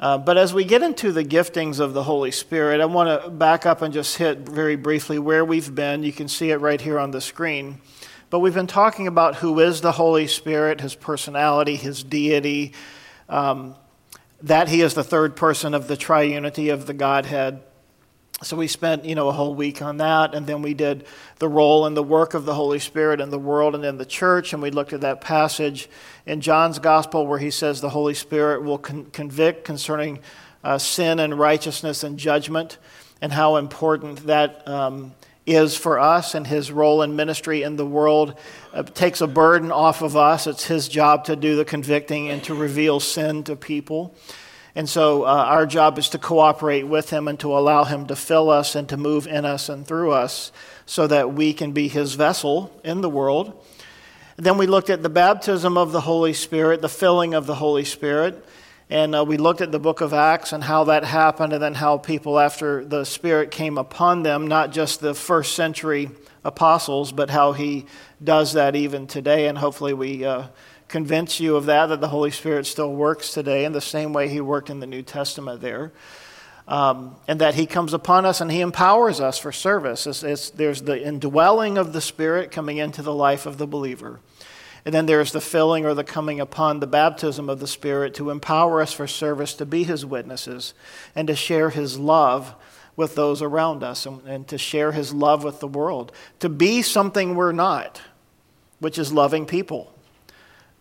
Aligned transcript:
Uh, 0.00 0.16
but 0.16 0.38
as 0.38 0.54
we 0.54 0.64
get 0.64 0.82
into 0.82 1.12
the 1.12 1.22
giftings 1.22 1.78
of 1.78 1.92
the 1.92 2.02
Holy 2.02 2.30
Spirit, 2.30 2.80
I 2.80 2.86
want 2.86 3.22
to 3.22 3.28
back 3.28 3.66
up 3.66 3.82
and 3.82 3.92
just 3.92 4.16
hit 4.16 4.38
very 4.38 4.74
briefly 4.74 5.18
where 5.18 5.44
we've 5.44 5.74
been. 5.74 6.02
You 6.02 6.12
can 6.12 6.26
see 6.26 6.50
it 6.50 6.56
right 6.56 6.80
here 6.80 6.98
on 6.98 7.10
the 7.10 7.20
screen. 7.20 7.82
But 8.30 8.38
we've 8.38 8.54
been 8.54 8.66
talking 8.66 9.06
about 9.06 9.36
who 9.36 9.60
is 9.60 9.82
the 9.82 9.92
Holy 9.92 10.26
Spirit, 10.26 10.80
his 10.80 10.94
personality, 10.94 11.76
his 11.76 12.02
deity, 12.02 12.72
um, 13.28 13.74
that 14.40 14.68
he 14.68 14.80
is 14.80 14.94
the 14.94 15.04
third 15.04 15.36
person 15.36 15.74
of 15.74 15.86
the 15.86 15.98
triunity 15.98 16.72
of 16.72 16.86
the 16.86 16.94
Godhead. 16.94 17.60
So 18.42 18.56
we 18.56 18.68
spent, 18.68 19.04
you 19.04 19.14
know, 19.14 19.28
a 19.28 19.32
whole 19.32 19.54
week 19.54 19.82
on 19.82 19.98
that, 19.98 20.34
and 20.34 20.46
then 20.46 20.62
we 20.62 20.72
did 20.72 21.04
the 21.40 21.48
role 21.48 21.84
and 21.84 21.94
the 21.94 22.02
work 22.02 22.32
of 22.32 22.46
the 22.46 22.54
Holy 22.54 22.78
Spirit 22.78 23.20
in 23.20 23.28
the 23.28 23.38
world 23.38 23.74
and 23.74 23.84
in 23.84 23.98
the 23.98 24.06
church, 24.06 24.54
and 24.54 24.62
we 24.62 24.70
looked 24.70 24.94
at 24.94 25.02
that 25.02 25.20
passage 25.20 25.90
in 26.24 26.40
John's 26.40 26.78
Gospel 26.78 27.26
where 27.26 27.38
he 27.38 27.50
says 27.50 27.82
the 27.82 27.90
Holy 27.90 28.14
Spirit 28.14 28.62
will 28.62 28.78
con- 28.78 29.04
convict 29.12 29.64
concerning 29.64 30.20
uh, 30.64 30.78
sin 30.78 31.20
and 31.20 31.38
righteousness 31.38 32.02
and 32.02 32.18
judgment, 32.18 32.78
and 33.20 33.30
how 33.30 33.56
important 33.56 34.26
that 34.26 34.66
um, 34.66 35.12
is 35.44 35.76
for 35.76 35.98
us 35.98 36.34
and 36.34 36.46
his 36.46 36.72
role 36.72 37.02
in 37.02 37.16
ministry 37.16 37.62
in 37.62 37.76
the 37.76 37.84
world. 37.84 38.38
Uh, 38.72 38.82
takes 38.82 39.20
a 39.20 39.26
burden 39.26 39.70
off 39.70 40.00
of 40.00 40.16
us. 40.16 40.46
It's 40.46 40.64
his 40.64 40.88
job 40.88 41.24
to 41.24 41.36
do 41.36 41.56
the 41.56 41.64
convicting 41.66 42.30
and 42.30 42.42
to 42.44 42.54
reveal 42.54 43.00
sin 43.00 43.44
to 43.44 43.56
people. 43.56 44.14
And 44.74 44.88
so 44.88 45.24
uh, 45.24 45.26
our 45.26 45.66
job 45.66 45.98
is 45.98 46.08
to 46.10 46.18
cooperate 46.18 46.84
with 46.84 47.10
him 47.10 47.26
and 47.26 47.38
to 47.40 47.56
allow 47.56 47.84
him 47.84 48.06
to 48.06 48.16
fill 48.16 48.50
us 48.50 48.74
and 48.74 48.88
to 48.88 48.96
move 48.96 49.26
in 49.26 49.44
us 49.44 49.68
and 49.68 49.86
through 49.86 50.12
us 50.12 50.52
so 50.86 51.06
that 51.06 51.32
we 51.32 51.52
can 51.52 51.72
be 51.72 51.88
his 51.88 52.14
vessel 52.14 52.72
in 52.84 53.00
the 53.00 53.08
world. 53.08 53.52
then 54.36 54.56
we 54.56 54.66
looked 54.66 54.90
at 54.90 55.02
the 55.02 55.08
baptism 55.08 55.76
of 55.76 55.92
the 55.92 56.00
Holy 56.00 56.32
Spirit, 56.32 56.80
the 56.80 56.88
filling 56.88 57.34
of 57.34 57.46
the 57.46 57.56
Holy 57.56 57.84
Spirit. 57.84 58.44
And 58.88 59.14
uh, 59.14 59.24
we 59.24 59.36
looked 59.36 59.60
at 59.60 59.70
the 59.70 59.78
book 59.78 60.00
of 60.00 60.12
Acts 60.12 60.52
and 60.52 60.64
how 60.64 60.84
that 60.84 61.04
happened, 61.04 61.52
and 61.52 61.62
then 61.62 61.74
how 61.74 61.98
people, 61.98 62.40
after 62.40 62.84
the 62.84 63.04
Spirit 63.04 63.52
came 63.52 63.78
upon 63.78 64.24
them, 64.24 64.48
not 64.48 64.72
just 64.72 65.00
the 65.00 65.14
first 65.14 65.54
century 65.54 66.10
apostles, 66.42 67.12
but 67.12 67.30
how 67.30 67.52
he 67.52 67.86
does 68.22 68.54
that 68.54 68.74
even 68.74 69.06
today. 69.06 69.46
And 69.46 69.56
hopefully, 69.56 69.94
we 69.94 70.24
uh, 70.24 70.48
convince 70.90 71.38
you 71.38 71.54
of 71.54 71.66
that, 71.66 71.86
that 71.86 72.00
the 72.00 72.08
Holy 72.08 72.32
Spirit 72.32 72.66
still 72.66 72.92
works 72.92 73.32
today 73.32 73.64
in 73.64 73.72
the 73.72 73.80
same 73.80 74.12
way 74.12 74.28
He 74.28 74.40
worked 74.40 74.70
in 74.70 74.80
the 74.80 74.86
New 74.86 75.02
Testament 75.02 75.60
there. 75.60 75.92
Um, 76.66 77.16
and 77.26 77.40
that 77.40 77.54
He 77.54 77.66
comes 77.66 77.94
upon 77.94 78.26
us 78.26 78.40
and 78.40 78.50
He 78.50 78.60
empowers 78.60 79.20
us 79.20 79.38
for 79.38 79.52
service. 79.52 80.06
It's, 80.06 80.22
it's, 80.22 80.50
there's 80.50 80.82
the 80.82 81.02
indwelling 81.02 81.78
of 81.78 81.92
the 81.92 82.00
Spirit 82.00 82.50
coming 82.50 82.76
into 82.76 83.02
the 83.02 83.14
life 83.14 83.46
of 83.46 83.56
the 83.56 83.66
believer. 83.66 84.20
And 84.84 84.94
then 84.94 85.06
there's 85.06 85.32
the 85.32 85.40
filling 85.40 85.84
or 85.84 85.94
the 85.94 86.04
coming 86.04 86.40
upon 86.40 86.80
the 86.80 86.86
baptism 86.86 87.48
of 87.48 87.60
the 87.60 87.66
Spirit 87.66 88.14
to 88.14 88.30
empower 88.30 88.80
us 88.80 88.92
for 88.92 89.06
service, 89.06 89.54
to 89.54 89.66
be 89.66 89.84
His 89.84 90.04
witnesses, 90.04 90.74
and 91.14 91.28
to 91.28 91.36
share 91.36 91.70
His 91.70 91.98
love 91.98 92.54
with 92.96 93.14
those 93.14 93.42
around 93.42 93.84
us, 93.84 94.06
and, 94.06 94.26
and 94.26 94.48
to 94.48 94.58
share 94.58 94.90
His 94.90 95.14
love 95.14 95.44
with 95.44 95.60
the 95.60 95.68
world. 95.68 96.10
To 96.40 96.48
be 96.48 96.82
something 96.82 97.36
we're 97.36 97.52
not, 97.52 98.00
which 98.80 98.98
is 98.98 99.12
loving 99.12 99.46
people. 99.46 99.92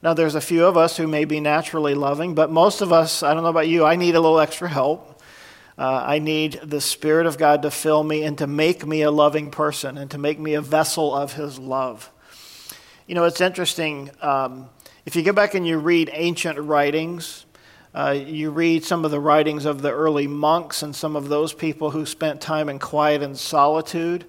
Now, 0.02 0.14
there's 0.14 0.36
a 0.36 0.42
few 0.42 0.66
of 0.66 0.78
us 0.78 0.95
who 0.95 1.08
may 1.08 1.25
be 1.25 1.42
naturally 1.42 1.94
loving, 1.94 2.33
but 2.33 2.50
most 2.50 2.80
of 2.80 2.94
us, 2.94 3.22
I 3.22 3.33
don't 3.33 3.44
know 3.44 3.50
about 3.50 3.67
you, 3.67 3.83
I 3.83 3.97
need 3.97 4.16
a 4.16 4.22
little 4.22 4.39
extra 4.39 4.69
help. 4.69 5.22
Uh, 5.78 6.03
I 6.05 6.19
need 6.19 6.59
the 6.64 6.80
Spirit 6.80 7.25
of 7.25 7.38
God 7.38 7.61
to 7.64 7.72
fill 7.72 8.03
me 8.03 8.23
and 8.23 8.38
to 8.38 8.47
make 8.47 8.86
me 8.86 9.02
a 9.02 9.11
loving 9.11 9.52
person 9.52 9.97
and 9.97 10.09
to 10.11 10.17
make 10.17 10.39
me 10.39 10.53
a 10.53 10.61
vessel 10.61 11.14
of 11.14 11.33
His 11.33 11.59
love. 11.59 12.11
You 13.08 13.16
know, 13.16 13.25
it's 13.25 13.42
interesting. 13.42 14.09
Um, 14.22 14.70
if 15.05 15.17
you 15.17 15.23
go 15.23 15.33
back 15.33 15.53
and 15.53 15.67
you 15.67 15.77
read 15.77 16.09
ancient 16.14 16.58
writings, 16.59 17.45
uh, 17.94 18.16
you 18.17 18.52
read 18.52 18.86
some 18.86 19.03
of 19.03 19.11
the 19.11 19.20
writings 19.20 19.66
of 19.66 19.81
the 19.81 19.92
early 19.92 20.27
monks 20.27 20.81
and 20.81 20.95
some 20.95 21.16
of 21.17 21.27
those 21.27 21.53
people 21.53 21.92
who 21.92 22.05
spent 22.05 22.39
time 22.39 22.70
in 22.70 22.80
quiet 22.80 23.22
and 23.22 23.38
solitude, 23.38 24.25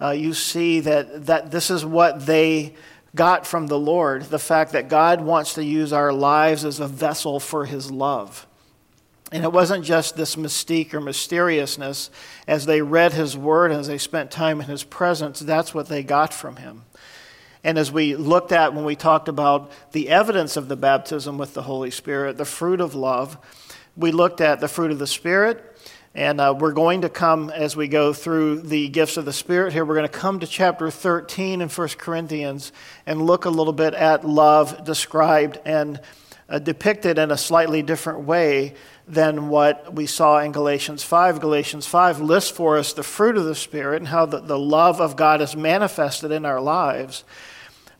uh, 0.00 0.10
you 0.10 0.32
see 0.32 0.80
that, 0.80 1.26
that 1.26 1.50
this 1.50 1.70
is 1.70 1.84
what 1.84 2.24
they 2.24 2.74
got 3.14 3.46
from 3.46 3.66
the 3.66 3.78
Lord 3.78 4.22
the 4.24 4.38
fact 4.38 4.72
that 4.72 4.88
God 4.88 5.20
wants 5.20 5.54
to 5.54 5.64
use 5.64 5.92
our 5.92 6.12
lives 6.12 6.64
as 6.64 6.80
a 6.80 6.86
vessel 6.86 7.40
for 7.40 7.64
His 7.64 7.90
love. 7.90 8.46
And 9.32 9.44
it 9.44 9.52
wasn't 9.52 9.84
just 9.84 10.16
this 10.16 10.36
mystique 10.36 10.92
or 10.92 11.00
mysteriousness. 11.00 12.10
As 12.48 12.66
they 12.66 12.82
read 12.82 13.12
His 13.12 13.36
Word, 13.36 13.70
as 13.70 13.86
they 13.86 13.98
spent 13.98 14.30
time 14.30 14.60
in 14.60 14.66
His 14.66 14.82
presence, 14.82 15.40
that's 15.40 15.72
what 15.72 15.88
they 15.88 16.02
got 16.02 16.34
from 16.34 16.56
Him. 16.56 16.82
And 17.62 17.78
as 17.78 17.92
we 17.92 18.16
looked 18.16 18.52
at 18.52 18.74
when 18.74 18.84
we 18.84 18.96
talked 18.96 19.28
about 19.28 19.70
the 19.92 20.08
evidence 20.08 20.56
of 20.56 20.68
the 20.68 20.76
baptism 20.76 21.36
with 21.36 21.54
the 21.54 21.62
Holy 21.62 21.90
Spirit, 21.90 22.38
the 22.38 22.44
fruit 22.44 22.80
of 22.80 22.94
love, 22.94 23.36
we 23.96 24.12
looked 24.12 24.40
at 24.40 24.60
the 24.60 24.68
fruit 24.68 24.90
of 24.90 24.98
the 24.98 25.06
Spirit, 25.06 25.69
and 26.14 26.40
uh, 26.40 26.54
we're 26.58 26.72
going 26.72 27.02
to 27.02 27.08
come 27.08 27.50
as 27.50 27.76
we 27.76 27.86
go 27.86 28.12
through 28.12 28.62
the 28.62 28.88
gifts 28.88 29.16
of 29.16 29.24
the 29.24 29.32
Spirit 29.32 29.72
here. 29.72 29.84
We're 29.84 29.94
going 29.94 30.08
to 30.08 30.18
come 30.18 30.40
to 30.40 30.46
chapter 30.46 30.90
13 30.90 31.60
in 31.60 31.68
1 31.68 31.88
Corinthians 31.98 32.72
and 33.06 33.22
look 33.22 33.44
a 33.44 33.50
little 33.50 33.72
bit 33.72 33.94
at 33.94 34.26
love 34.26 34.84
described 34.84 35.60
and 35.64 36.00
uh, 36.48 36.58
depicted 36.58 37.16
in 37.16 37.30
a 37.30 37.36
slightly 37.36 37.80
different 37.80 38.22
way 38.22 38.74
than 39.06 39.48
what 39.48 39.94
we 39.94 40.06
saw 40.06 40.40
in 40.40 40.50
Galatians 40.50 41.04
5. 41.04 41.40
Galatians 41.40 41.86
5 41.86 42.20
lists 42.20 42.50
for 42.50 42.76
us 42.76 42.92
the 42.92 43.04
fruit 43.04 43.36
of 43.36 43.44
the 43.44 43.54
Spirit 43.54 43.98
and 43.98 44.08
how 44.08 44.26
the, 44.26 44.40
the 44.40 44.58
love 44.58 45.00
of 45.00 45.14
God 45.14 45.40
is 45.40 45.54
manifested 45.54 46.32
in 46.32 46.44
our 46.44 46.60
lives. 46.60 47.22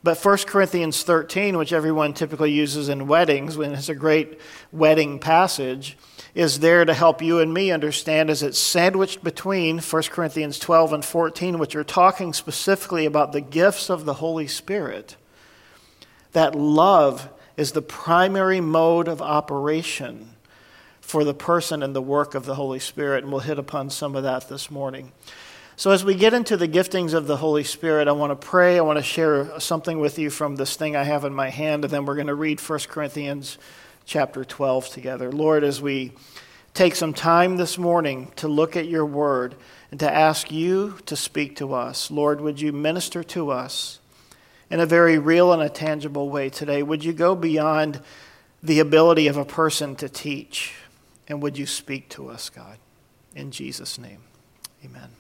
But 0.03 0.19
1 0.19 0.39
Corinthians 0.47 1.03
13, 1.05 1.59
which 1.59 1.73
everyone 1.73 2.15
typically 2.15 2.51
uses 2.51 2.89
in 2.89 3.07
weddings, 3.07 3.57
when 3.57 3.73
it's 3.73 3.89
a 3.89 3.95
great 3.95 4.41
wedding 4.73 5.19
passage, 5.19 5.97
is 6.35 6.61
there 6.61 6.85
to 6.85 6.95
help 6.95 7.21
you 7.21 7.41
and 7.41 7.53
me 7.53 7.71
understand 7.71 8.31
is 8.31 8.43
it's 8.43 8.59
sandwiched 8.59 9.25
between 9.25 9.79
1 9.79 10.03
Corinthians 10.05 10.59
12 10.59 10.93
and 10.93 11.05
14, 11.05 11.59
which 11.59 11.75
are 11.75 11.85
talking 11.85 12.33
specifically 12.33 13.07
about 13.07 13.33
the 13.33 13.41
gifts 13.41 13.91
of 13.91 14.05
the 14.05 14.15
Holy 14.15 14.47
Spirit. 14.47 15.17
That 16.33 16.55
love 16.55 17.29
is 17.57 17.73
the 17.73 17.83
primary 17.83 18.61
mode 18.61 19.09
of 19.09 19.21
operation 19.21 20.31
for 21.01 21.25
the 21.25 21.35
person 21.35 21.83
and 21.83 21.95
the 21.95 22.01
work 22.03 22.37
of 22.37 22.47
the 22.47 22.55
Holy 22.55 22.79
Spirit, 22.79 23.25
and 23.25 23.33
we'll 23.33 23.41
hit 23.41 23.59
upon 23.59 23.91
some 23.91 24.15
of 24.15 24.23
that 24.23 24.49
this 24.49 24.71
morning. 24.71 25.11
So, 25.75 25.91
as 25.91 26.05
we 26.05 26.15
get 26.15 26.35
into 26.35 26.57
the 26.57 26.69
giftings 26.69 27.15
of 27.15 27.27
the 27.27 27.39
Holy 27.39 27.65
Spirit, 27.65 28.07
I 28.07 28.13
want 28.13 28.39
to 28.39 28.47
pray. 28.47 28.77
I 28.77 28.83
want 28.83 28.99
to 28.99 29.03
share 29.03 29.59
something 29.59 29.99
with 29.99 30.19
you 30.19 30.31
from 30.31 30.57
this 30.57 30.77
thing 30.77 30.95
I 30.95 31.05
have 31.05 31.25
in 31.25 31.33
my 31.33 31.49
hand, 31.49 31.85
and 31.85 31.93
then 31.93 32.05
we're 32.05 32.17
going 32.17 32.27
to 32.29 32.35
read 32.35 32.61
1 32.61 32.79
Corinthians 32.81 33.59
chapter 34.11 34.45
12 34.45 34.89
together. 34.89 35.31
Lord, 35.31 35.63
as 35.63 35.81
we 35.81 36.11
take 36.75 36.97
some 36.97 37.15
time 37.15 37.59
this 37.59 37.79
morning 37.79 38.33
to 38.35 38.49
look 38.49 38.75
at 38.75 38.89
your 38.89 39.07
word 39.07 39.55
and 39.93 40.01
to 40.01 40.13
ask 40.13 40.51
you 40.51 40.99
to 41.07 41.15
speak 41.15 41.55
to 41.59 41.75
us, 41.75 42.11
Lord, 42.11 42.41
would 42.41 42.61
you 42.61 42.73
minister 42.73 43.23
to 43.23 43.53
us 43.53 44.01
in 44.69 44.81
a 44.81 44.85
very 44.85 45.17
real 45.17 45.53
and 45.53 45.63
a 45.63 45.69
tangible 45.69 46.29
way 46.29 46.51
today? 46.51 46.83
Would 46.83 47.05
you 47.05 47.13
go 47.13 47.37
beyond 47.37 48.01
the 48.65 48.81
ability 48.81 49.29
of 49.29 49.37
a 49.37 49.45
person 49.45 49.95
to 49.95 50.09
teach? 50.09 50.75
And 51.29 51.41
would 51.41 51.57
you 51.57 51.67
speak 51.67 52.09
to 52.09 52.31
us, 52.31 52.51
God? 52.51 52.79
In 53.37 53.53
Jesus' 53.53 53.97
name, 53.97 54.23
amen. 54.85 55.11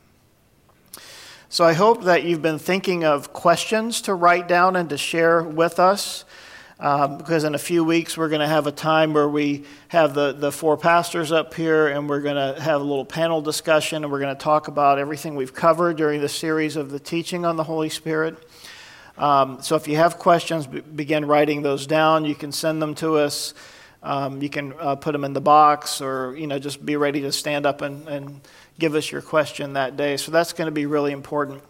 So 1.48 1.64
I 1.64 1.74
hope 1.74 2.02
that 2.02 2.24
you've 2.24 2.42
been 2.42 2.58
thinking 2.58 3.04
of 3.04 3.32
questions 3.32 4.00
to 4.02 4.14
write 4.14 4.48
down 4.48 4.74
and 4.74 4.90
to 4.90 4.98
share 4.98 5.44
with 5.44 5.78
us. 5.78 6.24
Um, 6.80 7.18
because 7.18 7.44
in 7.44 7.54
a 7.54 7.58
few 7.58 7.84
weeks 7.84 8.16
we're 8.16 8.30
going 8.30 8.40
to 8.40 8.48
have 8.48 8.66
a 8.66 8.72
time 8.72 9.12
where 9.12 9.28
we 9.28 9.66
have 9.88 10.14
the, 10.14 10.32
the 10.32 10.50
four 10.50 10.78
pastors 10.78 11.30
up 11.30 11.52
here 11.52 11.88
and 11.88 12.08
we're 12.08 12.22
going 12.22 12.36
to 12.36 12.58
have 12.58 12.80
a 12.80 12.84
little 12.84 13.04
panel 13.04 13.42
discussion 13.42 14.02
and 14.02 14.10
we're 14.10 14.18
going 14.18 14.34
to 14.34 14.42
talk 14.42 14.66
about 14.66 14.98
everything 14.98 15.34
we've 15.34 15.52
covered 15.52 15.98
during 15.98 16.22
the 16.22 16.28
series 16.28 16.76
of 16.76 16.90
the 16.90 16.98
teaching 16.98 17.44
on 17.44 17.56
the 17.56 17.64
Holy 17.64 17.90
Spirit. 17.90 18.34
Um, 19.18 19.60
so 19.60 19.76
if 19.76 19.88
you 19.88 19.96
have 19.96 20.18
questions, 20.18 20.66
b- 20.66 20.80
begin 20.80 21.26
writing 21.26 21.60
those 21.60 21.86
down. 21.86 22.24
You 22.24 22.34
can 22.34 22.50
send 22.50 22.80
them 22.80 22.94
to 22.94 23.18
us. 23.18 23.52
Um, 24.02 24.40
you 24.40 24.48
can 24.48 24.72
uh, 24.80 24.96
put 24.96 25.12
them 25.12 25.24
in 25.24 25.34
the 25.34 25.40
box 25.42 26.00
or, 26.00 26.34
you 26.34 26.46
know, 26.46 26.58
just 26.58 26.84
be 26.86 26.96
ready 26.96 27.20
to 27.20 27.32
stand 27.32 27.66
up 27.66 27.82
and, 27.82 28.08
and 28.08 28.40
give 28.78 28.94
us 28.94 29.12
your 29.12 29.20
question 29.20 29.74
that 29.74 29.98
day. 29.98 30.16
So 30.16 30.32
that's 30.32 30.54
going 30.54 30.66
to 30.66 30.72
be 30.72 30.86
really 30.86 31.12
important. 31.12 31.62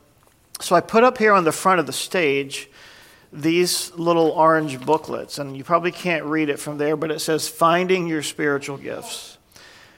So 0.61 0.77
I 0.77 0.81
put 0.81 1.03
up 1.03 1.19
here 1.19 1.33
on 1.33 1.43
the 1.43 1.51
front 1.51 1.81
of 1.81 1.87
the 1.87 1.93
stage 1.93 2.71
these 3.33 3.93
little 3.95 4.31
orange 4.31 4.81
booklets, 4.81 5.39
and 5.39 5.57
you 5.57 5.63
probably 5.65 5.93
can't 5.93 6.25
read 6.25 6.49
it 6.49 6.59
from 6.59 6.79
there, 6.79 6.97
but 6.97 7.11
it 7.11 7.21
says 7.21 7.49
Finding 7.49 8.07
Your 8.07 8.23
Spiritual 8.23 8.77
Gifts. 8.77 9.39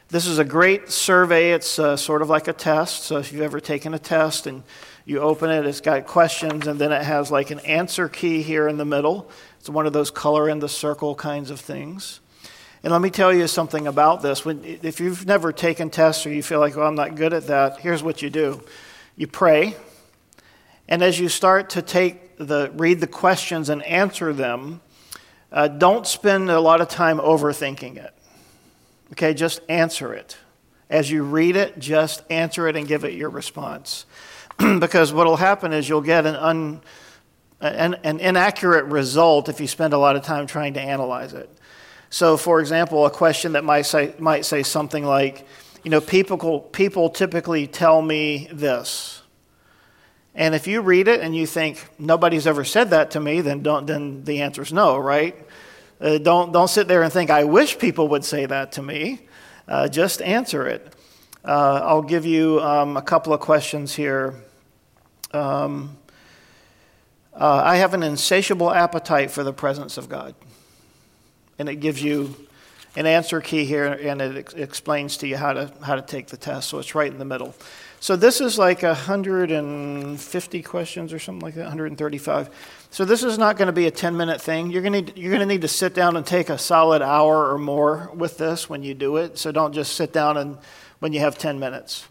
This 0.08 0.26
is 0.26 0.38
a 0.38 0.44
great 0.44 0.90
survey. 0.90 1.52
It's 1.52 1.78
uh, 1.78 1.96
sort 1.96 2.20
of 2.20 2.28
like 2.28 2.46
a 2.46 2.52
test. 2.52 3.04
So 3.04 3.16
if 3.16 3.32
you've 3.32 3.40
ever 3.40 3.60
taken 3.60 3.94
a 3.94 3.98
test 3.98 4.46
and 4.46 4.62
you 5.06 5.20
open 5.20 5.48
it, 5.48 5.64
it's 5.64 5.80
got 5.80 6.06
questions, 6.06 6.66
and 6.66 6.78
then 6.78 6.92
it 6.92 7.02
has 7.02 7.30
like 7.30 7.50
an 7.50 7.60
answer 7.60 8.10
key 8.10 8.42
here 8.42 8.68
in 8.68 8.76
the 8.76 8.84
middle. 8.84 9.30
It's 9.58 9.70
one 9.70 9.86
of 9.86 9.94
those 9.94 10.10
color 10.10 10.50
in 10.50 10.58
the 10.58 10.68
circle 10.68 11.14
kinds 11.14 11.50
of 11.50 11.60
things. 11.60 12.20
And 12.82 12.92
let 12.92 13.00
me 13.00 13.10
tell 13.10 13.32
you 13.32 13.46
something 13.46 13.86
about 13.86 14.22
this. 14.22 14.44
When, 14.44 14.62
if 14.64 15.00
you've 15.00 15.24
never 15.24 15.52
taken 15.52 15.88
tests 15.88 16.26
or 16.26 16.30
you 16.30 16.42
feel 16.42 16.60
like, 16.60 16.76
well, 16.76 16.88
I'm 16.88 16.94
not 16.94 17.14
good 17.14 17.32
at 17.32 17.46
that, 17.46 17.80
here's 17.80 18.02
what 18.02 18.20
you 18.20 18.28
do 18.28 18.62
you 19.16 19.26
pray. 19.26 19.76
And 20.88 21.02
as 21.02 21.18
you 21.18 21.28
start 21.28 21.70
to 21.70 21.80
take 21.80 22.21
the, 22.38 22.70
read 22.74 23.00
the 23.00 23.06
questions 23.06 23.68
and 23.68 23.82
answer 23.82 24.32
them, 24.32 24.80
uh, 25.50 25.68
don't 25.68 26.06
spend 26.06 26.50
a 26.50 26.60
lot 26.60 26.80
of 26.80 26.88
time 26.88 27.18
overthinking 27.18 27.96
it. 27.96 28.14
Okay, 29.12 29.34
just 29.34 29.60
answer 29.68 30.14
it. 30.14 30.36
As 30.88 31.10
you 31.10 31.22
read 31.22 31.56
it, 31.56 31.78
just 31.78 32.22
answer 32.30 32.68
it 32.68 32.76
and 32.76 32.86
give 32.86 33.04
it 33.04 33.14
your 33.14 33.30
response. 33.30 34.06
because 34.78 35.12
what 35.12 35.26
will 35.26 35.36
happen 35.36 35.72
is 35.72 35.88
you'll 35.88 36.00
get 36.00 36.26
an, 36.26 36.36
un, 36.36 36.80
an, 37.60 37.94
an 38.04 38.20
inaccurate 38.20 38.84
result 38.84 39.48
if 39.48 39.60
you 39.60 39.66
spend 39.66 39.92
a 39.92 39.98
lot 39.98 40.16
of 40.16 40.22
time 40.22 40.46
trying 40.46 40.74
to 40.74 40.80
analyze 40.80 41.32
it. 41.32 41.50
So, 42.10 42.36
for 42.36 42.60
example, 42.60 43.06
a 43.06 43.10
question 43.10 43.52
that 43.52 43.64
might 43.64 43.82
say, 43.82 44.14
might 44.18 44.44
say 44.44 44.62
something 44.62 45.04
like, 45.04 45.46
you 45.82 45.90
know, 45.90 46.00
people, 46.00 46.60
people 46.60 47.08
typically 47.08 47.66
tell 47.66 48.02
me 48.02 48.48
this. 48.52 49.21
And 50.34 50.54
if 50.54 50.66
you 50.66 50.80
read 50.80 51.08
it 51.08 51.20
and 51.20 51.36
you 51.36 51.46
think 51.46 51.86
nobody's 51.98 52.46
ever 52.46 52.64
said 52.64 52.90
that 52.90 53.10
to 53.12 53.20
me, 53.20 53.42
then, 53.42 53.62
don't, 53.62 53.86
then 53.86 54.24
the 54.24 54.40
answer 54.40 54.62
is 54.62 54.72
no, 54.72 54.96
right? 54.96 55.36
Uh, 56.00 56.18
don't, 56.18 56.52
don't 56.52 56.68
sit 56.68 56.88
there 56.88 57.02
and 57.02 57.12
think, 57.12 57.30
I 57.30 57.44
wish 57.44 57.78
people 57.78 58.08
would 58.08 58.24
say 58.24 58.46
that 58.46 58.72
to 58.72 58.82
me. 58.82 59.20
Uh, 59.68 59.88
just 59.88 60.22
answer 60.22 60.66
it. 60.66 60.94
Uh, 61.44 61.80
I'll 61.84 62.02
give 62.02 62.24
you 62.24 62.60
um, 62.60 62.96
a 62.96 63.02
couple 63.02 63.32
of 63.32 63.40
questions 63.40 63.94
here. 63.94 64.34
Um, 65.32 65.98
uh, 67.34 67.62
I 67.64 67.76
have 67.76 67.94
an 67.94 68.02
insatiable 68.02 68.70
appetite 68.70 69.30
for 69.30 69.42
the 69.44 69.52
presence 69.52 69.98
of 69.98 70.08
God. 70.08 70.34
And 71.58 71.68
it 71.68 71.76
gives 71.76 72.02
you 72.02 72.34
an 72.96 73.06
answer 73.06 73.40
key 73.40 73.64
here, 73.64 73.86
and 73.86 74.20
it 74.20 74.36
ex- 74.36 74.54
explains 74.54 75.16
to 75.18 75.28
you 75.28 75.36
how 75.36 75.52
to, 75.52 75.72
how 75.82 75.94
to 75.94 76.02
take 76.02 76.28
the 76.28 76.36
test. 76.36 76.68
So 76.68 76.78
it's 76.78 76.94
right 76.94 77.10
in 77.10 77.18
the 77.18 77.24
middle. 77.24 77.54
So 78.02 78.16
this 78.16 78.40
is 78.40 78.58
like 78.58 78.82
150 78.82 80.62
questions 80.62 81.12
or 81.12 81.20
something 81.20 81.40
like 81.40 81.54
that, 81.54 81.66
135. 81.66 82.50
So 82.90 83.04
this 83.04 83.22
is 83.22 83.38
not 83.38 83.56
going 83.56 83.66
to 83.66 83.72
be 83.72 83.86
a 83.86 83.92
10 83.92 84.16
minute 84.16 84.42
thing. 84.42 84.72
You're 84.72 84.82
going, 84.82 85.06
to, 85.06 85.20
you're 85.20 85.30
going 85.30 85.38
to 85.38 85.46
need 85.46 85.60
to 85.60 85.68
sit 85.68 85.94
down 85.94 86.16
and 86.16 86.26
take 86.26 86.50
a 86.50 86.58
solid 86.58 87.00
hour 87.00 87.52
or 87.52 87.58
more 87.58 88.10
with 88.12 88.38
this 88.38 88.68
when 88.68 88.82
you 88.82 88.92
do 88.92 89.18
it. 89.18 89.38
So 89.38 89.52
don't 89.52 89.72
just 89.72 89.94
sit 89.94 90.12
down 90.12 90.36
and 90.36 90.58
when 90.98 91.12
you 91.12 91.20
have 91.20 91.38
10 91.38 91.60
minutes. 91.60 92.08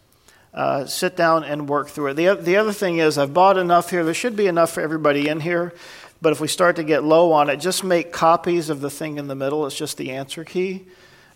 Uh, 0.54 0.86
sit 0.86 1.14
down 1.14 1.44
and 1.44 1.68
work 1.68 1.90
through 1.90 2.06
it. 2.06 2.14
The, 2.14 2.36
the 2.36 2.56
other 2.56 2.72
thing 2.72 2.96
is, 2.96 3.18
I've 3.18 3.34
bought 3.34 3.58
enough 3.58 3.90
here. 3.90 4.02
There 4.02 4.14
should 4.14 4.34
be 4.34 4.46
enough 4.46 4.72
for 4.72 4.80
everybody 4.80 5.28
in 5.28 5.40
here. 5.40 5.74
But 6.22 6.32
if 6.32 6.40
we 6.40 6.48
start 6.48 6.76
to 6.76 6.84
get 6.84 7.04
low 7.04 7.32
on 7.32 7.50
it, 7.50 7.58
just 7.58 7.84
make 7.84 8.12
copies 8.12 8.70
of 8.70 8.80
the 8.80 8.88
thing 8.88 9.18
in 9.18 9.28
the 9.28 9.34
middle. 9.34 9.66
It's 9.66 9.76
just 9.76 9.98
the 9.98 10.12
answer 10.12 10.42
key. 10.42 10.86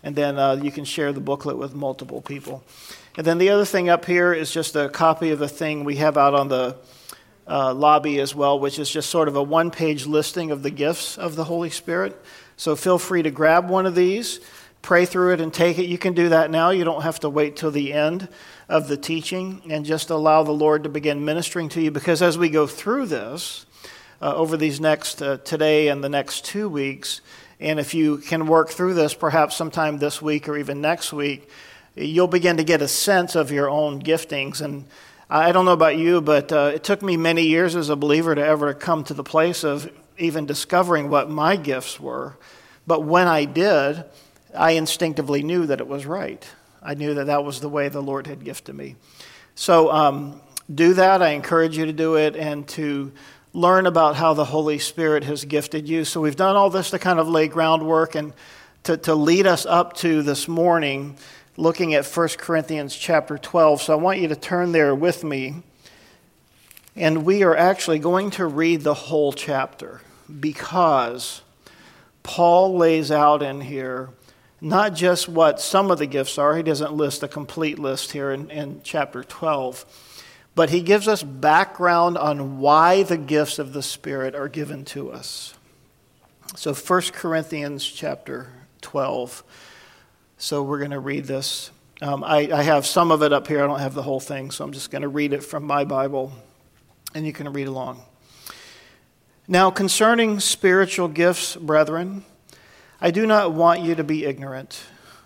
And 0.01 0.15
then 0.15 0.39
uh, 0.39 0.53
you 0.55 0.71
can 0.71 0.83
share 0.83 1.13
the 1.13 1.19
booklet 1.19 1.57
with 1.57 1.75
multiple 1.75 2.21
people. 2.21 2.63
And 3.17 3.25
then 3.25 3.39
the 3.39 3.49
other 3.49 3.65
thing 3.65 3.89
up 3.89 4.05
here 4.05 4.31
is 4.31 4.51
just 4.51 4.75
a 4.75 4.89
copy 4.89 5.31
of 5.31 5.39
the 5.39 5.49
thing 5.49 5.83
we 5.83 5.95
have 5.95 6.17
out 6.17 6.35
on 6.35 6.49
the 6.49 6.77
uh, 7.47 7.73
lobby 7.73 8.19
as 8.19 8.35
well, 8.35 8.59
which 8.59 8.77
is 8.77 8.91
just 8.91 9.09
sort 9.09 9.27
of 9.27 9.35
a 9.35 9.41
one 9.41 9.71
page 9.71 10.05
listing 10.05 10.51
of 10.51 10.61
the 10.61 10.69
gifts 10.69 11.17
of 11.17 11.35
the 11.35 11.43
Holy 11.43 11.71
Spirit. 11.71 12.21
So 12.57 12.75
feel 12.75 12.99
free 12.99 13.23
to 13.23 13.31
grab 13.31 13.69
one 13.69 13.87
of 13.87 13.95
these, 13.95 14.39
pray 14.83 15.05
through 15.05 15.33
it, 15.33 15.41
and 15.41 15.51
take 15.51 15.79
it. 15.79 15.87
You 15.87 15.97
can 15.97 16.13
do 16.13 16.29
that 16.29 16.51
now. 16.51 16.69
You 16.69 16.83
don't 16.83 17.01
have 17.01 17.19
to 17.21 17.29
wait 17.29 17.55
till 17.55 17.71
the 17.71 17.91
end 17.91 18.27
of 18.69 18.87
the 18.87 18.97
teaching 18.97 19.63
and 19.67 19.83
just 19.83 20.11
allow 20.11 20.43
the 20.43 20.51
Lord 20.51 20.83
to 20.83 20.89
begin 20.89 21.25
ministering 21.25 21.69
to 21.69 21.81
you 21.81 21.89
because 21.89 22.21
as 22.21 22.37
we 22.37 22.49
go 22.49 22.67
through 22.67 23.07
this 23.07 23.65
uh, 24.21 24.35
over 24.35 24.57
these 24.57 24.79
next 24.79 25.23
uh, 25.23 25.37
today 25.37 25.87
and 25.87 26.03
the 26.03 26.09
next 26.09 26.45
two 26.45 26.69
weeks, 26.69 27.21
and 27.59 27.79
if 27.79 27.95
you 27.95 28.17
can 28.17 28.45
work 28.45 28.69
through 28.69 28.93
this 28.93 29.15
perhaps 29.15 29.55
sometime 29.55 29.97
this 29.97 30.21
week 30.21 30.47
or 30.47 30.55
even 30.55 30.81
next 30.81 31.11
week, 31.11 31.49
you'll 31.97 32.27
begin 32.27 32.57
to 32.57 32.63
get 32.63 32.81
a 32.81 32.87
sense 32.87 33.35
of 33.35 33.51
your 33.51 33.69
own 33.69 34.01
giftings. 34.01 34.61
And 34.61 34.85
I 35.29 35.51
don't 35.51 35.65
know 35.65 35.73
about 35.73 35.97
you, 35.97 36.21
but 36.21 36.51
uh, 36.51 36.71
it 36.73 36.83
took 36.83 37.01
me 37.01 37.17
many 37.17 37.43
years 37.43 37.75
as 37.75 37.89
a 37.89 37.95
believer 37.95 38.35
to 38.35 38.45
ever 38.45 38.73
come 38.73 39.03
to 39.05 39.13
the 39.13 39.23
place 39.23 39.63
of 39.63 39.91
even 40.17 40.45
discovering 40.45 41.09
what 41.09 41.29
my 41.29 41.55
gifts 41.55 41.99
were. 41.99 42.37
But 42.85 43.03
when 43.03 43.27
I 43.27 43.45
did, 43.45 44.05
I 44.55 44.71
instinctively 44.71 45.43
knew 45.43 45.65
that 45.65 45.79
it 45.79 45.87
was 45.87 46.05
right. 46.05 46.47
I 46.81 46.93
knew 46.93 47.15
that 47.15 47.25
that 47.25 47.43
was 47.43 47.59
the 47.59 47.69
way 47.69 47.89
the 47.89 48.01
Lord 48.01 48.27
had 48.27 48.43
gifted 48.43 48.75
me. 48.75 48.95
So 49.55 49.91
um, 49.91 50.41
do 50.73 50.93
that. 50.93 51.21
I 51.21 51.29
encourage 51.29 51.77
you 51.77 51.85
to 51.85 51.93
do 51.93 52.15
it 52.15 52.35
and 52.35 52.67
to 52.69 53.11
learn 53.53 53.87
about 53.87 54.15
how 54.15 54.33
the 54.33 54.45
Holy 54.45 54.77
Spirit 54.77 55.23
has 55.23 55.43
gifted 55.43 55.89
you. 55.89 56.05
So 56.05 56.21
we've 56.21 56.35
done 56.35 56.55
all 56.55 56.69
this 56.69 56.91
to 56.91 56.99
kind 56.99 57.19
of 57.19 57.27
lay 57.27 57.47
groundwork 57.47 58.15
and 58.15 58.33
to, 58.83 58.97
to 58.97 59.15
lead 59.15 59.47
us 59.47 59.65
up 59.65 59.97
to 59.97 60.21
this 60.21 60.47
morning 60.47 61.17
looking 61.57 61.95
at 61.95 62.05
1 62.05 62.29
Corinthians 62.37 62.95
chapter 62.95 63.37
12. 63.37 63.81
So 63.81 63.93
I 63.93 63.95
want 63.97 64.19
you 64.19 64.27
to 64.29 64.35
turn 64.35 64.71
there 64.71 64.95
with 64.95 65.23
me. 65.23 65.63
And 66.95 67.25
we 67.25 67.43
are 67.43 67.55
actually 67.55 67.99
going 67.99 68.31
to 68.31 68.45
read 68.45 68.81
the 68.81 68.93
whole 68.93 69.33
chapter 69.33 70.01
because 70.39 71.41
Paul 72.23 72.77
lays 72.77 73.11
out 73.11 73.43
in 73.43 73.61
here 73.61 74.09
not 74.59 74.95
just 74.95 75.29
what 75.29 75.59
some 75.59 75.91
of 75.91 75.99
the 75.99 76.07
gifts 76.07 76.37
are, 76.37 76.55
he 76.55 76.63
doesn't 76.63 76.93
list 76.93 77.21
a 77.21 77.27
complete 77.27 77.77
list 77.77 78.11
here 78.11 78.31
in, 78.31 78.49
in 78.49 78.81
chapter 78.83 79.23
12, 79.23 79.85
but 80.55 80.71
he 80.71 80.81
gives 80.81 81.07
us 81.07 81.21
background 81.21 82.17
on 82.17 82.59
why 82.59 83.03
the 83.03 83.17
gifts 83.17 83.59
of 83.59 83.73
the 83.73 83.83
Spirit 83.83 84.33
are 84.33 84.47
given 84.47 84.83
to 84.85 85.11
us. 85.11 85.53
So 86.55 86.73
1 86.73 87.01
Corinthians 87.13 87.85
chapter 87.85 88.47
12. 88.81 89.43
So 90.39 90.61
we're 90.61 90.77
going 90.77 90.91
to 90.91 90.99
read 90.99 91.25
this. 91.25 91.71
Um, 91.99 92.23
I, 92.23 92.49
I 92.53 92.61
have 92.61 92.85
some 92.85 93.11
of 93.11 93.23
it 93.23 93.33
up 93.33 93.47
here. 93.47 93.63
I 93.63 93.65
don't 93.65 93.79
have 93.79 93.95
the 93.95 94.03
whole 94.03 94.19
thing, 94.19 94.51
so 94.51 94.63
I'm 94.63 94.71
just 94.71 94.91
going 94.91 95.01
to 95.01 95.07
read 95.07 95.33
it 95.33 95.43
from 95.43 95.63
my 95.63 95.83
Bible, 95.83 96.31
and 97.15 97.25
you 97.25 97.33
can 97.33 97.51
read 97.51 97.67
along. 97.67 98.03
Now, 99.47 99.71
concerning 99.71 100.39
spiritual 100.39 101.07
gifts, 101.07 101.55
brethren, 101.55 102.23
I 103.01 103.09
do 103.09 103.25
not 103.25 103.53
want 103.53 103.81
you 103.81 103.95
to 103.95 104.03
be 104.03 104.25
ignorant. 104.25 104.83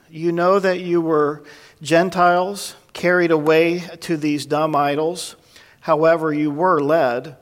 You 0.09 0.31
know 0.31 0.59
that 0.59 0.79
you 0.79 1.01
were 1.01 1.43
Gentiles 1.81 2.75
carried 2.93 3.31
away 3.31 3.79
to 3.99 4.15
these 4.15 4.45
dumb 4.45 4.77
idols, 4.77 5.35
however, 5.81 6.33
you 6.33 6.51
were 6.51 6.79
led. 6.79 7.35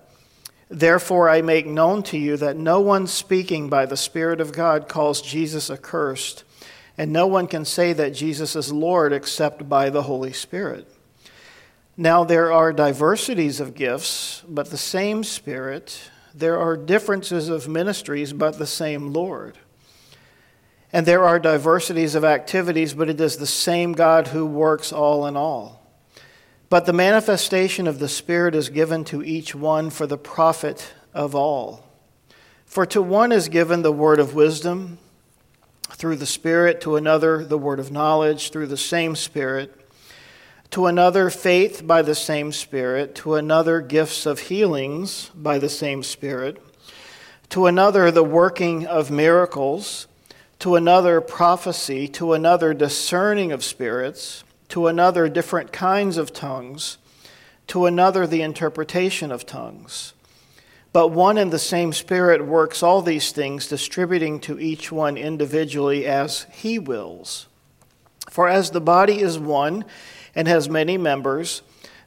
Therefore, 0.70 1.30
I 1.30 1.44
make 1.44 1.68
known 1.68 2.02
to 2.04 2.18
you 2.18 2.36
that 2.38 2.58
no 2.58 2.80
one 2.80 3.06
speaking 3.06 3.70
by 3.70 3.86
the 3.86 3.98
Spirit 3.98 4.42
of 4.42 4.54
God 4.54 4.88
calls 4.88 5.22
Jesus 5.22 5.70
accursed 5.70 6.46
and 7.00 7.14
no 7.14 7.26
one 7.28 7.48
can 7.48 7.64
say 7.64 7.94
that 7.94 8.14
Jesus 8.14 8.58
is 8.58 8.74
Lord 8.74 9.14
except 9.14 9.70
by 9.70 9.90
the 9.90 10.02
Holy 10.02 10.34
Spirit. 10.34 10.86
Now, 11.96 12.26
there 12.26 12.52
are 12.52 12.74
diversities 12.74 13.62
of 13.62 13.74
gifts, 13.74 14.44
but 14.50 14.70
the 14.70 14.78
same 14.78 15.24
Spirit. 15.24 16.12
There 16.36 16.60
are 16.60 16.76
differences 16.76 17.48
of 17.48 17.70
ministries, 17.70 18.34
but 18.34 18.60
the 18.60 18.68
same 18.68 19.14
Lord. 19.14 19.58
And 20.92 21.06
there 21.06 21.24
are 21.24 21.40
diversities 21.40 22.16
of 22.16 22.26
activities, 22.26 22.94
but 22.94 23.10
it 23.10 23.22
is 23.22 23.38
the 23.38 23.48
same 23.48 23.94
God 23.94 24.28
who 24.28 24.46
works 24.46 24.92
all 24.92 25.26
in 25.26 25.38
all. 25.38 25.82
But 26.68 26.86
the 26.86 26.92
manifestation 26.92 27.88
of 27.88 28.00
the 28.00 28.10
Spirit 28.10 28.56
is 28.56 28.68
given 28.68 29.06
to 29.06 29.24
each 29.24 29.56
one 29.56 29.90
for 29.90 30.06
the 30.06 30.18
profit 30.18 30.94
of 31.14 31.34
all. 31.34 31.86
For 32.66 32.86
to 32.88 33.02
one 33.02 33.32
is 33.32 33.48
given 33.48 33.84
the 33.84 33.94
word 33.94 34.20
of 34.20 34.36
wisdom 34.36 34.98
through 35.92 36.16
the 36.16 36.26
Spirit, 36.26 36.82
to 36.82 36.96
another, 36.96 37.44
the 37.44 37.58
word 37.58 37.80
of 37.80 37.92
knowledge 37.92 38.52
through 38.52 38.68
the 38.68 38.78
same 38.78 39.16
Spirit, 39.16 39.76
to 40.72 40.86
another, 40.86 41.30
faith 41.30 41.86
by 41.86 42.02
the 42.02 42.16
same 42.16 42.52
Spirit, 42.52 43.16
to 43.16 43.36
another, 43.36 43.82
gifts 43.82 44.26
of 44.26 44.40
healings 44.40 45.32
by 45.36 45.58
the 45.58 45.70
same 45.70 46.04
Spirit, 46.04 46.62
to 47.50 47.66
another, 47.66 48.12
the 48.12 48.24
working 48.24 48.86
of 48.86 49.10
miracles, 49.10 50.08
to 50.60 50.76
another, 50.76 51.22
prophecy, 51.22 52.08
to 52.08 52.34
another, 52.34 52.74
discerning 52.74 53.52
of 53.52 53.64
spirits, 53.64 54.44
to 54.68 54.88
another, 54.88 55.28
different 55.28 55.72
kinds 55.72 56.18
of 56.18 56.34
tongues, 56.34 56.98
to 57.68 57.86
another, 57.86 58.28
the 58.28 58.42
interpretation 58.42 59.32
of 59.32 59.46
tongues. 59.46 60.14
But 60.92 61.10
one 61.10 61.38
and 61.38 61.52
the 61.52 61.60
same 61.60 61.94
Spirit 61.94 62.46
works 62.46 62.82
all 62.82 63.02
these 63.02 63.32
things, 63.32 63.68
distributing 63.68 64.40
to 64.42 64.60
each 64.60 64.92
one 64.92 65.18
individually 65.18 66.06
as 66.08 66.48
He 66.52 66.80
wills. 66.80 67.48
For 68.30 68.48
as 68.48 68.72
the 68.72 68.82
body 68.82 69.22
is 69.22 69.38
one 69.38 69.86
and 70.34 70.48
has 70.48 70.70
many 70.70 70.98
members, 70.98 71.62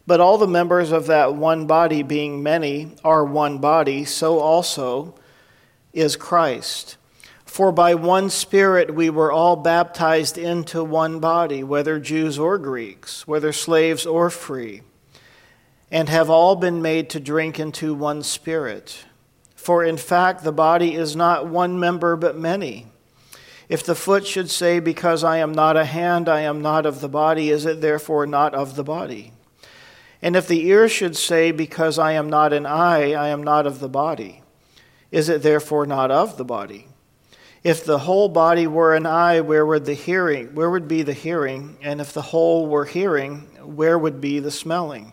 but 0.07 0.21
all 0.21 0.37
the 0.37 0.49
members 0.49 0.91
of 0.91 1.07
that 1.07 1.35
one 1.35 1.67
body, 1.67 2.03
being 2.03 2.43
many, 2.43 2.93
are 3.05 3.25
one 3.25 3.59
body, 3.59 4.05
so 4.05 4.41
also 4.41 5.15
is 5.93 6.17
Christ. 6.17 6.97
For 7.45 7.71
by 7.71 7.95
one 7.95 8.31
Spirit 8.31 8.95
we 8.95 9.11
were 9.11 9.31
all 9.31 9.55
baptized 9.55 10.39
into 10.39 10.83
one 10.83 11.21
body, 11.21 11.63
whether 11.63 12.01
Jews 12.01 12.39
or 12.39 12.59
Greeks, 12.59 13.29
whether 13.29 13.53
slaves 13.53 14.07
or 14.07 14.29
free 14.31 14.83
and 15.93 16.09
have 16.09 16.31
all 16.31 16.57
been 16.57 16.81
made 16.81 17.11
to 17.11 17.21
drink 17.21 17.61
into 17.61 17.95
one 17.95 18.23
spirit. 18.23 19.05
For 19.55 19.85
in 19.85 19.99
fact, 19.99 20.43
the 20.43 20.51
body 20.51 20.95
is 20.95 21.15
not 21.15 21.47
one 21.47 21.79
member, 21.79 22.17
but 22.17 22.37
many. 22.37 22.87
If 23.69 23.85
the 23.85 23.95
foot 23.95 24.27
should 24.27 24.51
say, 24.51 24.81
Because 24.81 25.23
I 25.23 25.37
am 25.37 25.53
not 25.53 25.77
a 25.77 25.85
hand, 25.85 26.31
I 26.31 26.41
am 26.41 26.63
not 26.63 26.87
of 26.87 27.03
the 27.03 27.11
body, 27.11 27.51
is 27.51 27.67
it 27.67 27.83
therefore 27.83 28.27
not 28.27 28.55
of 28.55 28.75
the 28.75 28.83
body? 28.83 29.33
And 30.23 30.35
if 30.35 30.49
the 30.49 30.67
ear 30.67 30.89
should 30.89 31.15
say, 31.15 31.53
Because 31.53 31.99
I 31.99 32.13
am 32.13 32.31
not 32.31 32.55
an 32.55 32.65
eye, 32.65 33.13
I 33.13 33.29
am 33.29 33.43
not 33.43 33.67
of 33.67 33.79
the 33.79 33.89
body, 33.89 34.43
is 35.11 35.29
it 35.29 35.43
therefore 35.43 35.85
not 35.85 36.11
of 36.11 36.39
the 36.39 36.45
body? 36.45 36.89
If 37.63 37.85
the 37.85 37.99
whole 37.99 38.31
body 38.31 38.67
were 38.67 38.97
an 38.97 39.05
eye, 39.05 39.43
where 39.43 39.67
would 39.67 39.85
the 39.85 39.95
hearing? 39.95 40.55
Where 40.55 40.71
would 40.71 40.89
be 40.89 41.03
the 41.03 41.13
hearing? 41.13 41.77
And 41.83 42.01
if 42.01 42.15
the 42.15 42.23
whole 42.23 42.67
were 42.67 42.87
hearing, 42.87 43.41
where 43.63 43.99
would 43.99 44.23
be 44.23 44.41
the 44.41 44.51
smelling? 44.51 45.13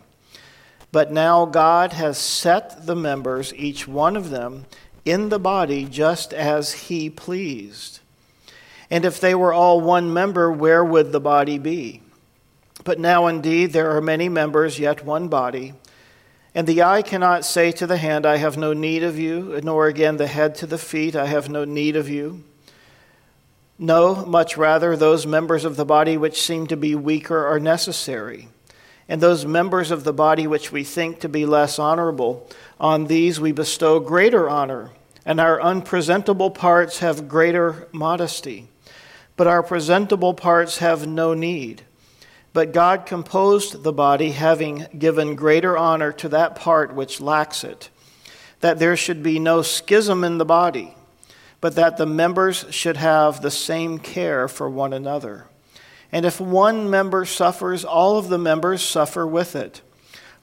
But 0.92 1.12
now 1.12 1.46
God 1.46 1.94
has 1.94 2.18
set 2.18 2.86
the 2.86 2.96
members, 2.96 3.54
each 3.54 3.88
one 3.88 4.16
of 4.16 4.30
them, 4.30 4.66
in 5.06 5.30
the 5.30 5.40
body 5.40 5.86
just 5.86 6.34
as 6.34 6.74
he 6.74 7.10
pleased. 7.10 8.00
And 8.90 9.06
if 9.06 9.20
they 9.20 9.36
were 9.36 9.54
all 9.54 9.82
one 9.82 10.12
member, 10.14 10.52
where 10.52 10.84
would 10.84 11.12
the 11.12 11.20
body 11.20 11.60
be? 11.60 12.02
But 12.84 13.00
now 13.00 13.28
indeed 13.28 13.72
there 13.72 13.96
are 13.96 14.02
many 14.02 14.30
members, 14.30 14.80
yet 14.80 15.06
one 15.06 15.28
body. 15.28 15.74
And 16.56 16.66
the 16.66 16.82
eye 16.82 17.04
cannot 17.04 17.46
say 17.46 17.72
to 17.74 17.86
the 17.86 17.98
hand, 17.98 18.26
I 18.26 18.38
have 18.38 18.58
no 18.58 18.74
need 18.74 19.04
of 19.04 19.20
you, 19.20 19.60
nor 19.64 19.88
again 19.88 20.18
the 20.18 20.28
head 20.28 20.56
to 20.56 20.66
the 20.66 20.80
feet, 20.80 21.16
I 21.16 21.28
have 21.28 21.50
no 21.50 21.66
need 21.66 21.96
of 21.96 22.10
you. 22.10 22.44
No, 23.78 24.26
much 24.26 24.58
rather, 24.58 24.98
those 24.98 25.26
members 25.26 25.64
of 25.64 25.76
the 25.76 25.86
body 25.86 26.18
which 26.18 26.42
seem 26.42 26.68
to 26.68 26.76
be 26.76 26.96
weaker 26.96 27.46
are 27.46 27.60
necessary. 27.60 28.50
And 29.10 29.20
those 29.20 29.44
members 29.44 29.90
of 29.90 30.04
the 30.04 30.14
body 30.14 30.46
which 30.46 30.72
we 30.72 30.84
think 30.84 31.20
to 31.22 31.30
be 31.30 31.48
less 31.48 31.80
honorable, 31.80 32.48
on 32.80 33.08
these 33.08 33.40
we 33.40 33.52
bestow 33.52 34.00
greater 34.00 34.48
honor, 34.48 34.92
and 35.26 35.42
our 35.42 35.60
unpresentable 35.60 36.52
parts 36.52 37.00
have 37.00 37.28
greater 37.28 37.88
modesty. 37.92 38.68
But 39.36 39.48
our 39.48 39.64
presentable 39.64 40.36
parts 40.36 40.78
have 40.78 41.08
no 41.08 41.34
need. 41.34 41.82
But 42.54 42.72
God 42.72 43.08
composed 43.08 43.82
the 43.84 43.94
body, 43.94 44.32
having 44.32 44.86
given 44.98 45.36
greater 45.36 45.76
honor 45.76 46.12
to 46.14 46.30
that 46.30 46.56
part 46.56 46.94
which 46.94 47.20
lacks 47.20 47.64
it, 47.64 47.90
that 48.60 48.78
there 48.78 48.96
should 48.96 49.24
be 49.24 49.40
no 49.40 49.64
schism 49.64 50.24
in 50.24 50.38
the 50.38 50.46
body, 50.46 50.94
but 51.62 51.76
that 51.76 51.98
the 51.98 52.06
members 52.06 52.66
should 52.70 52.98
have 52.98 53.42
the 53.42 53.52
same 53.52 53.98
care 53.98 54.48
for 54.48 54.70
one 54.70 54.94
another. 54.94 55.46
And 56.12 56.26
if 56.26 56.42
one 56.42 56.90
member 56.90 57.26
suffers, 57.26 57.86
all 57.86 58.18
of 58.18 58.30
the 58.30 58.38
members 58.38 58.82
suffer 58.82 59.28
with 59.28 59.56
it. 59.56 59.82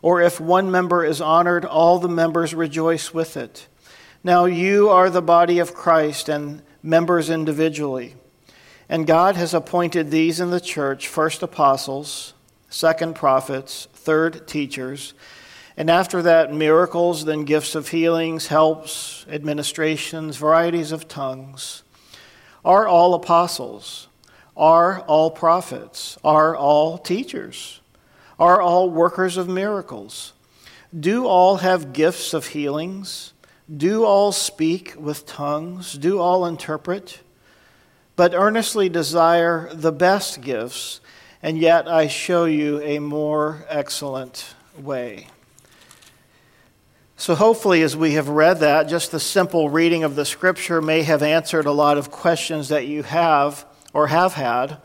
Or 0.03 0.21
if 0.21 0.41
one 0.41 0.71
member 0.71 1.05
is 1.05 1.21
honored, 1.21 1.65
all 1.65 1.99
the 1.99 2.09
members 2.09 2.55
rejoice 2.55 3.13
with 3.13 3.37
it. 3.37 3.67
Now 4.23 4.45
you 4.45 4.89
are 4.89 5.11
the 5.11 5.23
body 5.23 5.59
of 5.59 5.75
Christ 5.75 6.29
and 6.29 6.63
members 6.83 7.31
individually. 7.31 8.15
And 8.89 9.07
God 9.07 9.35
has 9.37 9.53
appointed 9.53 10.11
these 10.11 10.39
in 10.39 10.51
the 10.51 10.61
church 10.61 11.09
first 11.09 11.43
apostles, 11.43 12.35
second 12.69 13.17
prophets, 13.17 13.89
third 13.93 14.47
teachers, 14.47 15.15
and 15.77 15.91
after 15.91 16.23
that, 16.23 16.55
miracles, 16.55 17.27
then 17.27 17.45
gifts 17.45 17.75
of 17.75 17.89
healings, 17.89 18.47
helps, 18.47 19.27
administrations, 19.29 20.39
varieties 20.39 20.91
of 20.91 21.07
tongues. 21.07 21.83
Are 22.65 22.89
all 22.89 23.13
apostles? 23.13 24.09
Are 24.57 25.01
all 25.01 25.31
prophets? 25.31 26.19
Are 26.25 26.57
all 26.57 26.99
teachers? 26.99 27.81
Are 28.39 28.61
all 28.61 28.91
workers 28.91 29.37
of 29.37 29.49
miracles? 29.49 30.33
Do 30.99 31.27
all 31.27 31.59
have 31.59 31.93
gifts 31.93 32.33
of 32.33 32.49
healings? 32.49 33.33
Do 33.75 34.05
all 34.05 34.33
speak 34.33 34.95
with 34.97 35.27
tongues? 35.27 35.95
Do 35.95 36.21
all 36.21 36.47
interpret? 36.47 37.21
but 38.17 38.33
earnestly 38.35 38.89
desire 38.89 39.69
the 39.73 39.93
best 39.93 40.41
gifts, 40.41 41.01
and 41.43 41.59
yet 41.59 41.87
I 41.87 42.09
show 42.09 42.47
you 42.47 42.81
a 42.81 42.99
more 42.99 43.65
excellent 43.69 44.55
way. 44.77 45.29
So, 47.19 47.35
hopefully, 47.35 47.83
as 47.83 47.97
we 47.97 48.13
have 48.13 48.29
read 48.29 48.61
that, 48.61 48.89
just 48.89 49.11
the 49.11 49.21
simple 49.21 49.69
reading 49.69 50.05
of 50.05 50.17
the 50.17 50.25
scripture 50.25 50.83
may 50.83 51.03
have 51.03 51.23
answered 51.23 51.67
a 51.67 51.73
lot 51.73 51.99
of 51.99 52.11
questions 52.11 52.69
that 52.69 52.87
you 52.87 53.03
have 53.03 53.65
or 53.97 54.09
have 54.09 54.35
had. 54.35 54.77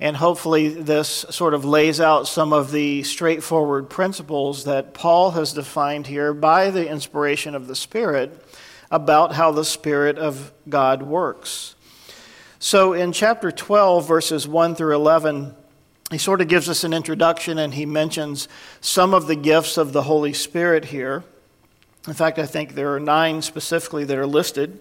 And 0.00 0.16
hopefully, 0.16 0.68
this 0.68 1.26
sort 1.28 1.52
of 1.52 1.66
lays 1.66 2.00
out 2.00 2.26
some 2.26 2.54
of 2.54 2.72
the 2.72 3.02
straightforward 3.02 3.90
principles 3.90 4.64
that 4.64 4.94
Paul 4.94 5.32
has 5.32 5.52
defined 5.52 6.06
here 6.06 6.32
by 6.32 6.70
the 6.70 6.88
inspiration 6.88 7.54
of 7.54 7.66
the 7.66 7.76
Spirit 7.76 8.42
about 8.90 9.34
how 9.34 9.52
the 9.52 9.66
Spirit 9.66 10.16
of 10.16 10.50
God 10.66 11.02
works. 11.02 11.74
So 12.58 12.94
in 12.94 13.12
chapter 13.12 13.50
12, 13.50 14.08
verses 14.08 14.48
1 14.48 14.76
through 14.76 14.94
11, 14.94 15.54
he 16.10 16.16
sort 16.16 16.40
of 16.40 16.48
gives 16.48 16.70
us 16.70 16.84
an 16.84 16.94
introduction 16.94 17.58
and 17.58 17.74
he 17.74 17.84
mentions 17.84 18.48
some 18.80 19.12
of 19.12 19.26
the 19.26 19.36
gifts 19.36 19.76
of 19.76 19.92
the 19.92 20.04
Holy 20.04 20.32
Spirit 20.32 20.86
here. 20.86 21.22
In 22.06 22.14
fact, 22.14 22.38
I 22.38 22.46
think 22.46 22.74
there 22.74 22.94
are 22.94 23.00
nine 23.00 23.42
specifically 23.42 24.04
that 24.04 24.16
are 24.16 24.26
listed 24.26 24.80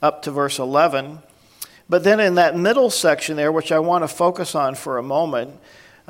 up 0.00 0.22
to 0.22 0.30
verse 0.30 0.60
11. 0.60 1.18
But 1.88 2.04
then 2.04 2.20
in 2.20 2.34
that 2.34 2.56
middle 2.56 2.90
section 2.90 3.36
there, 3.36 3.50
which 3.50 3.72
I 3.72 3.78
want 3.78 4.04
to 4.04 4.08
focus 4.08 4.54
on 4.54 4.74
for 4.74 4.98
a 4.98 5.02
moment, 5.02 5.58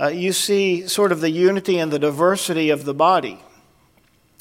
uh, 0.01 0.09
you 0.09 0.33
see 0.33 0.87
sort 0.87 1.13
of 1.13 1.21
the 1.21 1.31
unity 1.31 1.79
and 1.79 1.93
the 1.93 1.99
diversity 1.99 2.71
of 2.71 2.85
the 2.85 2.95
body. 2.95 3.41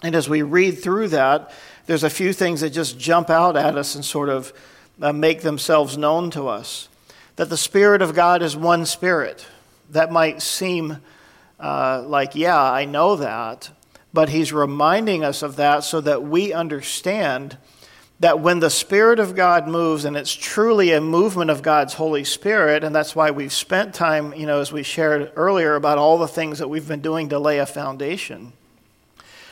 And 0.04 0.16
as 0.16 0.30
we 0.30 0.42
read 0.42 0.80
through 0.80 1.10
that, 1.10 1.52
there's 1.88 2.04
a 2.04 2.10
few 2.10 2.34
things 2.34 2.62
that 2.62 2.72
just 2.72 3.00
jump 3.00 3.30
out 3.30 3.56
at 3.56 3.78
us 3.78 3.96
and 3.96 4.04
sort 4.04 4.30
of 4.30 4.54
uh, 5.02 5.14
make 5.14 5.42
themselves 5.42 5.98
known 5.98 6.30
to 6.32 6.48
us. 6.48 6.90
That 7.38 7.50
the 7.50 7.58
Spirit 7.58 8.02
of 8.02 8.14
God 8.14 8.42
is 8.42 8.56
one 8.56 8.86
Spirit. 8.86 9.46
That 9.92 10.12
might 10.12 10.42
seem 10.42 10.98
uh, 11.60 12.04
like, 12.06 12.36
yeah, 12.36 12.62
I 12.62 12.86
know 12.86 13.16
that, 13.16 13.72
but 14.14 14.30
He's 14.30 14.52
reminding 14.52 15.24
us 15.24 15.42
of 15.42 15.56
that 15.56 15.84
so 15.84 16.02
that 16.02 16.24
we 16.24 16.52
understand 16.52 17.58
that 18.20 18.40
when 18.40 18.60
the 18.60 18.70
Spirit 18.70 19.20
of 19.20 19.36
God 19.36 19.68
moves, 19.68 20.04
and 20.04 20.18
it's 20.18 20.34
truly 20.34 20.92
a 20.92 21.00
movement 21.00 21.52
of 21.52 21.62
God's 21.62 21.94
Holy 21.94 22.24
Spirit, 22.24 22.84
and 22.84 22.96
that's 22.96 23.16
why 23.16 23.30
we've 23.30 23.54
spent 23.54 23.94
time, 23.94 24.34
you 24.34 24.48
know, 24.48 24.60
as 24.60 24.72
we 24.72 24.82
shared 24.82 25.32
earlier 25.36 25.76
about 25.76 26.00
all 26.00 26.18
the 26.18 26.28
things 26.28 26.58
that 26.60 26.68
we've 26.68 26.88
been 26.88 27.02
doing 27.02 27.30
to 27.30 27.38
lay 27.38 27.60
a 27.60 27.66
foundation, 27.66 28.54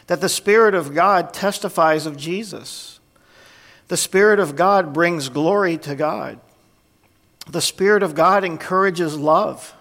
that 0.08 0.22
the 0.22 0.30
Spirit 0.30 0.74
of 0.74 0.96
God 0.96 1.32
testifies 1.34 2.08
of 2.08 2.18
Jesus. 2.18 3.00
The 3.88 3.98
Spirit 3.98 4.40
of 4.40 4.56
God 4.56 4.94
brings 4.94 5.30
glory 5.30 5.78
to 5.80 5.94
God. 5.94 6.40
The 7.48 7.62
Spirit 7.62 8.02
of 8.02 8.16
God 8.16 8.44
encourages 8.44 9.16
love. 9.16 9.76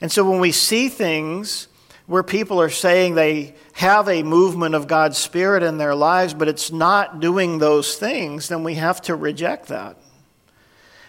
And 0.00 0.12
so 0.12 0.28
when 0.30 0.40
we 0.40 0.52
see 0.52 0.90
things 0.90 1.67
where 2.08 2.24
people 2.24 2.60
are 2.60 2.70
saying 2.70 3.14
they 3.14 3.54
have 3.74 4.08
a 4.08 4.24
movement 4.24 4.74
of 4.74 4.88
God's 4.88 5.16
Spirit 5.16 5.62
in 5.62 5.78
their 5.78 5.94
lives, 5.94 6.34
but 6.34 6.48
it's 6.48 6.72
not 6.72 7.20
doing 7.20 7.58
those 7.58 7.96
things, 7.96 8.48
then 8.48 8.64
we 8.64 8.74
have 8.74 9.00
to 9.02 9.14
reject 9.14 9.68
that. 9.68 9.96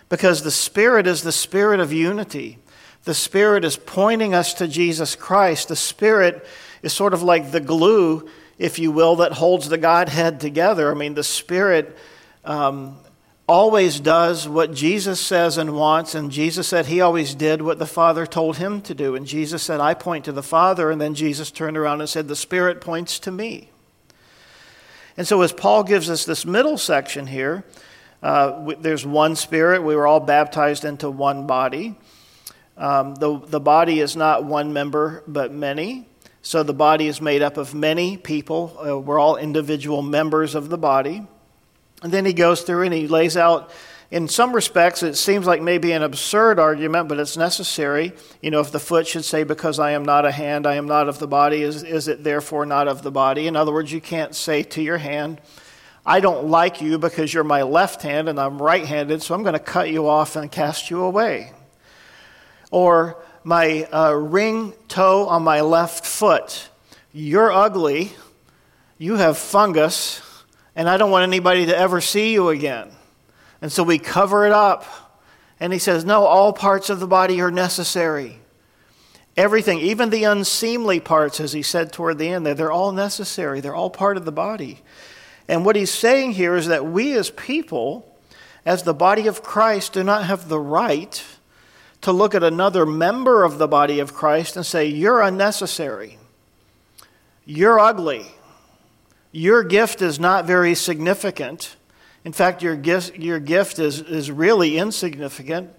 Because 0.10 0.44
the 0.44 0.51
Spirit 0.51 1.08
is 1.08 1.24
the 1.24 1.32
Spirit 1.32 1.79
of 1.79 1.91
unity. 1.91 2.60
The 3.06 3.15
Spirit 3.15 3.65
is 3.65 3.77
pointing 3.77 4.36
us 4.36 4.53
to 4.56 4.68
Jesus 4.68 5.15
Christ. 5.15 5.70
The 5.70 5.75
Spirit 5.75 6.46
is 6.84 6.94
sort 6.94 7.15
of 7.15 7.24
like 7.24 7.51
the 7.51 7.60
glue 7.60 8.29
if 8.60 8.77
you 8.77 8.91
will, 8.91 9.15
that 9.15 9.32
holds 9.32 9.70
the 9.70 9.77
Godhead 9.77 10.41
together. 10.41 10.91
I 10.91 10.94
mean, 10.94 11.13
the 11.13 11.24
Spirit 11.24 11.98
um, 12.44 12.98
always 13.50 14.00
does 14.00 14.48
what 14.48 14.74
Jesus 14.74 15.20
says 15.20 15.58
and 15.58 15.75
wants, 15.75 16.13
and 16.13 16.32
Jesus 16.32 16.68
said 16.68 16.86
he 16.86 17.01
always 17.01 17.34
did 17.34 17.63
what 17.63 17.79
the 17.79 17.88
Father 17.88 18.27
told 18.27 18.58
him 18.58 18.79
to 18.84 18.94
do. 18.94 19.15
And 19.15 19.25
Jesus 19.25 19.63
said, 19.63 19.79
I 19.79 19.96
point 19.96 20.25
to 20.25 20.32
the 20.32 20.44
Father, 20.44 20.91
and 20.91 21.01
then 21.01 21.15
Jesus 21.15 21.50
turned 21.50 21.75
around 21.75 22.00
and 22.00 22.08
said, 22.08 22.27
The 22.27 22.36
Spirit 22.36 22.79
points 22.79 23.18
to 23.20 23.32
me. 23.32 23.72
And 25.18 25.27
so, 25.27 25.41
as 25.41 25.51
Paul 25.51 25.84
gives 25.84 26.12
us 26.12 26.25
this 26.25 26.46
middle 26.46 26.77
section 26.77 27.25
here, 27.25 27.65
uh, 28.22 28.75
there's 28.79 29.06
one 29.06 29.36
Spirit. 29.36 29.84
We 29.84 29.96
were 29.96 30.06
all 30.06 30.20
baptized 30.20 30.86
into 30.86 31.10
one 31.10 31.48
body. 31.48 31.96
Um, 32.77 33.15
the, 33.15 33.39
the 33.39 33.60
body 33.60 34.00
is 34.00 34.15
not 34.15 34.46
one 34.46 34.74
member, 34.74 35.24
but 35.27 35.51
many. 35.51 36.08
So 36.44 36.62
the 36.62 36.74
body 36.74 37.08
is 37.08 37.20
made 37.20 37.41
up 37.41 37.58
of 37.58 37.74
many 37.74 38.15
people. 38.15 38.77
Uh, 38.79 39.00
we're 39.00 39.20
all 39.20 39.36
individual 39.38 40.03
members 40.03 40.53
of 40.53 40.70
the 40.70 40.77
body. 40.77 41.27
And 42.01 42.12
then 42.12 42.25
he 42.25 42.34
goes 42.34 42.62
through 42.62 42.84
and 42.84 42.94
he 42.94 43.08
lays 43.08 43.36
out, 43.36 43.72
in 44.12 44.27
some 44.27 44.53
respects, 44.53 45.03
it 45.03 45.15
seems 45.15 45.46
like 45.46 45.62
maybe 45.62 45.91
an 45.91 46.01
absurd 46.01 46.60
argument, 46.60 47.10
but 47.10 47.20
it's 47.20 47.38
necessary. 47.38 48.13
You 48.41 48.50
know, 48.50 48.60
if 48.60 48.72
the 48.72 48.79
foot 48.79 49.06
should 49.06 49.24
say, 49.24 49.44
Because 49.44 49.77
I 49.77 49.91
am 49.91 50.03
not 50.03 50.25
a 50.25 50.32
hand, 50.32 50.65
I 50.65 50.75
am 50.75 50.88
not 50.88 51.08
of 51.08 51.20
the 51.20 51.27
body, 51.27 51.62
is, 51.62 51.84
is 51.84 52.08
it 52.08 52.24
therefore 52.24 52.65
not 52.65 52.88
of 52.88 53.03
the 53.03 53.12
body? 53.12 53.46
In 53.46 53.56
other 53.56 53.72
words, 53.72 53.91
you 53.91 54.01
can't 54.01 54.34
say 54.34 54.63
to 54.63 54.82
your 54.82 54.98
hand, 54.98 55.39
I 56.06 56.22
don't 56.22 56.48
like 56.48 56.82
you 56.82 56.98
because 56.98 57.32
you're 57.32 57.44
my 57.44 57.62
left 57.62 58.01
hand 58.01 58.29
and 58.29 58.39
I'm 58.39 58.60
right 58.60 58.86
handed, 58.86 59.22
so 59.22 59.36
I'm 59.36 59.44
going 59.44 59.53
to 59.53 59.60
cut 59.60 59.91
you 59.91 60.08
off 60.08 60.36
and 60.36 60.51
cast 60.51 60.89
you 60.89 61.03
away. 61.03 61.53
Or, 62.72 63.22
my 63.44 63.86
uh, 63.86 64.13
ring 64.13 64.74
toe 64.88 65.27
on 65.27 65.44
my 65.44 65.62
left 65.62 66.06
foot. 66.06 66.70
You're 67.12 67.51
ugly. 67.51 68.13
You 68.98 69.15
have 69.15 69.38
fungus, 69.38 70.22
and 70.76 70.90
I 70.90 70.98
don't 70.98 71.12
want 71.12 71.24
anybody 71.24 71.66
to 71.68 71.78
ever 71.78 72.02
see 72.02 72.34
you 72.34 72.50
again. 72.50 72.92
And 73.62 73.72
so 73.72 73.84
we 73.84 74.00
cover 74.00 74.46
it 74.46 74.52
up. 74.52 74.86
And 75.60 75.74
he 75.74 75.80
says, 75.80 76.06
No, 76.06 76.26
all 76.26 76.54
parts 76.54 76.90
of 76.90 77.00
the 77.00 77.08
body 77.08 77.42
are 77.42 77.52
necessary. 77.52 78.40
Everything, 79.36 79.80
even 79.80 80.10
the 80.10 80.26
unseemly 80.26 81.00
parts, 81.00 81.40
as 81.40 81.54
he 81.54 81.62
said 81.62 81.94
toward 81.94 82.18
the 82.18 82.30
end 82.30 82.46
they're 82.46 82.72
all 82.72 82.92
necessary. 82.92 83.62
They're 83.62 83.76
all 83.76 83.90
part 83.90 84.18
of 84.18 84.26
the 84.26 84.32
body. 84.32 84.82
And 85.48 85.66
what 85.66 85.76
he's 85.76 85.92
saying 85.92 86.34
here 86.34 86.56
is 86.56 86.68
that 86.68 86.86
we 86.86 87.14
as 87.14 87.30
people 87.32 88.06
as 88.66 88.84
the 88.84 88.94
body 88.94 89.28
of 89.28 89.42
Christ, 89.42 89.94
do 89.94 90.04
not 90.04 90.26
have 90.26 90.48
the 90.48 90.60
right 90.60 91.26
to 92.02 92.12
look 92.12 92.36
at 92.36 92.44
another 92.44 92.86
member 92.86 93.44
of 93.44 93.58
the 93.58 93.68
body 93.68 94.00
of 94.00 94.14
Christ 94.14 94.56
and 94.56 94.66
say, 94.66 94.86
You're 94.86 95.22
unnecessary. 95.22 96.18
You're 97.46 97.80
ugly. 97.80 98.28
Your 99.31 99.63
gift 99.63 100.01
is 100.01 100.19
not 100.19 100.45
very 100.45 100.74
significant. 100.75 101.75
In 102.25 102.33
fact, 102.33 102.63
your 102.63 102.75
gift, 102.75 103.17
your 103.17 103.39
gift 103.39 103.79
is, 103.79 104.01
is 104.01 104.31
really 104.31 104.77
insignificant. 104.77 105.71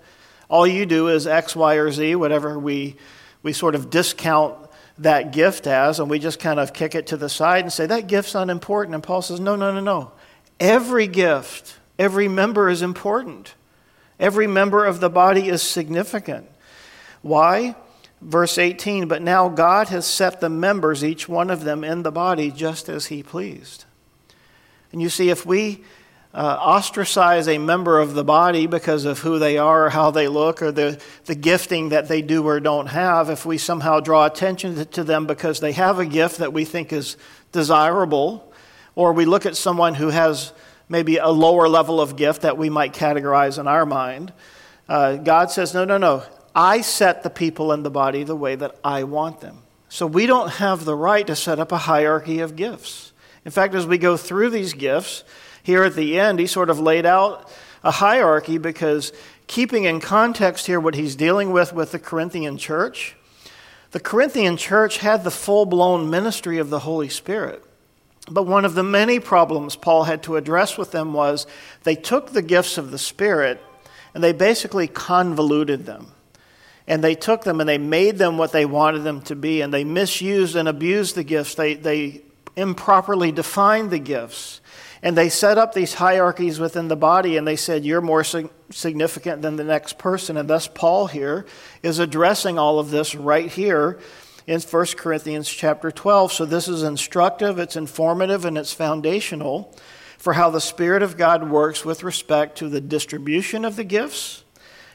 All 0.49 0.67
you 0.67 0.87
do 0.87 1.09
is 1.09 1.27
X, 1.27 1.55
Y, 1.55 1.75
or 1.75 1.91
Z, 1.91 2.17
whatever 2.17 2.59
we, 2.59 2.97
we 3.43 3.53
sort 3.53 3.75
of 3.75 3.91
discount 3.91 4.57
that 4.99 5.33
gift 5.33 5.67
as, 5.67 5.99
and 5.99 6.11
we 6.11 6.19
just 6.19 6.39
kind 6.39 6.61
of 6.61 6.73
kick 6.73 6.95
it 6.95 7.09
to 7.09 7.17
the 7.17 7.29
side 7.29 7.65
and 7.65 7.73
say, 7.73 7.87
that 7.87 8.07
gift's 8.07 8.35
unimportant. 8.35 8.95
And 8.95 9.03
Paul 9.03 9.23
says, 9.23 9.41
no, 9.41 9.57
no, 9.57 9.73
no, 9.73 9.81
no. 9.81 10.13
Every 10.59 11.07
gift, 11.07 11.79
every 11.99 12.29
member 12.29 12.69
is 12.69 12.83
important. 12.83 13.55
Every 14.19 14.47
member 14.47 14.85
of 14.85 15.01
the 15.01 15.09
body 15.09 15.49
is 15.49 15.63
significant. 15.63 16.47
Why? 17.23 17.75
Verse 18.21 18.59
18, 18.59 19.09
but 19.09 19.23
now 19.23 19.49
God 19.49 19.89
has 19.89 20.07
set 20.07 20.41
the 20.41 20.51
members, 20.51 21.03
each 21.03 21.29
one 21.29 21.51
of 21.51 21.65
them, 21.65 21.83
in 21.83 22.03
the 22.03 22.13
body 22.13 22.51
just 22.51 22.89
as 22.89 23.07
he 23.07 23.23
pleased. 23.23 23.87
And 24.93 25.01
you 25.01 25.09
see, 25.09 25.31
if 25.31 25.47
we 25.47 25.83
uh, 26.35 26.59
ostracize 26.61 27.49
a 27.49 27.59
member 27.59 27.99
of 27.99 28.15
the 28.15 28.23
body 28.23 28.67
because 28.67 29.05
of 29.05 29.21
who 29.21 29.39
they 29.39 29.57
are 29.59 29.87
or 29.87 29.91
how 29.91 30.11
they 30.11 30.29
look 30.29 30.61
or 30.63 30.71
the, 30.71 31.01
the 31.25 31.35
gifting 31.35 31.89
that 31.89 32.09
they 32.09 32.23
do 32.23 32.47
or 32.47 32.61
don't 32.61 32.89
have, 32.89 33.31
if 33.31 33.47
we 33.47 33.57
somehow 33.57 34.01
draw 34.01 34.27
attention 34.27 34.85
to 34.87 35.03
them 35.03 35.27
because 35.27 35.61
they 35.61 35.73
have 35.73 35.99
a 35.99 36.07
gift 36.07 36.39
that 36.39 36.53
we 36.53 36.65
think 36.65 36.93
is 36.93 37.17
desirable, 37.53 38.53
or 38.95 39.13
we 39.13 39.25
look 39.25 39.47
at 39.47 39.57
someone 39.57 39.95
who 39.95 40.09
has 40.09 40.53
maybe 40.89 41.17
a 41.17 41.29
lower 41.29 41.69
level 41.69 42.01
of 42.01 42.17
gift 42.17 42.43
that 42.43 42.59
we 42.59 42.69
might 42.69 42.93
categorize 42.93 43.59
in 43.59 43.67
our 43.67 43.87
mind, 43.87 44.33
uh, 44.89 45.17
God 45.17 45.51
says, 45.51 45.73
no, 45.73 45.85
no, 45.85 45.97
no. 45.97 46.23
I 46.55 46.81
set 46.81 47.23
the 47.23 47.31
people 47.31 47.73
in 47.73 47.83
the 47.83 47.91
body 47.91 48.25
the 48.25 48.37
way 48.37 48.55
that 48.57 48.77
I 48.83 49.05
want 49.05 49.41
them. 49.41 49.59
So 49.89 50.07
we 50.07 50.27
don't 50.27 50.51
have 50.53 50.85
the 50.85 50.95
right 50.95 51.27
to 51.27 51.37
set 51.37 51.59
up 51.59 51.73
a 51.73 51.79
hierarchy 51.79 52.41
of 52.41 52.57
gifts. 52.57 53.13
In 53.45 53.51
fact, 53.51 53.75
as 53.75 53.87
we 53.87 53.99
go 53.99 54.17
through 54.17 54.51
these 54.51 54.73
gifts, 54.73 55.25
here 55.63 55.85
at 55.85 55.95
the 55.95 56.19
end, 56.19 56.39
he 56.39 56.47
sort 56.47 56.71
of 56.71 56.79
laid 56.79 57.07
out 57.07 57.51
a 57.83 57.91
hierarchy 57.91 58.59
because 58.59 59.13
keeping 59.47 59.85
in 59.85 60.01
context 60.01 60.67
here 60.67 60.81
what 60.81 60.95
he's 60.95 61.17
dealing 61.17 61.53
with 61.53 61.73
with 61.73 61.93
the 61.93 61.99
Corinthian 61.99 62.57
church, 62.57 63.17
the 63.91 64.01
Corinthian 64.01 64.57
church 64.57 64.99
had 64.99 65.25
the 65.25 65.31
full 65.31 65.67
blown 65.67 66.09
ministry 66.09 66.59
of 66.59 66.71
the 66.71 66.81
Holy 66.81 67.09
Spirit. 67.09 67.65
But 68.31 68.45
one 68.45 68.65
of 68.65 68.75
the 68.75 68.85
many 68.85 69.19
problems 69.19 69.75
Paul 69.75 70.05
had 70.05 70.23
to 70.25 70.37
address 70.37 70.79
with 70.79 70.93
them 70.93 71.13
was 71.13 71.47
they 71.83 71.97
took 71.97 72.31
the 72.31 72.43
gifts 72.43 72.79
of 72.79 72.91
the 72.91 72.99
Spirit 72.99 73.61
and 74.15 74.23
they 74.23 74.33
basically 74.33 74.87
convoluted 74.87 75.87
them. 75.87 76.13
And 76.87 77.05
they 77.05 77.15
took 77.15 77.45
them 77.45 77.61
and 77.61 77.69
they 77.69 77.79
made 77.79 78.19
them 78.19 78.39
what 78.39 78.53
they 78.53 78.65
wanted 78.65 79.01
them 79.01 79.23
to 79.23 79.37
be, 79.37 79.61
and 79.61 79.73
they 79.73 79.85
misused 79.85 80.57
and 80.57 80.69
abused 80.69 81.15
the 81.15 81.25
gifts. 81.25 81.55
They, 81.55 81.75
they 81.75 82.23
improperly 82.57 83.33
defined 83.33 83.91
the 83.91 83.99
gifts. 83.99 84.61
And 85.03 85.17
they 85.17 85.31
set 85.31 85.57
up 85.57 85.73
these 85.73 85.95
hierarchies 85.95 86.61
within 86.61 86.89
the 86.89 86.97
body, 86.97 87.37
and 87.37 87.47
they 87.47 87.57
said, 87.57 87.85
You're 87.85 88.03
more 88.03 88.25
significant 88.25 89.41
than 89.41 89.57
the 89.57 89.65
next 89.65 89.99
person. 89.99 90.37
And 90.37 90.49
thus, 90.49 90.69
Paul 90.69 91.07
here 91.07 91.47
is 91.83 91.99
addressing 91.99 92.59
all 92.59 92.79
of 92.79 92.91
this 92.91 93.15
right 93.15 93.51
here 93.51 93.99
in 94.47 94.61
1 94.61 94.87
Corinthians 94.97 95.49
chapter 95.49 95.91
12. 95.91 96.33
So, 96.33 96.45
this 96.45 96.69
is 96.69 96.83
instructive, 96.83 97.59
it's 97.59 97.77
informative, 97.77 98.45
and 98.45 98.59
it's 98.59 98.75
foundational 98.75 99.75
for 100.19 100.35
how 100.35 100.51
the 100.51 100.61
Spirit 100.61 101.03
of 101.03 101.17
God 101.17 101.49
works 101.49 101.83
with 101.83 102.03
respect 102.03 102.59
to 102.59 102.69
the 102.69 102.81
distribution 102.81 103.65
of 103.65 103.77
the 103.77 103.85
gifts 103.85 104.45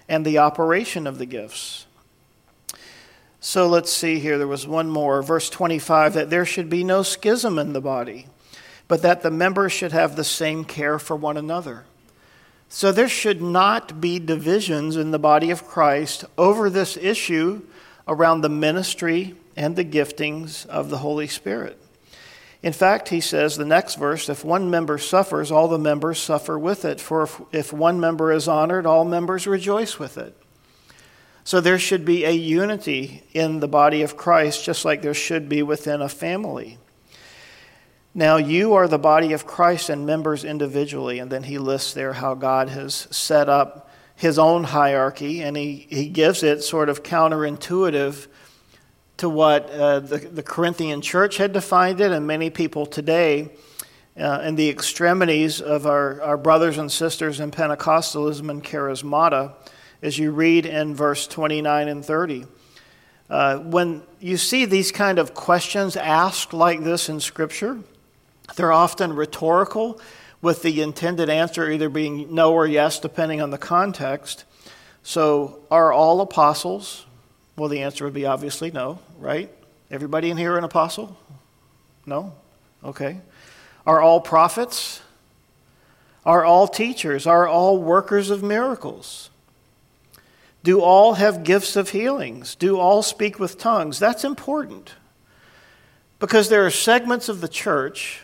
and 0.07 0.25
the 0.25 0.37
operation 0.37 1.07
of 1.07 1.17
the 1.17 1.25
gifts. 1.25 1.85
So 3.39 3.67
let's 3.67 3.91
see 3.91 4.19
here. 4.19 4.37
There 4.37 4.47
was 4.47 4.67
one 4.67 4.89
more. 4.89 5.21
Verse 5.21 5.49
25 5.49 6.13
that 6.13 6.29
there 6.29 6.45
should 6.45 6.69
be 6.69 6.83
no 6.83 7.03
schism 7.03 7.59
in 7.59 7.73
the 7.73 7.81
body 7.81 8.27
but 8.87 9.01
that 9.01 9.21
the 9.21 9.31
members 9.31 9.71
should 9.71 9.91
have 9.91 10.15
the 10.15 10.23
same 10.23 10.63
care 10.63 10.99
for 10.99 11.15
one 11.15 11.37
another. 11.37 11.85
So 12.69 12.91
there 12.91 13.09
should 13.09 13.41
not 13.41 14.01
be 14.01 14.19
divisions 14.19 14.95
in 14.95 15.11
the 15.11 15.19
body 15.19 15.51
of 15.51 15.65
Christ 15.65 16.25
over 16.37 16.69
this 16.69 16.97
issue 16.97 17.61
around 18.07 18.41
the 18.41 18.49
ministry 18.49 19.35
and 19.55 19.75
the 19.75 19.85
giftings 19.85 20.65
of 20.65 20.89
the 20.89 20.97
Holy 20.97 21.27
Spirit. 21.27 21.79
In 22.65 22.73
fact, 22.73 23.09
he 23.09 23.21
says, 23.21 23.57
the 23.57 23.63
next 23.63 23.93
verse, 23.93 24.27
if 24.27 24.43
one 24.43 24.71
member 24.71 24.97
suffers, 24.97 25.51
all 25.51 25.67
the 25.67 25.77
members 25.77 26.17
suffer 26.17 26.57
with 26.57 26.83
it. 26.83 26.99
For 26.99 27.21
if, 27.21 27.39
if 27.51 27.71
one 27.71 27.99
member 27.99 28.31
is 28.31 28.47
honored, 28.47 28.87
all 28.87 29.05
members 29.05 29.45
rejoice 29.45 29.99
with 29.99 30.17
it. 30.17 30.35
So 31.43 31.61
there 31.61 31.77
should 31.77 32.05
be 32.05 32.25
a 32.25 32.31
unity 32.31 33.21
in 33.33 33.59
the 33.59 33.67
body 33.67 34.01
of 34.01 34.17
Christ, 34.17 34.65
just 34.65 34.83
like 34.83 35.03
there 35.03 35.13
should 35.13 35.47
be 35.47 35.61
within 35.61 36.01
a 36.01 36.09
family. 36.09 36.79
Now 38.15 38.37
you 38.37 38.73
are 38.73 38.87
the 38.87 38.97
body 38.97 39.31
of 39.33 39.45
Christ 39.45 39.89
and 39.91 40.07
members 40.07 40.43
individually. 40.43 41.19
And 41.19 41.31
then 41.31 41.43
he 41.43 41.59
lists 41.59 41.93
there 41.93 42.13
how 42.13 42.33
God 42.33 42.69
has 42.69 43.07
set 43.11 43.47
up 43.47 43.91
his 44.15 44.39
own 44.39 44.63
hierarchy, 44.63 45.43
and 45.43 45.55
he, 45.55 45.85
he 45.87 46.09
gives 46.09 46.41
it 46.41 46.63
sort 46.63 46.89
of 46.89 47.03
counterintuitive 47.03 48.25
to 49.17 49.29
what 49.29 49.69
uh, 49.69 49.99
the, 49.99 50.17
the 50.17 50.43
Corinthian 50.43 51.01
church 51.01 51.37
had 51.37 51.53
defined 51.53 52.01
it, 52.01 52.11
and 52.11 52.27
many 52.27 52.49
people 52.49 52.85
today, 52.85 53.49
uh, 54.19 54.41
in 54.43 54.55
the 54.55 54.69
extremities 54.69 55.61
of 55.61 55.85
our, 55.85 56.21
our 56.21 56.37
brothers 56.37 56.77
and 56.77 56.91
sisters 56.91 57.39
in 57.39 57.51
Pentecostalism 57.51 58.49
and 58.49 58.63
Charismata, 58.63 59.53
as 60.01 60.17
you 60.17 60.31
read 60.31 60.65
in 60.65 60.95
verse 60.95 61.27
29 61.27 61.87
and 61.87 62.03
30. 62.05 62.45
Uh, 63.29 63.57
when 63.57 64.03
you 64.19 64.37
see 64.37 64.65
these 64.65 64.91
kind 64.91 65.17
of 65.17 65.33
questions 65.33 65.97
asked 65.97 66.53
like 66.53 66.83
this 66.83 67.09
in 67.09 67.19
Scripture, 67.19 67.79
they're 68.55 68.71
often 68.71 69.13
rhetorical, 69.13 69.99
with 70.41 70.61
the 70.61 70.81
intended 70.81 71.27
answer 71.27 71.71
either 71.71 71.89
being 71.89 72.33
no 72.33 72.53
or 72.53 72.67
yes, 72.67 72.99
depending 72.99 73.41
on 73.41 73.49
the 73.49 73.57
context. 73.57 74.43
So, 75.01 75.63
are 75.71 75.91
all 75.91 76.21
apostles? 76.21 77.07
Well, 77.57 77.69
the 77.69 77.81
answer 77.81 78.03
would 78.03 78.13
be 78.13 78.25
obviously 78.25 78.71
no, 78.71 78.99
right? 79.19 79.49
Everybody 79.89 80.29
in 80.29 80.37
here 80.37 80.57
an 80.57 80.63
apostle? 80.63 81.17
No? 82.05 82.33
Okay. 82.83 83.17
Are 83.85 84.01
all 84.01 84.19
prophets? 84.19 85.01
Are 86.25 86.43
all 86.43 86.67
teachers? 86.67 87.27
Are 87.27 87.47
all 87.47 87.77
workers 87.77 88.29
of 88.29 88.43
miracles? 88.43 89.29
Do 90.63 90.81
all 90.81 91.13
have 91.13 91.43
gifts 91.43 91.75
of 91.75 91.91
healings? 91.91 92.55
Do 92.55 92.79
all 92.79 93.03
speak 93.03 93.39
with 93.39 93.59
tongues? 93.59 93.99
That's 93.99 94.23
important. 94.23 94.95
Because 96.19 96.49
there 96.49 96.65
are 96.65 96.71
segments 96.71 97.29
of 97.29 97.39
the 97.39 97.47
church 97.47 98.23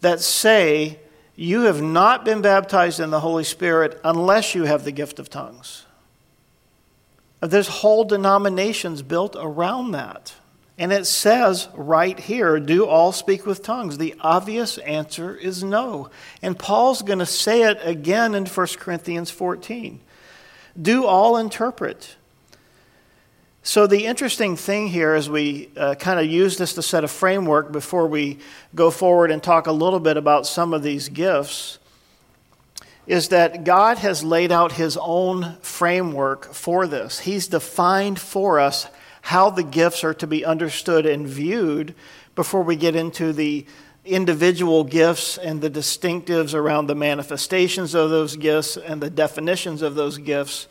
that 0.00 0.20
say 0.20 0.98
you 1.36 1.62
have 1.62 1.80
not 1.80 2.24
been 2.24 2.42
baptized 2.42 2.98
in 2.98 3.10
the 3.10 3.20
Holy 3.20 3.44
Spirit 3.44 4.00
unless 4.02 4.54
you 4.54 4.64
have 4.64 4.84
the 4.84 4.92
gift 4.92 5.18
of 5.20 5.30
tongues. 5.30 5.83
There's 7.46 7.68
whole 7.68 8.04
denominations 8.04 9.02
built 9.02 9.36
around 9.38 9.92
that. 9.92 10.34
And 10.76 10.92
it 10.92 11.06
says 11.06 11.68
right 11.74 12.18
here, 12.18 12.58
do 12.58 12.86
all 12.86 13.12
speak 13.12 13.46
with 13.46 13.62
tongues? 13.62 13.98
The 13.98 14.14
obvious 14.20 14.78
answer 14.78 15.36
is 15.36 15.62
no. 15.62 16.10
And 16.42 16.58
Paul's 16.58 17.02
going 17.02 17.20
to 17.20 17.26
say 17.26 17.62
it 17.62 17.78
again 17.82 18.34
in 18.34 18.46
1 18.46 18.66
Corinthians 18.78 19.30
14. 19.30 20.00
Do 20.80 21.06
all 21.06 21.36
interpret? 21.36 22.16
So, 23.62 23.86
the 23.86 24.04
interesting 24.04 24.56
thing 24.56 24.88
here 24.88 25.14
as 25.14 25.30
we 25.30 25.70
uh, 25.76 25.94
kind 25.94 26.20
of 26.20 26.26
use 26.26 26.58
this 26.58 26.74
to 26.74 26.82
set 26.82 27.02
a 27.02 27.08
framework 27.08 27.72
before 27.72 28.06
we 28.06 28.38
go 28.74 28.90
forward 28.90 29.30
and 29.30 29.42
talk 29.42 29.68
a 29.68 29.72
little 29.72 30.00
bit 30.00 30.16
about 30.16 30.46
some 30.46 30.74
of 30.74 30.82
these 30.82 31.08
gifts 31.08 31.78
is 33.06 33.28
that 33.28 33.64
God 33.64 33.98
has 33.98 34.24
laid 34.24 34.50
out 34.50 34.72
his 34.72 34.96
own 34.96 35.56
framework 35.60 36.52
for 36.54 36.86
this. 36.86 37.20
He's 37.20 37.48
defined 37.48 38.18
for 38.18 38.58
us 38.58 38.86
how 39.22 39.50
the 39.50 39.62
gifts 39.62 40.04
are 40.04 40.14
to 40.14 40.26
be 40.26 40.44
understood 40.44 41.06
and 41.06 41.26
viewed 41.26 41.94
before 42.34 42.62
we 42.62 42.76
get 42.76 42.96
into 42.96 43.32
the 43.32 43.66
individual 44.04 44.84
gifts 44.84 45.38
and 45.38 45.60
the 45.60 45.70
distinctives 45.70 46.54
around 46.54 46.86
the 46.86 46.94
manifestations 46.94 47.94
of 47.94 48.10
those 48.10 48.36
gifts 48.36 48.76
and 48.76 49.00
the 49.00 49.10
definitions 49.10 49.82
of 49.82 49.94
those 49.94 50.18
gifts. 50.18 50.66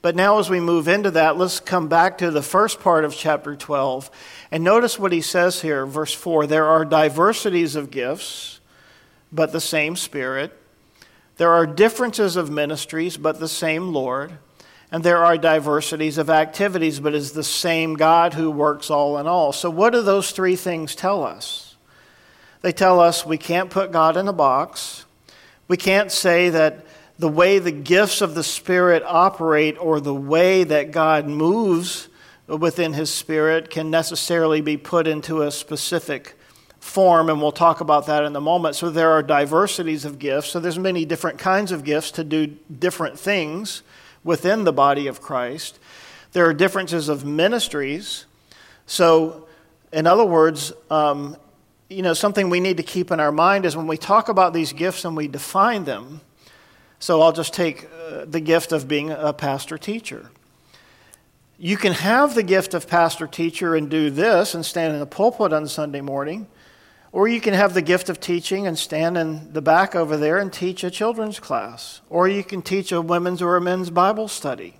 But 0.00 0.14
now, 0.14 0.38
as 0.38 0.48
we 0.48 0.60
move 0.60 0.88
into 0.88 1.10
that, 1.12 1.36
let's 1.36 1.60
come 1.60 1.88
back 1.88 2.18
to 2.18 2.30
the 2.30 2.42
first 2.42 2.80
part 2.80 3.04
of 3.04 3.14
chapter 3.14 3.56
12 3.56 4.10
and 4.50 4.64
notice 4.64 4.98
what 4.98 5.12
he 5.12 5.20
says 5.20 5.60
here, 5.60 5.84
verse 5.84 6.14
4 6.14 6.46
There 6.46 6.66
are 6.66 6.84
diversities 6.84 7.76
of 7.76 7.90
gifts, 7.90 8.60
but 9.32 9.52
the 9.52 9.60
same 9.60 9.96
Spirit. 9.96 10.57
There 11.38 11.52
are 11.52 11.66
differences 11.66 12.36
of 12.36 12.50
ministries, 12.50 13.16
but 13.16 13.40
the 13.40 13.48
same 13.48 13.92
Lord. 13.92 14.32
And 14.90 15.04
there 15.04 15.24
are 15.24 15.36
diversities 15.36 16.18
of 16.18 16.30
activities, 16.30 16.98
but 16.98 17.14
it's 17.14 17.30
the 17.30 17.44
same 17.44 17.94
God 17.94 18.34
who 18.34 18.50
works 18.50 18.90
all 18.90 19.18
in 19.18 19.26
all. 19.26 19.52
So, 19.52 19.70
what 19.70 19.92
do 19.92 20.02
those 20.02 20.30
three 20.32 20.56
things 20.56 20.94
tell 20.94 21.22
us? 21.22 21.76
They 22.62 22.72
tell 22.72 22.98
us 22.98 23.24
we 23.24 23.38
can't 23.38 23.70
put 23.70 23.92
God 23.92 24.16
in 24.16 24.28
a 24.28 24.32
box. 24.32 25.04
We 25.68 25.76
can't 25.76 26.10
say 26.10 26.48
that 26.48 26.86
the 27.18 27.28
way 27.28 27.58
the 27.58 27.70
gifts 27.70 28.20
of 28.20 28.34
the 28.34 28.42
Spirit 28.42 29.02
operate 29.04 29.76
or 29.78 30.00
the 30.00 30.14
way 30.14 30.64
that 30.64 30.90
God 30.90 31.26
moves 31.26 32.08
within 32.46 32.94
His 32.94 33.10
Spirit 33.10 33.70
can 33.70 33.90
necessarily 33.90 34.60
be 34.60 34.76
put 34.76 35.06
into 35.06 35.42
a 35.42 35.50
specific 35.50 36.37
form, 36.88 37.28
and 37.28 37.40
we'll 37.40 37.52
talk 37.52 37.80
about 37.80 38.06
that 38.06 38.24
in 38.24 38.34
a 38.34 38.40
moment. 38.40 38.74
So 38.74 38.90
there 38.90 39.12
are 39.12 39.22
diversities 39.22 40.04
of 40.04 40.18
gifts. 40.18 40.50
So 40.50 40.58
there's 40.58 40.78
many 40.78 41.04
different 41.04 41.38
kinds 41.38 41.70
of 41.70 41.84
gifts 41.84 42.10
to 42.12 42.24
do 42.24 42.46
different 42.78 43.18
things 43.18 43.82
within 44.24 44.64
the 44.64 44.72
body 44.72 45.06
of 45.06 45.20
Christ. 45.20 45.78
There 46.32 46.46
are 46.46 46.54
differences 46.54 47.08
of 47.08 47.24
ministries. 47.24 48.26
So, 48.86 49.46
in 49.92 50.06
other 50.06 50.24
words, 50.24 50.72
um, 50.90 51.36
you 51.88 52.02
know, 52.02 52.14
something 52.14 52.50
we 52.50 52.60
need 52.60 52.76
to 52.76 52.82
keep 52.82 53.10
in 53.10 53.20
our 53.20 53.32
mind 53.32 53.64
is 53.64 53.76
when 53.76 53.86
we 53.86 53.96
talk 53.96 54.28
about 54.28 54.52
these 54.52 54.72
gifts 54.72 55.04
and 55.04 55.16
we 55.16 55.28
define 55.28 55.84
them. 55.84 56.20
So 56.98 57.22
I'll 57.22 57.32
just 57.32 57.54
take 57.54 57.84
uh, 57.84 58.24
the 58.26 58.40
gift 58.40 58.72
of 58.72 58.88
being 58.88 59.10
a 59.10 59.32
pastor 59.32 59.78
teacher. 59.78 60.30
You 61.58 61.76
can 61.76 61.92
have 61.92 62.34
the 62.34 62.42
gift 62.42 62.74
of 62.74 62.86
pastor 62.86 63.26
teacher 63.26 63.74
and 63.74 63.88
do 63.88 64.10
this 64.10 64.54
and 64.54 64.64
stand 64.64 64.94
in 64.94 65.00
the 65.00 65.06
pulpit 65.06 65.52
on 65.52 65.66
Sunday 65.66 66.00
morning, 66.00 66.46
or 67.12 67.28
you 67.28 67.40
can 67.40 67.54
have 67.54 67.74
the 67.74 67.82
gift 67.82 68.08
of 68.08 68.20
teaching 68.20 68.66
and 68.66 68.78
stand 68.78 69.16
in 69.16 69.52
the 69.52 69.62
back 69.62 69.94
over 69.94 70.16
there 70.16 70.38
and 70.38 70.52
teach 70.52 70.84
a 70.84 70.90
children's 70.90 71.40
class, 71.40 72.00
or 72.10 72.28
you 72.28 72.44
can 72.44 72.62
teach 72.62 72.92
a 72.92 73.00
women's 73.00 73.40
or 73.40 73.56
a 73.56 73.60
men's 73.60 73.90
Bible 73.90 74.28
study. 74.28 74.78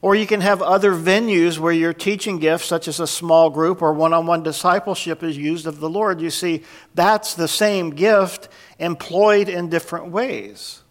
Or 0.00 0.14
you 0.14 0.26
can 0.26 0.42
have 0.42 0.62
other 0.62 0.92
venues 0.92 1.58
where 1.58 1.72
your 1.72 1.92
teaching 1.92 2.38
gifts, 2.38 2.66
such 2.66 2.86
as 2.86 3.00
a 3.00 3.06
small 3.06 3.50
group 3.50 3.82
or 3.82 3.92
one 3.92 4.12
on 4.12 4.26
one 4.26 4.44
discipleship, 4.44 5.24
is 5.24 5.36
used 5.36 5.66
of 5.66 5.80
the 5.80 5.90
Lord. 5.90 6.20
You 6.20 6.30
see, 6.30 6.62
that's 6.94 7.34
the 7.34 7.48
same 7.48 7.90
gift 7.90 8.48
employed 8.78 9.48
in 9.48 9.68
different 9.68 10.12
ways. 10.12 10.82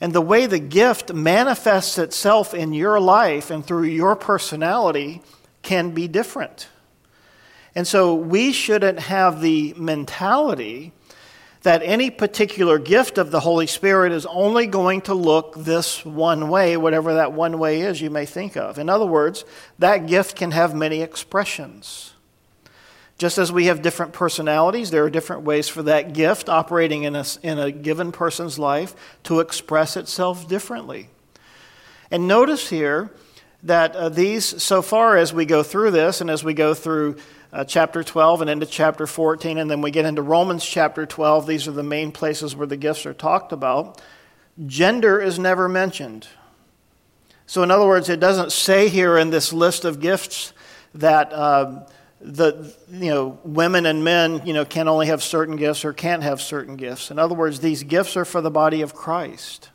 And 0.00 0.12
the 0.12 0.20
way 0.20 0.46
the 0.46 0.60
gift 0.60 1.12
manifests 1.12 1.98
itself 1.98 2.54
in 2.54 2.72
your 2.72 3.00
life 3.00 3.50
and 3.50 3.66
through 3.66 3.84
your 3.84 4.14
personality 4.14 5.20
can 5.62 5.90
be 5.90 6.06
different. 6.06 6.68
And 7.74 7.86
so 7.86 8.14
we 8.14 8.52
shouldn't 8.52 9.00
have 9.00 9.40
the 9.40 9.74
mentality 9.76 10.92
that 11.62 11.82
any 11.82 12.10
particular 12.10 12.78
gift 12.78 13.16
of 13.16 13.30
the 13.30 13.40
Holy 13.40 13.66
Spirit 13.66 14.12
is 14.12 14.26
only 14.26 14.66
going 14.66 15.00
to 15.00 15.14
look 15.14 15.54
this 15.56 16.04
one 16.04 16.50
way, 16.50 16.76
whatever 16.76 17.14
that 17.14 17.32
one 17.32 17.58
way 17.58 17.80
is 17.80 18.02
you 18.02 18.10
may 18.10 18.26
think 18.26 18.54
of. 18.56 18.78
In 18.78 18.90
other 18.90 19.06
words, 19.06 19.46
that 19.78 20.06
gift 20.06 20.36
can 20.36 20.50
have 20.50 20.74
many 20.74 21.00
expressions. 21.00 22.12
Just 23.16 23.38
as 23.38 23.50
we 23.50 23.66
have 23.66 23.80
different 23.80 24.12
personalities, 24.12 24.90
there 24.90 25.04
are 25.04 25.10
different 25.10 25.42
ways 25.42 25.66
for 25.66 25.82
that 25.84 26.12
gift 26.12 26.50
operating 26.50 27.04
in 27.04 27.16
a, 27.16 27.24
in 27.42 27.58
a 27.58 27.72
given 27.72 28.12
person's 28.12 28.58
life 28.58 28.94
to 29.22 29.40
express 29.40 29.96
itself 29.96 30.46
differently. 30.46 31.08
And 32.10 32.28
notice 32.28 32.68
here 32.68 33.10
that 33.62 33.96
uh, 33.96 34.10
these, 34.10 34.62
so 34.62 34.82
far 34.82 35.16
as 35.16 35.32
we 35.32 35.46
go 35.46 35.62
through 35.62 35.92
this 35.92 36.20
and 36.20 36.28
as 36.28 36.44
we 36.44 36.52
go 36.52 36.74
through 36.74 37.16
uh, 37.54 37.62
chapter 37.62 38.02
12 38.02 38.40
and 38.40 38.50
into 38.50 38.66
chapter 38.66 39.06
14, 39.06 39.58
and 39.58 39.70
then 39.70 39.80
we 39.80 39.92
get 39.92 40.04
into 40.04 40.22
Romans 40.22 40.64
chapter 40.64 41.06
12. 41.06 41.46
These 41.46 41.68
are 41.68 41.72
the 41.72 41.84
main 41.84 42.10
places 42.10 42.56
where 42.56 42.66
the 42.66 42.76
gifts 42.76 43.06
are 43.06 43.14
talked 43.14 43.52
about. 43.52 44.02
Gender 44.66 45.20
is 45.20 45.38
never 45.38 45.68
mentioned. 45.68 46.26
So, 47.46 47.62
in 47.62 47.70
other 47.70 47.86
words, 47.86 48.08
it 48.08 48.18
doesn't 48.18 48.50
say 48.50 48.88
here 48.88 49.16
in 49.16 49.30
this 49.30 49.52
list 49.52 49.84
of 49.84 50.00
gifts 50.00 50.52
that 50.94 51.32
uh, 51.32 51.86
the 52.20 52.74
you 52.90 53.10
know 53.10 53.38
women 53.44 53.86
and 53.86 54.02
men 54.02 54.42
you 54.44 54.52
know 54.52 54.64
can 54.64 54.88
only 54.88 55.06
have 55.06 55.22
certain 55.22 55.56
gifts 55.56 55.84
or 55.84 55.92
can't 55.92 56.24
have 56.24 56.40
certain 56.40 56.74
gifts. 56.74 57.12
In 57.12 57.20
other 57.20 57.34
words, 57.34 57.60
these 57.60 57.84
gifts 57.84 58.16
are 58.16 58.24
for 58.24 58.40
the 58.40 58.50
body 58.50 58.82
of 58.82 58.94
Christ. 58.94 59.70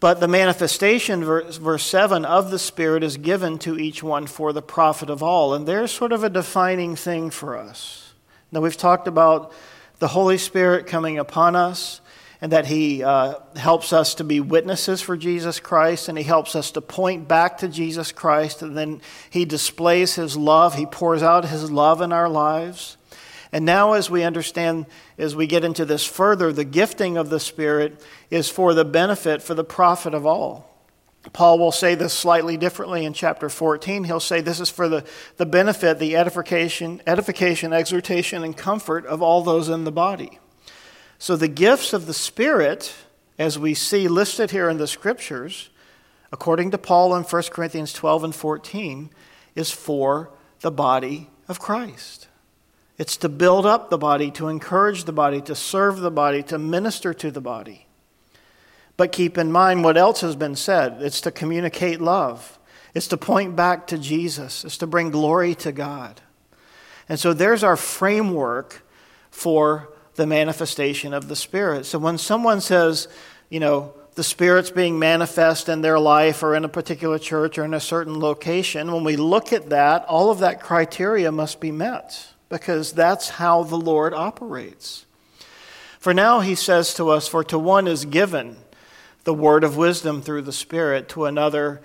But 0.00 0.18
the 0.18 0.28
manifestation, 0.28 1.22
verse, 1.22 1.58
verse 1.58 1.84
7, 1.84 2.24
of 2.24 2.50
the 2.50 2.58
Spirit 2.58 3.04
is 3.04 3.18
given 3.18 3.58
to 3.60 3.78
each 3.78 4.02
one 4.02 4.26
for 4.26 4.54
the 4.54 4.62
profit 4.62 5.10
of 5.10 5.22
all. 5.22 5.52
And 5.52 5.68
there's 5.68 5.92
sort 5.92 6.12
of 6.12 6.24
a 6.24 6.30
defining 6.30 6.96
thing 6.96 7.28
for 7.28 7.56
us. 7.56 8.14
Now, 8.50 8.60
we've 8.60 8.76
talked 8.76 9.06
about 9.06 9.52
the 9.98 10.08
Holy 10.08 10.38
Spirit 10.38 10.86
coming 10.86 11.18
upon 11.18 11.54
us 11.54 12.00
and 12.40 12.52
that 12.52 12.64
He 12.64 13.04
uh, 13.04 13.34
helps 13.54 13.92
us 13.92 14.14
to 14.14 14.24
be 14.24 14.40
witnesses 14.40 15.02
for 15.02 15.18
Jesus 15.18 15.60
Christ 15.60 16.08
and 16.08 16.16
He 16.16 16.24
helps 16.24 16.56
us 16.56 16.70
to 16.72 16.80
point 16.80 17.28
back 17.28 17.58
to 17.58 17.68
Jesus 17.68 18.10
Christ. 18.10 18.62
And 18.62 18.74
then 18.74 19.02
He 19.28 19.44
displays 19.44 20.14
His 20.14 20.34
love, 20.34 20.74
He 20.74 20.86
pours 20.86 21.22
out 21.22 21.44
His 21.44 21.70
love 21.70 22.00
in 22.00 22.12
our 22.12 22.28
lives. 22.30 22.96
And 23.52 23.64
now, 23.64 23.94
as 23.94 24.08
we 24.08 24.22
understand, 24.22 24.86
as 25.18 25.34
we 25.34 25.46
get 25.46 25.64
into 25.64 25.84
this 25.84 26.04
further, 26.04 26.52
the 26.52 26.64
gifting 26.64 27.16
of 27.16 27.30
the 27.30 27.40
Spirit 27.40 28.04
is 28.30 28.48
for 28.48 28.74
the 28.74 28.84
benefit, 28.84 29.42
for 29.42 29.54
the 29.54 29.64
profit 29.64 30.14
of 30.14 30.24
all. 30.24 30.70
Paul 31.32 31.58
will 31.58 31.72
say 31.72 31.94
this 31.94 32.14
slightly 32.14 32.56
differently 32.56 33.04
in 33.04 33.12
chapter 33.12 33.48
14. 33.48 34.04
He'll 34.04 34.20
say 34.20 34.40
this 34.40 34.60
is 34.60 34.70
for 34.70 34.88
the, 34.88 35.04
the 35.36 35.44
benefit, 35.44 35.98
the 35.98 36.16
edification, 36.16 37.02
edification, 37.06 37.72
exhortation, 37.72 38.42
and 38.42 38.56
comfort 38.56 39.04
of 39.04 39.20
all 39.20 39.42
those 39.42 39.68
in 39.68 39.84
the 39.84 39.92
body. 39.92 40.38
So 41.18 41.36
the 41.36 41.48
gifts 41.48 41.92
of 41.92 42.06
the 42.06 42.14
Spirit, 42.14 42.94
as 43.38 43.58
we 43.58 43.74
see 43.74 44.08
listed 44.08 44.52
here 44.52 44.70
in 44.70 44.78
the 44.78 44.86
scriptures, 44.86 45.68
according 46.32 46.70
to 46.70 46.78
Paul 46.78 47.14
in 47.14 47.24
1 47.24 47.42
Corinthians 47.50 47.92
12 47.92 48.24
and 48.24 48.34
14, 48.34 49.10
is 49.54 49.70
for 49.70 50.30
the 50.60 50.70
body 50.70 51.28
of 51.48 51.58
Christ. 51.58 52.28
It's 53.00 53.16
to 53.16 53.30
build 53.30 53.64
up 53.64 53.88
the 53.88 53.96
body, 53.96 54.30
to 54.32 54.48
encourage 54.48 55.04
the 55.04 55.12
body, 55.12 55.40
to 55.40 55.54
serve 55.54 56.00
the 56.00 56.10
body, 56.10 56.42
to 56.42 56.58
minister 56.58 57.14
to 57.14 57.30
the 57.30 57.40
body. 57.40 57.86
But 58.98 59.10
keep 59.10 59.38
in 59.38 59.50
mind 59.50 59.84
what 59.84 59.96
else 59.96 60.20
has 60.20 60.36
been 60.36 60.54
said 60.54 61.00
it's 61.00 61.22
to 61.22 61.30
communicate 61.30 62.02
love, 62.02 62.58
it's 62.92 63.08
to 63.08 63.16
point 63.16 63.56
back 63.56 63.86
to 63.86 63.96
Jesus, 63.96 64.66
it's 64.66 64.76
to 64.76 64.86
bring 64.86 65.08
glory 65.08 65.54
to 65.54 65.72
God. 65.72 66.20
And 67.08 67.18
so 67.18 67.32
there's 67.32 67.64
our 67.64 67.78
framework 67.78 68.86
for 69.30 69.94
the 70.16 70.26
manifestation 70.26 71.14
of 71.14 71.26
the 71.26 71.36
Spirit. 71.36 71.86
So 71.86 71.98
when 71.98 72.18
someone 72.18 72.60
says, 72.60 73.08
you 73.48 73.60
know, 73.60 73.94
the 74.14 74.22
Spirit's 74.22 74.70
being 74.70 74.98
manifest 74.98 75.70
in 75.70 75.80
their 75.80 75.98
life 75.98 76.42
or 76.42 76.54
in 76.54 76.66
a 76.66 76.68
particular 76.68 77.18
church 77.18 77.56
or 77.56 77.64
in 77.64 77.72
a 77.72 77.80
certain 77.80 78.20
location, 78.20 78.92
when 78.92 79.04
we 79.04 79.16
look 79.16 79.54
at 79.54 79.70
that, 79.70 80.04
all 80.04 80.30
of 80.30 80.40
that 80.40 80.60
criteria 80.60 81.32
must 81.32 81.60
be 81.60 81.72
met 81.72 82.29
because 82.50 82.92
that's 82.92 83.30
how 83.30 83.62
the 83.62 83.78
Lord 83.78 84.12
operates. 84.12 85.06
For 85.98 86.12
now, 86.12 86.40
he 86.40 86.54
says 86.54 86.92
to 86.94 87.08
us, 87.08 87.26
For 87.26 87.42
to 87.44 87.58
one 87.58 87.88
is 87.88 88.04
given 88.04 88.56
the 89.24 89.32
word 89.32 89.64
of 89.64 89.76
wisdom 89.76 90.20
through 90.20 90.42
the 90.42 90.52
Spirit, 90.52 91.08
to 91.10 91.24
another, 91.24 91.80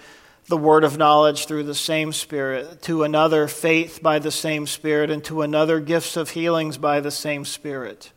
the 0.47 0.57
word 0.57 0.83
of 0.83 0.97
knowledge 0.97 1.45
through 1.45 1.63
the 1.63 1.75
same 1.75 2.11
Spirit, 2.11 2.81
to 2.83 3.03
another, 3.03 3.47
faith 3.47 4.01
by 4.01 4.19
the 4.19 4.31
same 4.31 4.65
Spirit, 4.67 5.09
and 5.09 5.23
to 5.25 5.41
another, 5.41 5.79
gifts 5.79 6.17
of 6.17 6.31
healings 6.31 6.77
by 6.77 6.99
the 6.99 7.11
same 7.11 7.45
Spirit, 7.45 8.11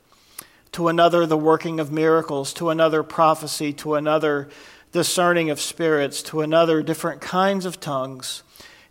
to 0.73 0.89
another, 0.89 1.27
the 1.27 1.37
working 1.37 1.81
of 1.81 1.93
miracles, 1.93 2.53
to 2.55 2.71
another, 2.71 3.03
prophecy, 3.03 3.73
to 3.75 3.95
another, 3.95 4.49
discerning 4.93 5.51
of 5.51 5.61
spirits, 5.61 6.23
to 6.23 6.41
another, 6.41 6.83
different 6.83 7.21
kinds 7.21 7.67
of 7.67 7.79
tongues, 7.79 8.43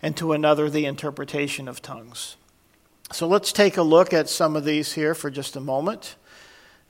and 0.02 0.16
to 0.16 0.34
another, 0.34 0.70
the 0.70 0.86
interpretation 0.86 1.68
of 1.68 1.82
tongues. 1.82 2.37
So 3.12 3.26
let's 3.26 3.54
take 3.54 3.78
a 3.78 3.82
look 3.82 4.14
at 4.14 4.30
some 4.30 4.58
of 4.58 4.66
these 4.66 4.94
here 4.94 5.16
for 5.16 5.30
just 5.30 5.56
a 5.56 5.62
moment. 5.62 6.18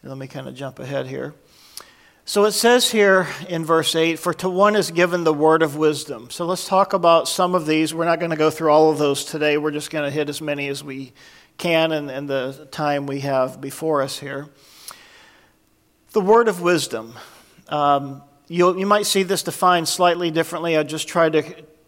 Let 0.04 0.18
me 0.18 0.28
kind 0.28 0.48
of 0.48 0.56
jump 0.56 0.80
ahead 0.80 1.08
here. 1.08 1.36
So 2.26 2.46
it 2.46 2.54
says 2.54 2.92
here 2.92 3.28
in 3.48 3.64
verse 3.64 3.96
8, 3.96 4.18
For 4.18 4.34
to 4.34 4.50
one 4.50 4.76
is 4.76 4.90
given 4.90 5.24
the 5.24 5.34
word 5.34 5.62
of 5.62 5.76
wisdom. 5.76 6.30
So 6.30 6.46
let's 6.46 6.68
talk 6.68 6.94
about 6.94 7.28
some 7.28 7.54
of 7.54 7.66
these. 7.68 7.94
We're 7.94 8.06
not 8.06 8.20
going 8.20 8.32
to 8.32 8.38
go 8.38 8.50
through 8.50 8.72
all 8.72 8.90
of 8.92 8.98
those 8.98 9.26
today. 9.26 9.58
We're 9.58 9.72
just 9.72 9.92
going 9.92 10.06
to 10.06 10.12
hit 10.12 10.28
as 10.28 10.42
many 10.42 10.68
as 10.70 10.84
we 10.84 11.14
can 11.58 11.92
in, 11.92 12.10
in 12.10 12.26
the 12.26 12.68
time 12.72 13.06
we 13.06 13.20
have 13.22 13.62
before 13.62 14.02
us 14.02 14.20
here. 14.20 14.50
The 16.14 16.22
word 16.22 16.48
of 16.48 16.62
wisdom. 16.62 17.14
Um, 17.70 18.24
you 18.48 18.78
you 18.78 18.86
might 18.86 19.06
see 19.06 19.24
this 19.24 19.44
defined 19.44 19.88
slightly 19.88 20.32
differently. 20.32 20.78
I 20.78 20.84
just 20.84 21.08
tried 21.08 21.34
to 21.34 21.44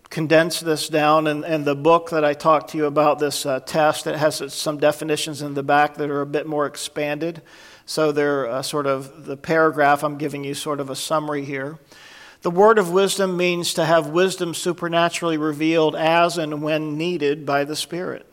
condense 0.10 0.60
this 0.60 0.88
down. 0.88 1.28
And, 1.28 1.43
and 1.45 1.65
the 1.65 1.76
book 1.76 2.10
that 2.10 2.26
I 2.26 2.34
talked 2.34 2.72
to 2.72 2.78
you 2.78 2.86
about, 2.86 3.19
this 3.19 3.45
uh, 3.45 3.60
test, 3.60 4.08
it 4.08 4.15
has 4.15 4.54
some 4.54 4.78
definitions 4.78 5.41
in 5.41 5.54
the 5.54 5.63
back 5.63 5.95
that 5.95 6.10
are 6.10 6.22
a 6.22 6.26
bit 6.26 6.48
more 6.48 6.65
expanded. 6.65 7.41
So 7.86 8.12
they're 8.12 8.48
uh, 8.48 8.62
sort 8.62 8.86
of 8.86 9.26
the 9.26 9.38
paragraph 9.38 10.04
I'm 10.04 10.17
giving 10.17 10.43
you, 10.43 10.54
sort 10.54 10.80
of 10.80 10.89
a 10.89 10.95
summary 10.95 11.45
here. 11.45 11.80
The 12.41 12.52
word 12.52 12.80
of 12.80 12.89
wisdom 12.91 13.36
means 13.36 13.74
to 13.74 13.84
have 13.84 14.08
wisdom 14.08 14.54
supernaturally 14.54 15.38
revealed 15.38 15.95
as 15.95 16.38
and 16.38 16.62
when 16.62 16.98
needed 16.98 17.45
by 17.45 17.65
the 17.65 17.76
Spirit. 17.76 18.26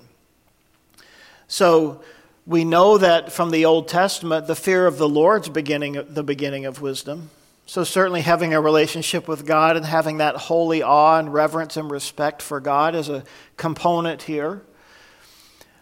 So 1.49 2.03
we 2.47 2.65
know 2.65 2.99
that 2.99 3.33
from 3.33 3.51
the 3.51 3.65
Old 3.65 3.89
Testament, 3.89 4.47
the 4.47 4.55
fear 4.55 4.87
of 4.87 4.99
the 4.99 5.09
Lord's 5.09 5.49
beginning, 5.49 6.01
the 6.09 6.23
beginning 6.23 6.67
of 6.67 6.81
wisdom. 6.81 7.31
So, 7.69 7.83
certainly, 7.83 8.21
having 8.21 8.55
a 8.55 8.61
relationship 8.61 9.27
with 9.27 9.45
God 9.45 9.77
and 9.77 9.85
having 9.85 10.19
that 10.19 10.37
holy 10.37 10.85
awe 10.85 11.19
and 11.19 11.33
reverence 11.33 11.77
and 11.77 11.91
respect 11.91 12.41
for 12.41 12.61
God 12.61 12.95
is 12.95 13.09
a 13.09 13.25
component 13.57 14.23
here. 14.23 14.63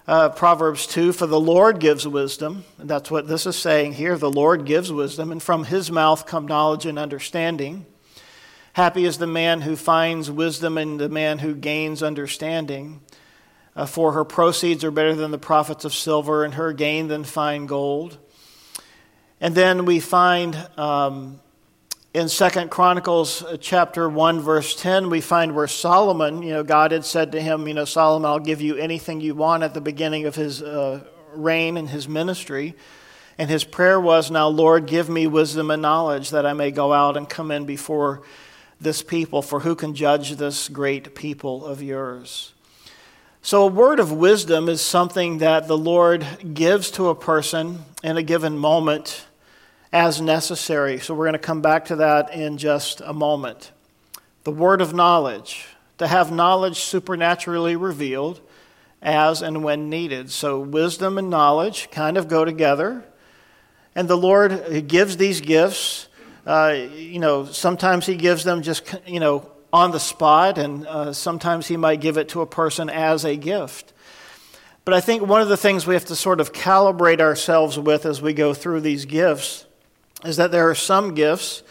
Uh, 0.08 0.30
Proverbs 0.30 0.86
2 0.86 1.12
For 1.12 1.26
the 1.26 1.38
Lord 1.38 1.80
gives 1.80 2.08
wisdom. 2.08 2.64
And 2.78 2.88
that's 2.88 3.10
what 3.10 3.28
this 3.28 3.44
is 3.44 3.56
saying 3.56 3.92
here. 3.92 4.16
The 4.16 4.30
Lord 4.30 4.64
gives 4.64 4.90
wisdom, 4.90 5.30
and 5.30 5.42
from 5.42 5.64
his 5.64 5.90
mouth 5.90 6.24
come 6.24 6.48
knowledge 6.48 6.86
and 6.86 6.98
understanding. 6.98 7.84
Happy 8.72 9.04
is 9.04 9.18
the 9.18 9.26
man 9.26 9.60
who 9.60 9.76
finds 9.76 10.30
wisdom 10.30 10.78
and 10.78 10.98
the 10.98 11.10
man 11.10 11.40
who 11.40 11.54
gains 11.54 12.02
understanding. 12.02 13.02
Uh, 13.76 13.84
for 13.84 14.12
her 14.12 14.24
proceeds 14.24 14.84
are 14.84 14.90
better 14.90 15.14
than 15.14 15.32
the 15.32 15.38
profits 15.38 15.84
of 15.84 15.92
silver, 15.92 16.44
and 16.44 16.54
her 16.54 16.72
gain 16.72 17.08
than 17.08 17.24
fine 17.24 17.66
gold. 17.66 18.16
And 19.38 19.54
then 19.54 19.84
we 19.84 20.00
find 20.00 20.56
um, 20.78 21.40
in 22.14 22.28
Second 22.28 22.70
Chronicles 22.70 23.42
uh, 23.42 23.56
chapter 23.60 24.08
1 24.08 24.40
verse 24.40 24.76
10 24.76 25.10
we 25.10 25.20
find 25.20 25.52
where 25.54 25.66
Solomon, 25.66 26.44
you 26.44 26.50
know, 26.50 26.62
God 26.62 26.92
had 26.92 27.04
said 27.04 27.32
to 27.32 27.40
him, 27.40 27.66
you 27.66 27.74
know, 27.74 27.84
Solomon, 27.84 28.24
I'll 28.24 28.38
give 28.38 28.60
you 28.60 28.76
anything 28.76 29.20
you 29.20 29.34
want 29.34 29.64
at 29.64 29.74
the 29.74 29.80
beginning 29.80 30.24
of 30.24 30.36
his 30.36 30.62
uh, 30.62 31.04
reign 31.34 31.76
and 31.76 31.88
his 31.88 32.08
ministry. 32.08 32.76
And 33.36 33.50
his 33.50 33.64
prayer 33.64 34.00
was, 34.00 34.30
Now, 34.30 34.46
Lord, 34.46 34.86
give 34.86 35.08
me 35.08 35.26
wisdom 35.26 35.72
and 35.72 35.82
knowledge 35.82 36.30
that 36.30 36.46
I 36.46 36.52
may 36.52 36.70
go 36.70 36.92
out 36.92 37.16
and 37.16 37.28
come 37.28 37.50
in 37.50 37.66
before 37.66 38.22
this 38.80 39.02
people, 39.02 39.42
for 39.42 39.60
who 39.60 39.74
can 39.74 39.92
judge 39.92 40.36
this 40.36 40.68
great 40.68 41.16
people 41.16 41.66
of 41.66 41.82
yours? 41.82 42.52
So, 43.42 43.64
a 43.64 43.66
word 43.66 43.98
of 43.98 44.12
wisdom 44.12 44.68
is 44.68 44.80
something 44.80 45.38
that 45.38 45.66
the 45.66 45.76
Lord 45.76 46.24
gives 46.54 46.92
to 46.92 47.08
a 47.08 47.14
person 47.16 47.84
in 48.04 48.16
a 48.16 48.22
given 48.22 48.56
moment 48.56 49.26
as 49.94 50.20
necessary. 50.20 50.98
So 50.98 51.14
we're 51.14 51.26
going 51.26 51.34
to 51.34 51.38
come 51.38 51.62
back 51.62 51.84
to 51.84 51.96
that 51.96 52.34
in 52.34 52.58
just 52.58 53.00
a 53.00 53.12
moment. 53.12 53.70
The 54.42 54.50
word 54.50 54.80
of 54.80 54.92
knowledge, 54.92 55.68
to 55.98 56.08
have 56.08 56.32
knowledge 56.32 56.80
supernaturally 56.80 57.76
revealed 57.76 58.40
as 59.00 59.40
and 59.40 59.62
when 59.62 59.88
needed. 59.88 60.32
So 60.32 60.58
wisdom 60.58 61.16
and 61.16 61.30
knowledge 61.30 61.92
kind 61.92 62.16
of 62.16 62.26
go 62.26 62.44
together. 62.44 63.04
And 63.94 64.08
the 64.08 64.16
Lord 64.16 64.88
gives 64.88 65.16
these 65.16 65.40
gifts. 65.40 66.08
Uh, 66.44 66.74
you 66.92 67.20
know, 67.20 67.44
sometimes 67.44 68.04
He 68.04 68.16
gives 68.16 68.42
them 68.42 68.62
just, 68.62 68.82
you 69.06 69.20
know, 69.20 69.48
on 69.72 69.92
the 69.92 70.00
spot, 70.00 70.58
and 70.58 70.86
uh, 70.88 71.12
sometimes 71.12 71.68
He 71.68 71.76
might 71.76 72.00
give 72.00 72.16
it 72.16 72.30
to 72.30 72.40
a 72.40 72.46
person 72.46 72.90
as 72.90 73.24
a 73.24 73.36
gift. 73.36 73.92
But 74.84 74.94
I 74.94 75.00
think 75.00 75.22
one 75.22 75.40
of 75.40 75.48
the 75.48 75.56
things 75.56 75.86
we 75.86 75.94
have 75.94 76.06
to 76.06 76.16
sort 76.16 76.40
of 76.40 76.52
calibrate 76.52 77.20
ourselves 77.20 77.78
with 77.78 78.04
as 78.04 78.20
we 78.20 78.34
go 78.34 78.54
through 78.54 78.80
these 78.80 79.04
gifts 79.04 79.66
is 80.24 80.36
that 80.36 80.50
there 80.50 80.68
are 80.70 80.74
some 80.74 81.14
gifts, 81.14 81.62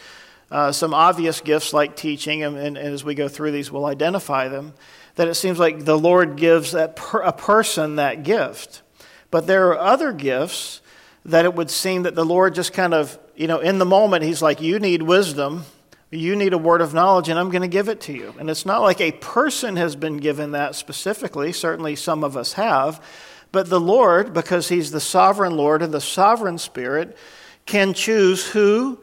uh, 0.50 0.72
some 0.72 0.94
obvious 0.94 1.40
gifts 1.40 1.72
like 1.72 1.96
teaching, 1.96 2.42
and, 2.42 2.56
and, 2.56 2.76
and, 2.76 2.94
as 2.94 3.04
we 3.04 3.14
go 3.14 3.28
through 3.28 3.50
these, 3.50 3.70
we'll 3.70 3.86
identify 3.86 4.48
them, 4.48 4.74
that 5.16 5.28
it 5.28 5.34
seems 5.34 5.58
like 5.58 5.84
the 5.84 5.98
Lord 5.98 6.36
gives 6.36 6.72
that 6.72 6.96
per, 6.96 7.20
a 7.20 7.32
person 7.32 7.96
that 7.96 8.22
gift. 8.22 8.82
But 9.30 9.46
there 9.46 9.68
are 9.68 9.78
other 9.78 10.12
gifts 10.12 10.80
that 11.24 11.44
it 11.44 11.54
would 11.54 11.70
seem 11.70 12.02
that 12.02 12.14
the 12.14 12.24
Lord 12.24 12.54
just 12.54 12.72
kind 12.72 12.94
of, 12.94 13.18
you 13.34 13.46
know, 13.46 13.60
in 13.60 13.78
the 13.78 13.84
moment, 13.84 14.22
He's 14.22 14.42
like, 14.42 14.60
You 14.60 14.78
need 14.78 15.02
wisdom. 15.02 15.64
You 16.10 16.36
need 16.36 16.52
a 16.52 16.58
word 16.58 16.80
of 16.80 16.94
knowledge, 16.94 17.28
and 17.28 17.38
I'm 17.38 17.50
going 17.50 17.62
to 17.62 17.68
give 17.68 17.88
it 17.88 18.02
to 18.02 18.12
you. 18.12 18.32
And 18.38 18.48
it's 18.48 18.64
not 18.64 18.82
like 18.82 19.00
a 19.00 19.10
person 19.10 19.74
has 19.74 19.96
been 19.96 20.18
given 20.18 20.52
that 20.52 20.76
specifically. 20.76 21.50
Certainly, 21.50 21.96
some 21.96 22.22
of 22.22 22.36
us 22.36 22.52
have. 22.52 23.02
But 23.50 23.68
the 23.68 23.80
Lord, 23.80 24.32
because 24.32 24.68
He's 24.68 24.92
the 24.92 25.00
sovereign 25.00 25.56
Lord 25.56 25.82
and 25.82 25.92
the 25.92 26.00
sovereign 26.00 26.58
Spirit, 26.58 27.16
can 27.66 27.94
choose 27.94 28.46
who 28.48 28.98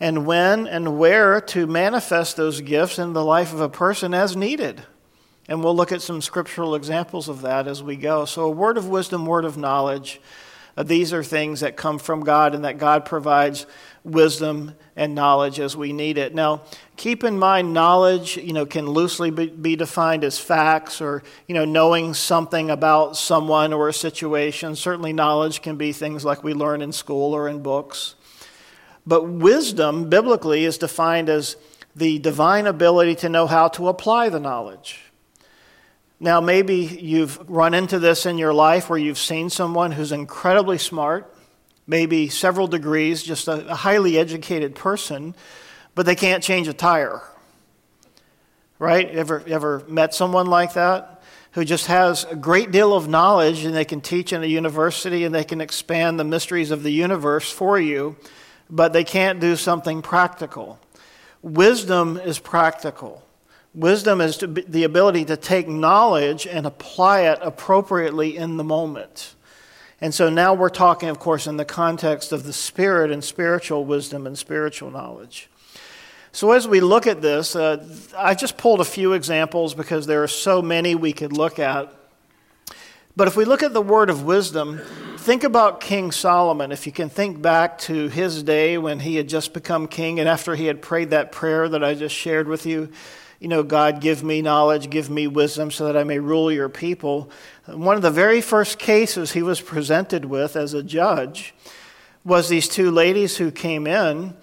and 0.00 0.26
when 0.26 0.66
and 0.66 0.98
where 0.98 1.40
to 1.40 1.66
manifest 1.66 2.36
those 2.36 2.60
gifts 2.60 2.98
in 2.98 3.12
the 3.12 3.24
life 3.24 3.52
of 3.52 3.60
a 3.60 3.68
person 3.68 4.14
as 4.14 4.36
needed. 4.36 4.82
And 5.48 5.62
we'll 5.62 5.76
look 5.76 5.92
at 5.92 6.02
some 6.02 6.20
scriptural 6.20 6.74
examples 6.74 7.28
of 7.28 7.42
that 7.42 7.68
as 7.68 7.82
we 7.82 7.96
go. 7.96 8.24
So, 8.24 8.44
a 8.44 8.50
word 8.50 8.76
of 8.76 8.88
wisdom, 8.88 9.26
word 9.26 9.44
of 9.44 9.56
knowledge, 9.56 10.20
uh, 10.76 10.82
these 10.82 11.12
are 11.12 11.22
things 11.22 11.60
that 11.60 11.76
come 11.76 11.98
from 11.98 12.20
God 12.20 12.54
and 12.54 12.64
that 12.64 12.78
God 12.78 13.04
provides 13.04 13.66
wisdom 14.06 14.74
and 14.94 15.14
knowledge 15.14 15.58
as 15.60 15.76
we 15.76 15.92
need 15.92 16.16
it. 16.16 16.34
Now, 16.34 16.62
keep 16.96 17.24
in 17.24 17.38
mind 17.38 17.74
knowledge, 17.74 18.36
you 18.36 18.52
know, 18.52 18.64
can 18.64 18.86
loosely 18.86 19.30
be, 19.30 19.48
be 19.48 19.76
defined 19.76 20.24
as 20.24 20.38
facts 20.38 21.00
or, 21.00 21.22
you 21.46 21.54
know, 21.54 21.64
knowing 21.64 22.14
something 22.14 22.70
about 22.70 23.16
someone 23.16 23.72
or 23.72 23.88
a 23.88 23.92
situation. 23.92 24.76
Certainly 24.76 25.12
knowledge 25.12 25.60
can 25.60 25.76
be 25.76 25.92
things 25.92 26.24
like 26.24 26.44
we 26.44 26.54
learn 26.54 26.82
in 26.82 26.92
school 26.92 27.34
or 27.34 27.48
in 27.48 27.62
books. 27.62 28.14
But 29.06 29.28
wisdom, 29.28 30.08
biblically, 30.08 30.64
is 30.64 30.78
defined 30.78 31.28
as 31.28 31.56
the 31.94 32.18
divine 32.18 32.66
ability 32.66 33.16
to 33.16 33.28
know 33.28 33.46
how 33.46 33.68
to 33.68 33.88
apply 33.88 34.28
the 34.28 34.40
knowledge. 34.40 35.00
Now, 36.18 36.40
maybe 36.40 36.76
you've 36.76 37.38
run 37.48 37.74
into 37.74 37.98
this 37.98 38.24
in 38.24 38.38
your 38.38 38.54
life 38.54 38.88
where 38.88 38.98
you've 38.98 39.18
seen 39.18 39.50
someone 39.50 39.92
who's 39.92 40.12
incredibly 40.12 40.78
smart, 40.78 41.32
maybe 41.86 42.28
several 42.28 42.66
degrees, 42.66 43.22
just 43.22 43.48
a, 43.48 43.66
a 43.68 43.74
highly 43.74 44.18
educated 44.18 44.74
person, 44.74 45.34
but 45.94 46.06
they 46.06 46.14
can't 46.14 46.42
change 46.42 46.68
a 46.68 46.72
tire. 46.72 47.22
Right? 48.78 49.08
Ever, 49.10 49.42
ever 49.46 49.82
met 49.88 50.14
someone 50.14 50.46
like 50.46 50.74
that? 50.74 51.22
Who 51.52 51.64
just 51.64 51.86
has 51.86 52.24
a 52.24 52.36
great 52.36 52.70
deal 52.70 52.92
of 52.92 53.08
knowledge 53.08 53.64
and 53.64 53.74
they 53.74 53.86
can 53.86 54.02
teach 54.02 54.32
in 54.32 54.42
a 54.42 54.46
university 54.46 55.24
and 55.24 55.34
they 55.34 55.44
can 55.44 55.62
expand 55.62 56.20
the 56.20 56.24
mysteries 56.24 56.70
of 56.70 56.82
the 56.82 56.90
universe 56.90 57.50
for 57.50 57.78
you, 57.78 58.16
but 58.68 58.92
they 58.92 59.04
can't 59.04 59.40
do 59.40 59.56
something 59.56 60.02
practical. 60.02 60.78
Wisdom 61.40 62.18
is 62.18 62.38
practical. 62.38 63.22
Wisdom 63.72 64.20
is 64.20 64.38
the 64.38 64.84
ability 64.84 65.24
to 65.26 65.36
take 65.36 65.68
knowledge 65.68 66.46
and 66.46 66.66
apply 66.66 67.20
it 67.20 67.38
appropriately 67.40 68.36
in 68.36 68.56
the 68.56 68.64
moment. 68.64 69.35
And 70.00 70.14
so 70.14 70.28
now 70.28 70.52
we're 70.52 70.68
talking, 70.68 71.08
of 71.08 71.18
course, 71.18 71.46
in 71.46 71.56
the 71.56 71.64
context 71.64 72.32
of 72.32 72.44
the 72.44 72.52
spirit 72.52 73.10
and 73.10 73.24
spiritual 73.24 73.84
wisdom 73.84 74.26
and 74.26 74.36
spiritual 74.36 74.90
knowledge. 74.90 75.48
So 76.32 76.52
as 76.52 76.68
we 76.68 76.80
look 76.80 77.06
at 77.06 77.22
this, 77.22 77.56
uh, 77.56 77.82
I 78.14 78.34
just 78.34 78.58
pulled 78.58 78.82
a 78.82 78.84
few 78.84 79.14
examples 79.14 79.72
because 79.72 80.06
there 80.06 80.22
are 80.22 80.28
so 80.28 80.60
many 80.60 80.94
we 80.94 81.14
could 81.14 81.32
look 81.32 81.58
at. 81.58 81.90
But 83.16 83.26
if 83.26 83.36
we 83.36 83.46
look 83.46 83.62
at 83.62 83.72
the 83.72 83.80
word 83.80 84.10
of 84.10 84.24
wisdom, 84.24 84.82
think 85.16 85.44
about 85.44 85.80
King 85.80 86.12
Solomon. 86.12 86.72
If 86.72 86.84
you 86.84 86.92
can 86.92 87.08
think 87.08 87.40
back 87.40 87.78
to 87.78 88.08
his 88.08 88.42
day 88.42 88.76
when 88.76 89.00
he 89.00 89.16
had 89.16 89.30
just 89.30 89.54
become 89.54 89.88
king 89.88 90.20
and 90.20 90.28
after 90.28 90.54
he 90.54 90.66
had 90.66 90.82
prayed 90.82 91.08
that 91.10 91.32
prayer 91.32 91.70
that 91.70 91.82
I 91.82 91.94
just 91.94 92.14
shared 92.14 92.46
with 92.46 92.66
you, 92.66 92.92
you 93.40 93.48
know, 93.48 93.62
God, 93.62 94.00
give 94.00 94.22
me 94.22 94.42
knowledge, 94.42 94.90
give 94.90 95.10
me 95.10 95.26
wisdom 95.26 95.70
so 95.70 95.86
that 95.86 95.96
I 95.96 96.04
may 96.04 96.18
rule 96.18 96.50
your 96.50 96.68
people. 96.68 97.30
One 97.66 97.96
of 97.96 98.02
the 98.02 98.10
very 98.10 98.40
first 98.40 98.78
cases 98.78 99.32
he 99.32 99.42
was 99.42 99.60
presented 99.60 100.24
with 100.24 100.56
as 100.56 100.74
a 100.74 100.82
judge 100.82 101.54
was 102.24 102.48
these 102.48 102.68
two 102.68 102.90
ladies 102.90 103.36
who 103.36 103.50
came 103.50 103.86
in 103.86 104.34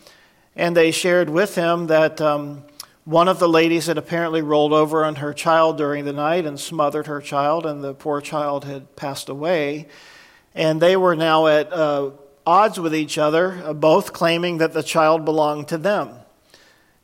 and 0.56 0.78
they 0.78 0.92
shared 0.92 1.30
with 1.30 1.56
him 1.56 1.88
that 1.88 2.22
um, 2.22 2.64
one 3.06 3.28
of 3.28 3.40
the 3.40 3.50
ladies 3.50 3.88
had 3.88 3.98
apparently 3.98 4.42
rolled 4.42 4.72
over 4.72 5.04
on 5.04 5.16
her 5.16 5.34
child 5.34 5.78
during 5.78 6.06
the 6.06 6.14
night 6.14 6.46
and 6.46 6.60
smothered 6.60 7.08
her 7.08 7.20
child, 7.20 7.66
and 7.66 7.84
the 7.84 7.94
poor 7.94 8.22
child 8.22 8.64
had 8.64 8.96
passed 8.96 9.28
away. 9.28 9.88
And 10.56 10.82
they 10.82 10.96
were 10.96 11.16
now 11.16 11.48
at 11.48 11.74
uh, 11.74 12.12
odds 12.46 12.80
with 12.80 12.96
each 12.96 13.18
other, 13.18 13.62
uh, 13.66 13.74
both 13.74 14.14
claiming 14.14 14.60
that 14.60 14.74
the 14.74 14.84
child 14.84 15.26
belonged 15.26 15.68
to 15.70 15.78
them. 15.78 16.12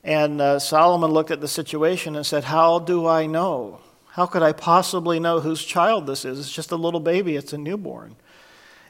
And 0.03 0.39
uh, 0.39 0.59
Solomon 0.59 1.11
looked 1.11 1.31
at 1.31 1.41
the 1.41 1.47
situation 1.47 2.15
and 2.15 2.25
said, 2.25 2.45
How 2.45 2.79
do 2.79 3.07
I 3.07 3.25
know? 3.25 3.79
How 4.11 4.25
could 4.25 4.43
I 4.43 4.53
possibly 4.53 5.19
know 5.19 5.39
whose 5.39 5.63
child 5.63 6.07
this 6.07 6.25
is? 6.25 6.39
It's 6.39 6.51
just 6.51 6.71
a 6.71 6.75
little 6.75 6.99
baby, 6.99 7.35
it's 7.35 7.53
a 7.53 7.57
newborn. 7.57 8.15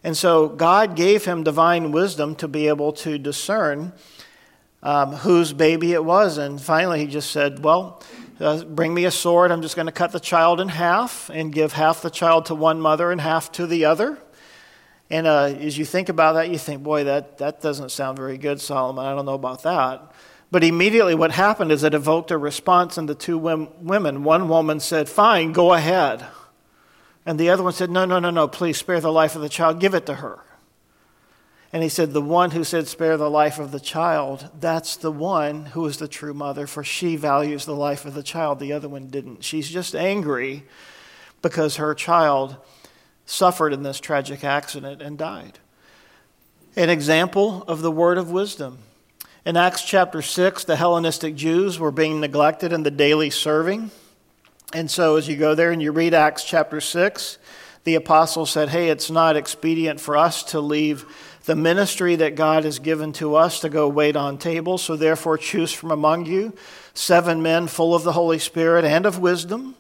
And 0.04 0.16
so 0.16 0.48
God 0.48 0.96
gave 0.96 1.26
him 1.26 1.44
divine 1.44 1.92
wisdom 1.92 2.36
to 2.36 2.48
be 2.48 2.68
able 2.68 2.94
to 2.94 3.18
discern 3.18 3.92
um, 4.82 5.12
whose 5.12 5.52
baby 5.52 5.94
it 5.94 6.06
was. 6.06 6.38
And 6.38 6.62
finally, 6.62 7.00
he 7.00 7.08
just 7.08 7.32
said, 7.32 7.64
Well, 7.64 8.02
uh, 8.40 8.64
bring 8.64 8.94
me 8.94 9.06
a 9.06 9.12
sword. 9.12 9.52
I'm 9.52 9.62
just 9.62 9.76
going 9.76 9.88
to 9.88 9.92
cut 9.92 10.12
the 10.12 10.20
child 10.20 10.62
in 10.62 10.70
half 10.70 11.30
and 11.30 11.52
give 11.52 11.74
half 11.74 12.02
the 12.02 12.10
child 12.10 12.46
to 12.46 12.56
one 12.56 12.80
mother 12.80 13.12
and 13.12 13.20
half 13.20 13.52
to 13.54 13.68
the 13.68 13.86
other. 13.86 14.18
And 15.10 15.28
uh, 15.28 15.46
as 15.46 15.78
you 15.78 15.86
think 15.86 16.08
about 16.08 16.34
that, 16.34 16.50
you 16.50 16.58
think, 16.58 16.84
Boy, 16.84 17.04
that, 17.06 17.40
that 17.40 17.62
doesn't 17.62 17.90
sound 17.90 18.18
very 18.18 18.38
good, 18.38 18.62
Solomon. 18.62 19.06
I 19.06 19.14
don't 19.16 19.26
know 19.26 19.34
about 19.34 19.64
that. 19.64 20.14
But 20.52 20.64
immediately, 20.64 21.14
what 21.14 21.32
happened 21.32 21.72
is 21.72 21.84
it 21.84 21.94
evoked 21.94 22.32
a 22.32 22.38
response 22.38 22.98
in 22.98 23.06
the 23.06 23.16
two 23.16 23.38
women. 23.38 24.24
One 24.24 24.50
woman 24.50 24.80
said, 24.80 25.08
Fine, 25.08 25.54
go 25.54 25.74
ahead. 25.74 26.26
And 27.26 27.40
the 27.40 27.50
other 27.50 27.62
one 27.62 27.74
said, 27.74 27.92
No, 27.92 28.06
no, 28.06 28.20
no, 28.20 28.32
no, 28.32 28.48
please 28.48 28.78
spare 28.78 29.00
the 29.00 29.12
life 29.12 29.36
of 29.36 29.42
the 29.42 29.50
child. 29.50 29.80
Give 29.80 29.94
it 29.94 30.08
to 30.08 30.16
her. 30.16 30.40
And 31.72 31.84
he 31.84 31.90
said, 31.90 32.14
The 32.14 32.22
one 32.22 32.52
who 32.52 32.64
said, 32.64 32.88
Spare 32.88 33.18
the 33.18 33.30
life 33.30 33.60
of 33.60 33.72
the 33.72 33.80
child, 33.80 34.50
that's 34.60 34.96
the 34.96 35.12
one 35.12 35.68
who 35.68 35.86
is 35.86 35.98
the 35.98 36.08
true 36.08 36.34
mother, 36.34 36.66
for 36.66 36.84
she 36.84 37.16
values 37.16 37.66
the 37.66 37.76
life 37.76 38.06
of 38.06 38.16
the 38.16 38.24
child. 38.24 38.60
The 38.60 38.74
other 38.74 38.90
one 38.90 39.08
didn't. 39.08 39.44
She's 39.44 39.70
just 39.70 39.96
angry 39.96 40.64
because 41.44 41.76
her 41.76 41.94
child 41.94 42.58
suffered 43.28 43.74
in 43.74 43.84
this 43.84 44.00
tragic 44.00 44.44
accident 44.44 45.02
and 45.04 45.16
died. 45.16 45.60
An 46.76 46.90
example 46.90 47.64
of 47.68 47.82
the 47.82 47.92
word 47.92 48.18
of 48.18 48.32
wisdom. 48.32 48.80
In 49.46 49.56
Acts 49.56 49.86
chapter 49.86 50.22
6, 50.22 50.66
the 50.66 50.76
Hellenistic 50.76 51.34
Jews 51.34 51.80
were 51.80 51.92
being 51.92 52.20
neglected 52.20 52.74
in 52.74 52.84
the 52.84 52.92
daily 52.92 53.30
serving. 53.30 53.90
And 54.74 54.92
so, 54.92 55.16
as 55.16 55.30
you 55.30 55.38
go 55.38 55.56
there 55.56 55.72
and 55.72 55.82
you 55.82 55.94
read 55.94 56.14
Acts 56.14 56.44
chapter 56.44 56.82
6, 56.82 57.38
the 57.86 57.96
apostle 57.96 58.46
said, 58.46 58.68
Hey, 58.70 58.90
it's 58.90 59.10
not 59.10 59.38
expedient 59.38 60.02
for 60.02 60.18
us 60.18 60.44
to 60.44 60.60
leave 60.60 61.06
the 61.46 61.56
ministry 61.56 62.18
that 62.18 62.36
God 62.36 62.66
has 62.66 62.80
given 62.80 63.14
to 63.14 63.36
us 63.36 63.62
to 63.62 63.70
go 63.70 63.88
wait 63.88 64.18
on 64.18 64.38
tables. 64.38 64.84
So 64.84 64.98
therefore, 64.98 65.38
choose 65.38 65.72
from 65.72 65.92
among 65.92 66.26
you 66.26 66.54
seven 66.94 67.42
men 67.42 67.68
full 67.68 67.96
of 67.96 68.04
the 68.04 68.12
Holy 68.12 68.40
Spirit 68.40 68.84
and 68.84 69.06
of 69.06 69.20
wisdom, 69.20 69.76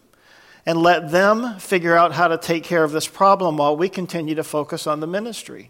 and 0.65 0.82
let 0.82 1.12
them 1.12 1.60
figure 1.60 1.98
out 1.98 2.13
how 2.13 2.30
to 2.30 2.38
take 2.38 2.63
care 2.63 2.86
of 2.86 2.93
this 2.93 3.08
problem 3.08 3.58
while 3.58 3.76
we 3.76 3.89
continue 3.89 4.36
to 4.36 4.43
focus 4.43 4.88
on 4.88 5.02
the 5.02 5.08
ministry. 5.08 5.69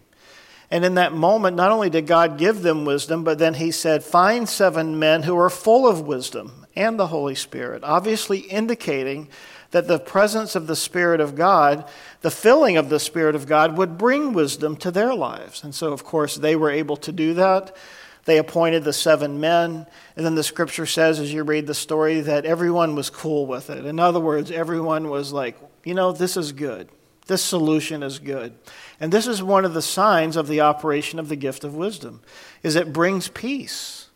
And 0.70 0.84
in 0.84 0.94
that 0.94 1.12
moment, 1.12 1.56
not 1.56 1.72
only 1.72 1.90
did 1.90 2.06
God 2.06 2.38
give 2.38 2.62
them 2.62 2.84
wisdom, 2.84 3.24
but 3.24 3.38
then 3.38 3.54
he 3.54 3.70
said, 3.72 4.04
Find 4.04 4.48
seven 4.48 4.98
men 4.98 5.24
who 5.24 5.36
are 5.38 5.50
full 5.50 5.86
of 5.86 6.02
wisdom 6.02 6.66
and 6.76 6.98
the 6.98 7.08
Holy 7.08 7.34
Spirit, 7.34 7.82
obviously 7.82 8.38
indicating 8.38 9.28
that 9.72 9.88
the 9.88 9.98
presence 9.98 10.54
of 10.54 10.66
the 10.66 10.76
Spirit 10.76 11.20
of 11.20 11.34
God, 11.34 11.88
the 12.22 12.30
filling 12.30 12.76
of 12.76 12.88
the 12.88 13.00
Spirit 13.00 13.34
of 13.34 13.46
God, 13.46 13.76
would 13.76 13.98
bring 13.98 14.32
wisdom 14.32 14.76
to 14.76 14.90
their 14.90 15.14
lives. 15.14 15.62
And 15.62 15.74
so, 15.74 15.92
of 15.92 16.04
course, 16.04 16.36
they 16.36 16.56
were 16.56 16.70
able 16.70 16.96
to 16.98 17.12
do 17.12 17.34
that. 17.34 17.76
They 18.24 18.38
appointed 18.38 18.84
the 18.84 18.92
seven 18.92 19.40
men. 19.40 19.86
And 20.16 20.26
then 20.26 20.34
the 20.34 20.42
scripture 20.42 20.86
says, 20.86 21.18
as 21.18 21.32
you 21.32 21.42
read 21.42 21.66
the 21.66 21.74
story, 21.74 22.20
that 22.20 22.44
everyone 22.44 22.94
was 22.94 23.10
cool 23.10 23.46
with 23.46 23.70
it. 23.70 23.84
In 23.84 23.98
other 23.98 24.20
words, 24.20 24.50
everyone 24.50 25.08
was 25.08 25.32
like, 25.32 25.56
you 25.84 25.94
know, 25.94 26.12
this 26.12 26.36
is 26.36 26.52
good. 26.52 26.88
This 27.30 27.44
solution 27.44 28.02
is 28.02 28.18
good. 28.18 28.54
And 28.98 29.12
this 29.12 29.28
is 29.28 29.40
one 29.40 29.64
of 29.64 29.72
the 29.72 29.80
signs 29.80 30.34
of 30.34 30.48
the 30.48 30.62
operation 30.62 31.20
of 31.20 31.28
the 31.28 31.36
gift 31.36 31.62
of 31.62 31.76
wisdom 31.76 32.22
is 32.64 32.74
it 32.74 32.92
brings 32.92 33.28
peace 33.28 34.08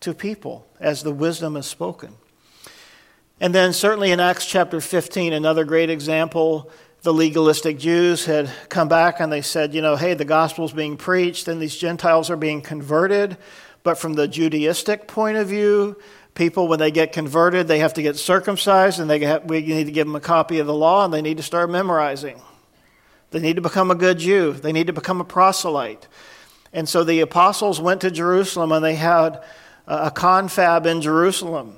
to 0.00 0.12
people 0.12 0.66
as 0.80 1.04
the 1.04 1.12
wisdom 1.12 1.56
is 1.56 1.66
spoken. 1.66 2.16
And 3.40 3.54
then 3.54 3.72
certainly 3.72 4.10
in 4.10 4.18
Acts 4.18 4.46
chapter 4.46 4.80
15 4.80 5.32
another 5.32 5.62
great 5.62 5.90
example 5.90 6.72
the 7.02 7.14
legalistic 7.14 7.78
Jews 7.78 8.24
had 8.24 8.50
come 8.68 8.88
back 8.88 9.20
and 9.20 9.30
they 9.30 9.42
said, 9.42 9.72
you 9.72 9.80
know, 9.80 9.94
hey, 9.94 10.14
the 10.14 10.24
gospel's 10.24 10.72
being 10.72 10.96
preached 10.96 11.46
and 11.46 11.62
these 11.62 11.76
Gentiles 11.76 12.30
are 12.30 12.36
being 12.36 12.62
converted. 12.62 13.36
But 13.84 13.96
from 13.96 14.14
the 14.14 14.26
Judaistic 14.26 15.06
point 15.06 15.36
of 15.36 15.46
view, 15.46 15.96
people, 16.34 16.68
when 16.68 16.78
they 16.78 16.90
get 16.90 17.12
converted, 17.12 17.68
they 17.68 17.80
have 17.80 17.94
to 17.94 18.02
get 18.02 18.16
circumcised 18.16 19.00
and 19.00 19.10
they 19.10 19.18
have, 19.20 19.44
we 19.44 19.60
need 19.60 19.84
to 19.84 19.92
give 19.92 20.06
them 20.06 20.16
a 20.16 20.20
copy 20.20 20.58
of 20.58 20.66
the 20.66 20.74
law 20.74 21.04
and 21.04 21.12
they 21.12 21.22
need 21.22 21.36
to 21.36 21.42
start 21.42 21.70
memorizing. 21.70 22.40
They 23.30 23.40
need 23.40 23.56
to 23.56 23.62
become 23.62 23.90
a 23.90 23.94
good 23.94 24.18
Jew, 24.18 24.52
they 24.52 24.72
need 24.72 24.88
to 24.88 24.92
become 24.92 25.20
a 25.20 25.24
proselyte. 25.24 26.08
And 26.72 26.88
so 26.88 27.02
the 27.02 27.20
apostles 27.20 27.80
went 27.80 28.00
to 28.02 28.10
Jerusalem 28.10 28.72
and 28.72 28.84
they 28.84 28.94
had 28.94 29.42
a 29.86 30.10
confab 30.10 30.86
in 30.86 31.02
Jerusalem. 31.02 31.76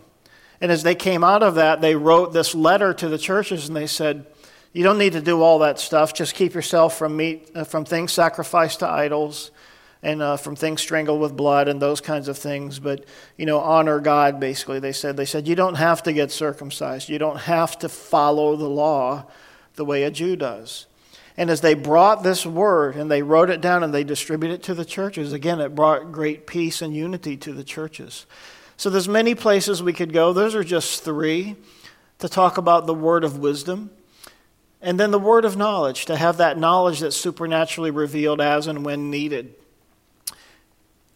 And 0.61 0.71
as 0.71 0.83
they 0.83 0.95
came 0.95 1.25
out 1.25 1.43
of 1.43 1.57
that, 1.57 1.81
they 1.81 1.97
wrote 1.97 2.33
this 2.33 2.55
letter 2.55 2.93
to 2.95 3.09
the 3.09 3.19
churches 3.19 3.69
and 3.69 3.77
they 3.77 3.87
said, 3.87 4.27
you 4.73 4.85
don't 4.85 4.99
need 4.99 5.13
to 5.13 5.21
do 5.21 5.43
all 5.43 5.59
that 5.61 5.79
stuff. 5.79 6.15
Just 6.15 6.35
keep 6.35 6.55
yourself 6.55 6.97
from 6.97 7.17
meat, 7.17 7.51
uh, 7.55 7.65
from 7.65 7.85
things 7.85 8.13
sacrificed 8.13 8.81
to 8.81 8.89
idols, 8.89 9.51
and 10.03 10.21
uh, 10.21 10.37
from 10.37 10.57
things 10.57 10.81
strangled 10.81 11.21
with 11.21 11.37
blood, 11.37 11.69
and 11.69 11.81
those 11.81 12.01
kinds 12.01 12.29
of 12.29 12.37
things. 12.37 12.79
But 12.79 13.05
you 13.37 13.47
know, 13.47 13.61
honor 13.61 14.01
God. 14.01 14.41
Basically, 14.41 14.81
they 14.81 14.93
said. 14.93 15.17
They 15.17 15.25
said 15.25 15.47
you 15.47 15.55
don't 15.55 15.77
have 15.77 16.03
to 16.05 16.13
get 16.13 16.31
circumcised. 16.31 17.09
You 17.09 17.19
don't 17.19 17.39
have 17.39 17.79
to 17.81 17.89
follow 17.89 18.57
the 18.57 18.69
law 18.69 19.27
the 19.75 19.85
way 19.85 20.03
a 20.03 20.11
Jew 20.11 20.37
does. 20.37 20.87
And 21.37 21.49
as 21.49 21.63
they 21.63 21.75
brought 21.75 22.23
this 22.23 22.45
word 22.45 22.95
and 22.97 23.11
they 23.11 23.23
wrote 23.23 23.49
it 23.49 23.61
down 23.61 23.83
and 23.83 23.93
they 23.93 24.05
distributed 24.05 24.57
it 24.57 24.63
to 24.65 24.75
the 24.75 24.85
churches, 24.85 25.33
again, 25.33 25.61
it 25.61 25.75
brought 25.75 26.13
great 26.13 26.47
peace 26.47 26.83
and 26.83 26.95
unity 26.95 27.37
to 27.39 27.53
the 27.53 27.65
churches. 27.65 28.27
So 28.77 28.91
there's 28.91 29.09
many 29.09 29.35
places 29.35 29.83
we 29.83 29.93
could 29.93 30.13
go. 30.13 30.33
Those 30.33 30.55
are 30.55 30.65
just 30.65 31.05
three 31.05 31.57
to 32.19 32.29
talk 32.29 32.59
about 32.59 32.87
the 32.87 32.95
word 32.95 33.25
of 33.25 33.39
wisdom. 33.39 33.91
And 34.83 34.99
then 34.99 35.11
the 35.11 35.19
word 35.19 35.45
of 35.45 35.57
knowledge, 35.57 36.07
to 36.07 36.17
have 36.17 36.39
that 36.39 36.59
knowledge 36.59 37.01
that's 37.01 37.17
supernaturally 37.17 37.93
revealed 37.93 38.41
as 38.41 38.67
and 38.67 38.85
when 38.85 39.11
needed. 39.11 39.55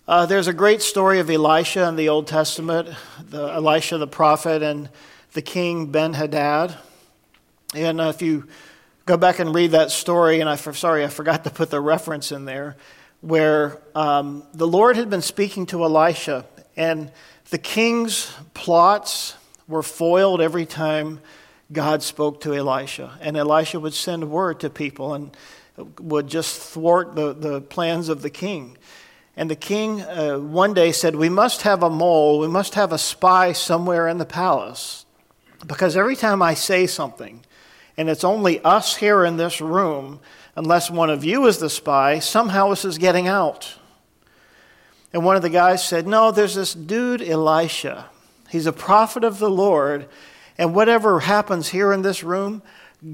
Uh, 0.08 0.24
there's 0.24 0.46
a 0.46 0.52
great 0.52 0.82
story 0.82 1.18
of 1.18 1.28
Elisha 1.28 1.88
in 1.88 1.96
the 1.96 2.10
Old 2.10 2.28
Testament, 2.28 2.88
the, 3.28 3.42
Elisha 3.42 3.98
the 3.98 4.06
prophet 4.06 4.62
and 4.62 4.88
the 5.32 5.42
king 5.42 5.86
Ben 5.86 6.12
Hadad. 6.12 6.76
And 7.74 8.00
uh, 8.00 8.12
if 8.14 8.22
you 8.22 8.46
go 9.04 9.16
back 9.16 9.40
and 9.40 9.52
read 9.52 9.72
that 9.72 9.90
story, 9.90 10.38
and 10.38 10.48
I'm 10.48 10.58
sorry 10.74 11.04
I 11.04 11.08
forgot 11.08 11.42
to 11.42 11.50
put 11.50 11.70
the 11.70 11.80
reference 11.80 12.30
in 12.30 12.44
there, 12.44 12.76
where 13.20 13.82
um, 13.96 14.44
the 14.54 14.68
Lord 14.68 14.94
had 14.94 15.10
been 15.10 15.22
speaking 15.22 15.66
to 15.66 15.82
Elisha, 15.82 16.46
and 16.76 17.10
the 17.50 17.58
king's 17.58 18.32
plots 18.54 19.34
were 19.66 19.82
foiled 19.82 20.40
every 20.40 20.66
time 20.66 21.18
God 21.72 22.04
spoke 22.04 22.42
to 22.42 22.54
Elisha. 22.54 23.18
And 23.20 23.36
Elisha 23.36 23.80
would 23.80 23.94
send 23.94 24.30
word 24.30 24.60
to 24.60 24.70
people 24.70 25.14
and 25.14 25.36
would 25.98 26.28
just 26.28 26.60
thwart 26.60 27.16
the, 27.16 27.32
the 27.32 27.60
plans 27.60 28.08
of 28.08 28.22
the 28.22 28.30
king. 28.30 28.78
And 29.36 29.50
the 29.50 29.56
king 29.56 30.00
uh, 30.00 30.38
one 30.38 30.72
day 30.72 30.92
said, 30.92 31.14
We 31.14 31.28
must 31.28 31.62
have 31.62 31.82
a 31.82 31.90
mole, 31.90 32.38
we 32.38 32.48
must 32.48 32.74
have 32.74 32.92
a 32.92 32.98
spy 32.98 33.52
somewhere 33.52 34.08
in 34.08 34.18
the 34.18 34.24
palace. 34.24 35.04
Because 35.66 35.96
every 35.96 36.16
time 36.16 36.42
I 36.42 36.54
say 36.54 36.86
something, 36.86 37.44
and 37.96 38.08
it's 38.08 38.24
only 38.24 38.60
us 38.60 38.96
here 38.96 39.24
in 39.24 39.36
this 39.36 39.60
room, 39.60 40.20
unless 40.54 40.90
one 40.90 41.10
of 41.10 41.24
you 41.24 41.46
is 41.46 41.58
the 41.58 41.70
spy, 41.70 42.18
somehow 42.18 42.70
this 42.70 42.84
is 42.84 42.98
getting 42.98 43.28
out. 43.28 43.78
And 45.12 45.24
one 45.24 45.36
of 45.36 45.42
the 45.42 45.50
guys 45.50 45.86
said, 45.86 46.06
No, 46.06 46.30
there's 46.30 46.54
this 46.54 46.74
dude, 46.74 47.22
Elisha. 47.22 48.06
He's 48.48 48.66
a 48.66 48.72
prophet 48.72 49.24
of 49.24 49.38
the 49.38 49.50
Lord, 49.50 50.08
and 50.56 50.74
whatever 50.74 51.20
happens 51.20 51.68
here 51.68 51.92
in 51.92 52.02
this 52.02 52.22
room, 52.22 52.62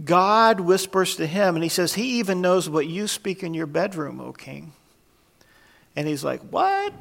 God 0.04 0.60
whispers 0.60 1.16
to 1.16 1.26
him, 1.26 1.54
and 1.54 1.62
he 1.62 1.68
says, 1.68 1.94
He 1.94 2.18
even 2.18 2.40
knows 2.40 2.68
what 2.68 2.86
you 2.86 3.08
speak 3.08 3.42
in 3.42 3.54
your 3.54 3.66
bedroom, 3.66 4.20
O 4.20 4.32
king. 4.32 4.72
And 5.96 6.06
he's 6.08 6.24
like, 6.24 6.40
What? 6.50 6.92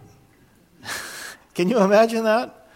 Can 1.54 1.70
you 1.70 1.80
imagine 1.80 2.24
that? 2.24 2.70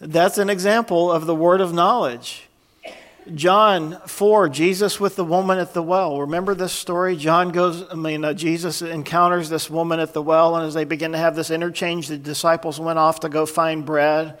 That's 0.00 0.38
an 0.38 0.50
example 0.50 1.10
of 1.10 1.26
the 1.26 1.34
word 1.34 1.60
of 1.60 1.72
knowledge. 1.72 2.48
John 3.34 3.98
4, 4.06 4.50
Jesus 4.50 5.00
with 5.00 5.16
the 5.16 5.24
woman 5.24 5.58
at 5.58 5.72
the 5.72 5.82
well. 5.82 6.20
Remember 6.20 6.54
this 6.54 6.74
story? 6.74 7.16
John 7.16 7.52
goes, 7.52 7.82
I 7.90 7.94
mean, 7.94 8.22
uh, 8.22 8.34
Jesus 8.34 8.82
encounters 8.82 9.48
this 9.48 9.70
woman 9.70 9.98
at 9.98 10.12
the 10.12 10.20
well, 10.20 10.56
and 10.56 10.66
as 10.66 10.74
they 10.74 10.84
begin 10.84 11.12
to 11.12 11.18
have 11.18 11.34
this 11.34 11.50
interchange, 11.50 12.08
the 12.08 12.18
disciples 12.18 12.78
went 12.78 12.98
off 12.98 13.20
to 13.20 13.30
go 13.30 13.46
find 13.46 13.86
bread. 13.86 14.38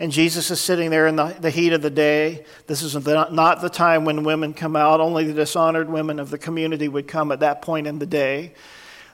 And 0.00 0.10
Jesus 0.10 0.50
is 0.50 0.60
sitting 0.60 0.90
there 0.90 1.06
in 1.06 1.14
the, 1.14 1.26
the 1.38 1.50
heat 1.50 1.72
of 1.72 1.80
the 1.80 1.90
day. 1.90 2.44
This 2.66 2.82
is 2.82 2.94
the, 2.94 3.28
not 3.30 3.60
the 3.60 3.70
time 3.70 4.04
when 4.04 4.24
women 4.24 4.52
come 4.52 4.74
out. 4.74 5.00
Only 5.00 5.24
the 5.24 5.34
dishonored 5.34 5.88
women 5.88 6.18
of 6.18 6.30
the 6.30 6.38
community 6.38 6.88
would 6.88 7.06
come 7.06 7.30
at 7.30 7.38
that 7.38 7.62
point 7.62 7.86
in 7.86 8.00
the 8.00 8.06
day. 8.06 8.54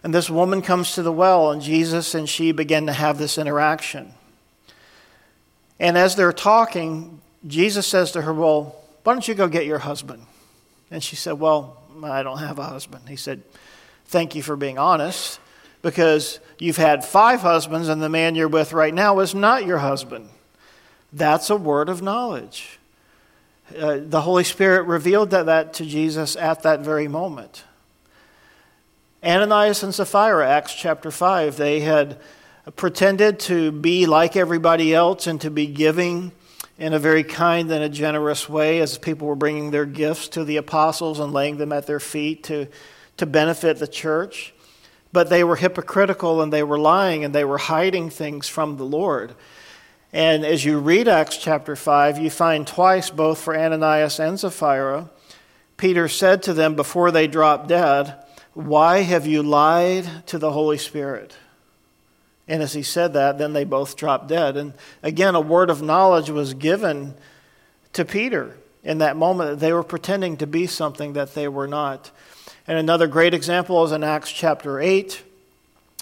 And 0.03 0.15
this 0.15 0.31
woman 0.31 0.63
comes 0.63 0.93
to 0.95 1.03
the 1.03 1.13
well, 1.13 1.51
and 1.51 1.61
Jesus 1.61 2.15
and 2.15 2.29
she 2.29 2.53
begin 2.53 2.87
to 2.87 2.93
have 2.93 3.19
this 3.19 3.37
interaction. 3.37 4.15
And 5.81 5.97
as 5.99 6.17
they're 6.17 6.33
talking, 6.33 7.21
Jesus 7.47 7.87
says 7.87 8.13
to 8.13 8.23
her, 8.23 8.33
Well, 8.33 8.77
why 9.05 9.13
don't 9.13 9.27
you 9.27 9.35
go 9.35 9.49
get 9.49 9.67
your 9.67 9.79
husband? 9.79 10.25
And 10.91 11.03
she 11.03 11.17
said, 11.17 11.35
Well, 11.35 11.77
I 12.03 12.23
don't 12.23 12.39
have 12.39 12.59
a 12.59 12.65
husband. 12.65 13.09
He 13.09 13.17
said, 13.17 13.43
Thank 14.07 14.35
you 14.35 14.43
for 14.43 14.57
being 14.57 14.79
honest, 14.79 15.41
because 15.83 16.41
you've 16.59 16.77
had 16.77 17.05
five 17.05 17.41
husbands, 17.41 17.89
and 17.89 18.03
the 18.03 18.09
man 18.09 18.35
you're 18.35 18.49
with 18.49 18.73
right 18.73 18.95
now 18.95 19.19
is 19.21 19.35
not 19.35 19.67
your 19.67 19.79
husband. 19.79 20.29
That's 21.13 21.51
a 21.51 21.57
word 21.57 21.89
of 21.89 22.03
knowledge. 22.03 22.79
Uh, 23.77 23.99
the 24.01 24.23
Holy 24.23 24.45
Spirit 24.45 24.85
revealed 24.85 25.31
that, 25.31 25.47
that 25.47 25.75
to 25.75 25.85
Jesus 25.85 26.37
at 26.37 26.63
that 26.63 26.81
very 26.81 27.07
moment. 27.07 27.65
Ananias 29.23 29.83
and 29.83 29.93
Sapphira, 29.93 30.49
Acts 30.49 30.75
chapter 30.75 31.11
5, 31.11 31.57
they 31.57 31.81
had 31.81 32.21
pretended 32.77 33.41
to 33.41 33.73
be 33.73 34.07
like 34.07 34.37
everybody 34.37 34.95
else 34.95 35.27
and 35.27 35.41
to 35.41 35.51
be 35.51 35.67
giving 35.67 36.31
in 36.79 36.93
a 36.93 37.01
very 37.01 37.25
kind 37.25 37.69
and 37.73 37.83
a 37.83 37.89
generous 37.89 38.49
way 38.49 38.79
as 38.79 38.97
people 38.97 39.27
were 39.27 39.35
bringing 39.35 39.73
their 39.73 39.87
gifts 39.87 40.29
to 40.29 40.45
the 40.45 40.57
apostles 40.57 41.19
and 41.19 41.33
laying 41.33 41.57
them 41.57 41.73
at 41.73 41.89
their 41.89 41.99
feet 41.99 42.45
to, 42.45 42.69
to 43.17 43.27
benefit 43.27 43.81
the 43.81 43.89
church. 43.89 44.55
But 45.13 45.31
they 45.31 45.43
were 45.43 45.57
hypocritical 45.57 46.41
and 46.41 46.53
they 46.53 46.63
were 46.63 46.79
lying 46.79 47.25
and 47.25 47.35
they 47.35 47.45
were 47.45 47.59
hiding 47.59 48.11
things 48.11 48.47
from 48.47 48.77
the 48.77 48.85
Lord. 48.85 49.35
And 50.13 50.45
as 50.45 50.65
you 50.65 50.79
read 50.79 51.09
Acts 51.09 51.39
chapter 51.39 51.75
5, 51.75 52.19
you 52.19 52.31
find 52.31 52.65
twice, 52.65 53.11
both 53.11 53.41
for 53.41 53.59
Ananias 53.59 54.21
and 54.21 54.39
Sapphira, 54.39 55.11
Peter 55.77 56.07
said 56.07 56.45
to 56.45 56.55
them 56.55 56.77
before 56.77 57.11
they 57.11 57.27
dropped 57.27 57.69
dead, 57.69 58.15
Why 58.59 59.03
have 59.03 59.25
you 59.25 59.45
lied 59.45 60.27
to 60.27 60.37
the 60.37 60.51
Holy 60.51 60.79
Spirit? 60.79 61.37
And 62.49 62.61
as 62.61 62.73
he 62.73 62.83
said 62.83 63.13
that, 63.13 63.39
then 63.39 63.53
they 63.53 63.63
both 63.63 63.95
dropped 63.95 64.27
dead. 64.27 64.57
And 64.57 64.73
again, 65.01 65.37
a 65.37 65.41
word 65.41 65.71
of 65.71 65.81
knowledge 65.81 66.29
was 66.29 66.55
given 66.55 67.15
to 67.93 68.05
Peter 68.05 68.57
in 68.83 68.99
that 68.99 69.17
moment 69.17 69.51
that 69.51 69.61
they 69.61 69.73
were 69.73 69.85
pretending 69.85 70.37
to 70.39 70.47
be 70.49 70.67
something 70.67 71.13
that 71.13 71.37
they 71.37 71.47
were 71.47 71.69
not. 71.69 72.11
And 72.67 72.77
another 72.77 73.07
great 73.07 73.33
example 73.33 73.85
is 73.85 73.93
in 73.93 74.03
Acts 74.03 74.33
chapter 74.33 74.81
8 74.81 75.23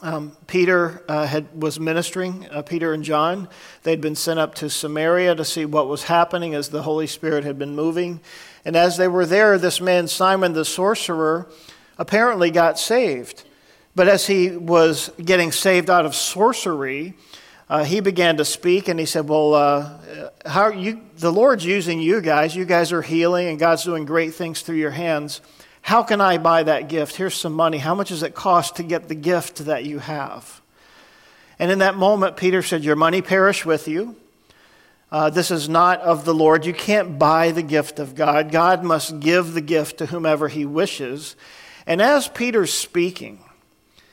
um, 0.02 0.36
Peter 0.46 1.02
uh, 1.08 1.26
had, 1.26 1.60
was 1.60 1.80
ministering, 1.80 2.46
uh, 2.50 2.62
Peter 2.62 2.92
and 2.92 3.02
John. 3.02 3.48
They'd 3.82 4.00
been 4.00 4.14
sent 4.14 4.38
up 4.38 4.54
to 4.56 4.68
Samaria 4.68 5.34
to 5.34 5.44
see 5.44 5.64
what 5.64 5.88
was 5.88 6.04
happening 6.04 6.54
as 6.54 6.68
the 6.68 6.82
Holy 6.82 7.06
Spirit 7.06 7.44
had 7.44 7.58
been 7.58 7.74
moving. 7.74 8.20
And 8.64 8.76
as 8.76 8.98
they 8.98 9.08
were 9.08 9.24
there, 9.24 9.58
this 9.58 9.80
man, 9.80 10.06
Simon 10.08 10.52
the 10.52 10.66
sorcerer, 10.66 11.46
apparently 11.98 12.50
got 12.50 12.78
saved. 12.78 13.44
But 13.94 14.08
as 14.08 14.26
he 14.26 14.50
was 14.50 15.10
getting 15.22 15.52
saved 15.52 15.88
out 15.88 16.04
of 16.04 16.14
sorcery, 16.14 17.14
uh, 17.68 17.84
he 17.84 18.00
began 18.00 18.36
to 18.36 18.44
speak 18.44 18.88
and 18.88 19.00
he 19.00 19.06
said, 19.06 19.28
Well, 19.28 19.54
uh, 19.54 19.98
how 20.44 20.68
you, 20.68 21.00
the 21.18 21.32
Lord's 21.32 21.64
using 21.64 22.00
you 22.00 22.20
guys. 22.20 22.54
You 22.54 22.64
guys 22.64 22.92
are 22.92 23.02
healing 23.02 23.48
and 23.48 23.58
God's 23.58 23.84
doing 23.84 24.04
great 24.04 24.34
things 24.34 24.62
through 24.62 24.76
your 24.76 24.90
hands. 24.90 25.40
How 25.82 26.02
can 26.02 26.20
I 26.20 26.38
buy 26.38 26.64
that 26.64 26.88
gift? 26.88 27.16
Here's 27.16 27.34
some 27.34 27.52
money. 27.52 27.78
How 27.78 27.94
much 27.94 28.08
does 28.08 28.22
it 28.22 28.34
cost 28.34 28.76
to 28.76 28.82
get 28.82 29.08
the 29.08 29.14
gift 29.14 29.64
that 29.66 29.84
you 29.84 29.98
have? 29.98 30.60
And 31.58 31.70
in 31.70 31.78
that 31.78 31.96
moment, 31.96 32.36
Peter 32.36 32.62
said, 32.62 32.84
Your 32.84 32.96
money 32.96 33.22
perish 33.22 33.64
with 33.64 33.88
you. 33.88 34.16
Uh, 35.10 35.30
this 35.30 35.50
is 35.50 35.68
not 35.68 36.00
of 36.00 36.24
the 36.24 36.34
Lord. 36.34 36.66
You 36.66 36.74
can't 36.74 37.18
buy 37.18 37.52
the 37.52 37.62
gift 37.62 37.98
of 37.98 38.14
God. 38.14 38.50
God 38.50 38.84
must 38.84 39.20
give 39.20 39.54
the 39.54 39.60
gift 39.60 39.98
to 39.98 40.06
whomever 40.06 40.48
he 40.48 40.64
wishes. 40.64 41.36
And 41.86 42.02
as 42.02 42.28
Peter's 42.28 42.72
speaking, 42.72 43.40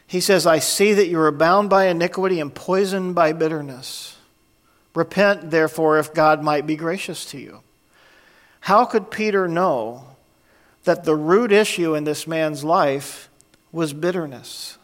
he 0.05 0.21
says, 0.21 0.45
I 0.45 0.59
see 0.59 0.93
that 0.93 1.07
you 1.07 1.19
are 1.19 1.31
bound 1.31 1.69
by 1.69 1.87
iniquity 1.87 2.39
and 2.39 2.53
poisoned 2.53 3.15
by 3.15 3.33
bitterness. 3.33 4.15
Repent, 4.93 5.49
therefore, 5.49 5.97
if 5.97 6.13
God 6.13 6.43
might 6.43 6.67
be 6.67 6.75
gracious 6.75 7.25
to 7.25 7.39
you. 7.39 7.61
How 8.59 8.85
could 8.85 9.09
Peter 9.09 9.47
know 9.47 10.05
that 10.83 11.03
the 11.03 11.15
root 11.15 11.51
issue 11.51 11.95
in 11.95 12.03
this 12.03 12.27
man's 12.27 12.63
life 12.63 13.29
was 13.71 13.91
bitterness, 13.91 14.77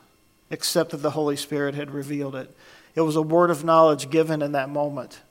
except 0.50 0.92
that 0.92 0.98
the 0.98 1.12
Holy 1.12 1.36
Spirit 1.36 1.76
had 1.76 1.92
revealed 1.92 2.36
it? 2.36 2.54
It 2.96 3.02
was 3.02 3.16
a 3.16 3.22
word 3.22 3.52
of 3.52 3.64
knowledge 3.64 4.10
given 4.10 4.42
in 4.42 4.54
that 4.54 4.70
moment. 4.70 5.22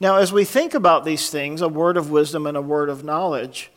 Now, 0.00 0.16
as 0.16 0.32
we 0.32 0.44
think 0.44 0.74
about 0.74 1.04
these 1.04 1.30
things, 1.30 1.62
a 1.62 1.68
word 1.68 1.96
of 1.96 2.10
wisdom 2.10 2.44
and 2.44 2.56
a 2.56 2.62
word 2.62 2.88
of 2.88 3.04
knowledge, 3.04 3.70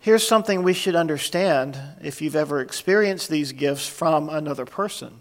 Here's 0.00 0.26
something 0.26 0.62
we 0.62 0.74
should 0.74 0.94
understand 0.94 1.78
if 2.02 2.22
you've 2.22 2.36
ever 2.36 2.60
experienced 2.60 3.28
these 3.28 3.52
gifts 3.52 3.86
from 3.88 4.28
another 4.28 4.64
person. 4.64 5.20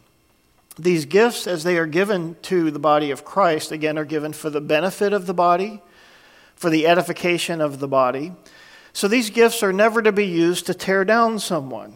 These 0.78 1.06
gifts, 1.06 1.48
as 1.48 1.64
they 1.64 1.78
are 1.78 1.88
given 1.88 2.36
to 2.44 2.70
the 2.70 2.78
body 2.78 3.10
of 3.10 3.26
Christ, 3.26 3.72
again, 3.72 3.98
are 3.98 4.06
given 4.06 4.34
for 4.34 4.52
the 4.52 4.62
benefit 4.62 5.14
of 5.14 5.26
the 5.26 5.34
body, 5.34 5.82
for 6.56 6.70
the 6.70 6.86
edification 6.86 7.60
of 7.60 7.80
the 7.80 7.88
body. 7.88 8.34
So 8.94 9.08
these 9.08 9.32
gifts 9.32 9.64
are 9.64 9.74
never 9.74 10.04
to 10.04 10.12
be 10.12 10.26
used 10.26 10.68
to 10.68 10.76
tear 10.76 11.04
down 11.04 11.40
someone. 11.40 11.96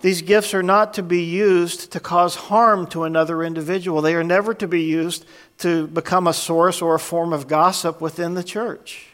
These 0.00 0.22
gifts 0.22 0.52
are 0.52 0.64
not 0.64 0.94
to 0.94 1.02
be 1.04 1.22
used 1.22 1.92
to 1.92 2.00
cause 2.00 2.34
harm 2.34 2.88
to 2.88 3.04
another 3.04 3.44
individual. 3.44 4.02
They 4.02 4.16
are 4.16 4.24
never 4.24 4.52
to 4.54 4.66
be 4.66 4.82
used 4.82 5.24
to 5.58 5.86
become 5.86 6.26
a 6.26 6.32
source 6.32 6.82
or 6.82 6.96
a 6.96 7.00
form 7.00 7.32
of 7.32 7.46
gossip 7.46 8.00
within 8.00 8.34
the 8.34 8.42
church. 8.42 9.11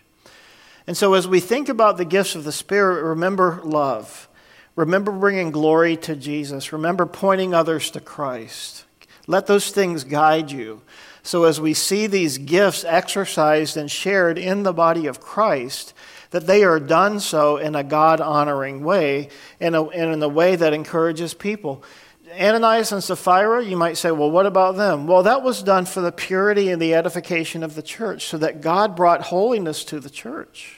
And 0.89 0.97
so, 0.97 1.13
as 1.13 1.29
we 1.29 1.39
think 1.39 1.69
about 1.69 1.99
the 1.99 2.07
gifts 2.07 2.35
of 2.35 2.45
the 2.45 2.51
Spirit, 2.51 3.05
remember 3.05 3.61
love. 3.63 4.27
Remember 4.75 5.13
bringing 5.13 5.51
glory 5.51 5.99
to 5.99 6.17
Jesus. 6.17 6.73
Remember 6.73 7.05
pointing 7.05 7.53
others 7.53 7.91
to 7.91 8.01
Christ. 8.01 8.87
Let 9.27 9.47
those 9.47 9.71
things 9.71 10.05
guide 10.05 10.51
you. 10.51 10.81
So, 11.23 11.45
as 11.45 11.61
we 11.61 11.75
see 11.75 12.07
these 12.07 12.39
gifts 12.39 12.85
exercised 12.85 13.77
and 13.77 13.91
shared 13.91 14.39
in 14.39 14.63
the 14.63 14.73
body 14.73 15.07
of 15.07 15.21
Christ, 15.21 15.93
that 16.31 16.47
they 16.47 16.65
are 16.65 16.81
done 16.81 17.21
so 17.21 17.59
in 17.59 17.75
a 17.75 17.85
God 17.85 18.23
honoring 18.23 18.83
way 18.83 19.29
and 19.61 19.77
in 19.77 20.23
a 20.23 20.29
way 20.29 20.57
that 20.57 20.73
encourages 20.73 21.35
people. 21.35 21.85
Ananias 22.33 22.93
and 22.93 23.05
Sapphira, 23.05 23.63
you 23.63 23.77
might 23.77 23.99
say, 23.99 24.11
well, 24.11 24.31
what 24.31 24.47
about 24.47 24.77
them? 24.77 25.07
Well, 25.07 25.23
that 25.25 25.43
was 25.43 25.63
done 25.63 25.85
for 25.85 26.01
the 26.01 26.13
purity 26.13 26.71
and 26.71 26.81
the 26.81 26.95
edification 26.95 27.63
of 27.63 27.75
the 27.75 27.83
church, 27.83 28.27
so 28.27 28.39
that 28.39 28.63
God 28.63 28.97
brought 28.97 29.21
holiness 29.25 29.85
to 29.85 30.01
the 30.01 30.11
church. 30.11 30.78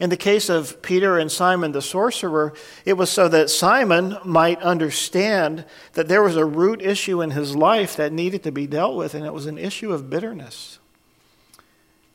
In 0.00 0.10
the 0.10 0.16
case 0.16 0.48
of 0.48 0.80
Peter 0.80 1.18
and 1.18 1.30
Simon 1.30 1.72
the 1.72 1.82
sorcerer, 1.82 2.54
it 2.84 2.92
was 2.92 3.10
so 3.10 3.28
that 3.28 3.50
Simon 3.50 4.16
might 4.24 4.60
understand 4.62 5.64
that 5.94 6.06
there 6.06 6.22
was 6.22 6.36
a 6.36 6.44
root 6.44 6.80
issue 6.80 7.20
in 7.20 7.32
his 7.32 7.56
life 7.56 7.96
that 7.96 8.12
needed 8.12 8.44
to 8.44 8.52
be 8.52 8.66
dealt 8.66 8.96
with, 8.96 9.14
and 9.14 9.26
it 9.26 9.34
was 9.34 9.46
an 9.46 9.58
issue 9.58 9.92
of 9.92 10.08
bitterness. 10.08 10.78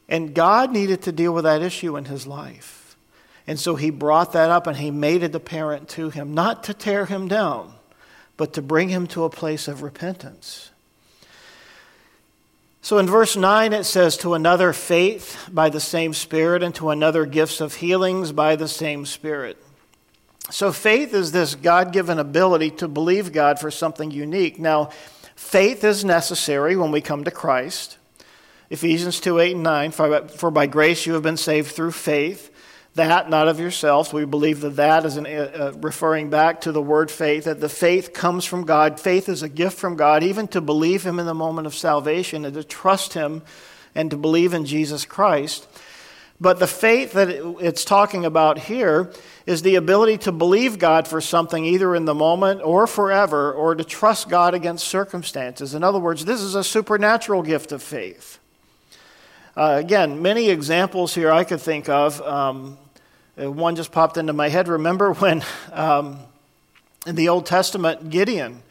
And 0.08 0.34
God 0.34 0.72
needed 0.72 1.02
to 1.04 1.12
deal 1.12 1.34
with 1.34 1.44
that 1.44 1.62
issue 1.62 1.98
in 1.98 2.06
his 2.06 2.26
life. 2.26 2.96
And 3.48 3.60
so 3.60 3.76
he 3.76 3.90
brought 3.90 4.32
that 4.34 4.50
up 4.50 4.68
and 4.68 4.78
he 4.78 4.92
made 4.92 5.24
it 5.24 5.36
apparent 5.36 5.90
to 5.90 6.10
him, 6.10 6.34
not 6.34 6.64
to 6.66 6.74
tear 6.74 7.06
him 7.06 7.28
down, 7.28 7.74
but 8.38 8.54
to 8.54 8.62
bring 8.62 8.90
him 8.90 9.08
to 9.08 9.26
a 9.26 9.30
place 9.30 9.68
of 9.68 9.82
repentance. 9.82 10.72
So 12.84 12.98
in 12.98 13.08
verse 13.08 13.38
9, 13.38 13.72
it 13.72 13.86
says, 13.86 14.18
To 14.18 14.34
another 14.34 14.74
faith 14.74 15.50
by 15.50 15.70
the 15.70 15.80
same 15.80 16.14
Spirit, 16.14 16.62
and 16.62 16.76
to 16.76 16.90
another 16.90 17.26
gifts 17.26 17.62
of 17.62 17.76
healings 17.76 18.34
by 18.34 18.58
the 18.58 18.68
same 18.68 19.06
Spirit. 19.06 19.58
So 20.50 20.74
faith 20.74 21.14
is 21.14 21.32
this 21.32 21.56
God 21.56 21.94
given 21.94 22.20
ability 22.20 22.72
to 22.72 22.90
believe 22.90 23.32
God 23.32 23.58
for 23.58 23.72
something 23.72 24.12
unique. 24.12 24.60
Now, 24.60 24.90
faith 25.34 25.86
is 25.86 26.04
necessary 26.04 26.76
when 26.76 26.92
we 26.92 27.00
come 27.00 27.24
to 27.24 27.32
Christ. 27.32 27.98
Ephesians 28.70 29.22
2 29.22 29.40
8 29.40 29.54
and 29.54 29.64
9, 29.64 29.92
for 29.92 30.52
by 30.52 30.68
grace 30.68 31.06
you 31.06 31.14
have 31.14 31.24
been 31.24 31.38
saved 31.38 31.72
through 31.72 31.92
faith 31.92 32.53
that, 32.96 33.30
not 33.30 33.48
of 33.48 33.60
yourselves. 33.60 34.14
We 34.14 34.26
believe 34.26 34.62
that 34.62 34.76
that 34.76 35.06
is 35.06 35.18
an, 35.18 35.26
uh, 35.26 35.30
uh, 35.30 35.74
referring 35.80 36.30
back 36.30 36.62
to 36.62 36.72
the 36.72 36.82
word 36.82 37.10
faith, 37.10 37.46
that 37.46 37.60
the 37.60 37.70
faith 37.70 38.14
comes 38.14 38.46
from 38.46 38.66
God. 38.66 39.00
Faith 39.00 39.30
is 39.30 39.42
a 39.42 39.50
gift 39.50 39.78
from 39.78 39.96
God, 39.96 40.22
even 40.24 40.48
to 40.50 40.62
believe 40.62 41.04
Him 41.04 41.20
in 41.20 41.26
the 41.26 41.34
moment 41.34 41.66
of 41.66 41.74
salvation 41.74 42.46
and 42.46 42.54
to 42.54 42.64
trust 42.64 43.14
Him 43.14 43.42
and 43.96 44.12
to 44.12 44.18
believe 44.18 44.54
in 44.54 44.66
Jesus 44.66 45.06
Christ. 45.06 45.68
But 46.40 46.60
the 46.60 46.68
faith 46.68 47.14
that 47.14 47.30
it's 47.62 47.86
talking 47.86 48.26
about 48.26 48.58
here 48.58 49.12
is 49.46 49.62
the 49.62 49.76
ability 49.76 50.18
to 50.20 50.32
believe 50.32 50.78
God 50.78 51.08
for 51.08 51.22
something 51.22 51.64
either 51.64 51.96
in 51.96 52.06
the 52.06 52.14
moment 52.14 52.62
or 52.64 52.86
forever, 52.86 53.52
or 53.54 53.76
to 53.76 53.84
trust 53.84 54.30
God 54.30 54.54
against 54.54 54.88
circumstances. 54.88 55.74
In 55.74 55.84
other 55.84 56.00
words, 56.00 56.26
this 56.26 56.42
is 56.42 56.56
a 56.56 56.64
supernatural 56.64 57.44
gift 57.44 57.72
of 57.72 57.82
faith. 57.82 58.40
Uh, 59.56 59.76
again, 59.80 60.20
many 60.22 60.50
examples 60.50 61.14
here 61.14 61.32
I 61.32 61.44
could 61.44 61.62
think 61.62 61.88
of. 61.88 62.20
Um, 62.22 62.78
uh, 63.40 63.52
one 63.52 63.76
just 63.76 63.92
popped 63.92 64.18
into 64.18 64.34
my 64.34 64.50
head. 64.50 64.68
Remember 64.68 65.14
when 65.14 65.44
um, 65.72 66.20
in 67.06 67.16
the 67.16 67.30
Old 67.30 67.46
Testament, 67.46 68.10
Gideon, 68.10 68.64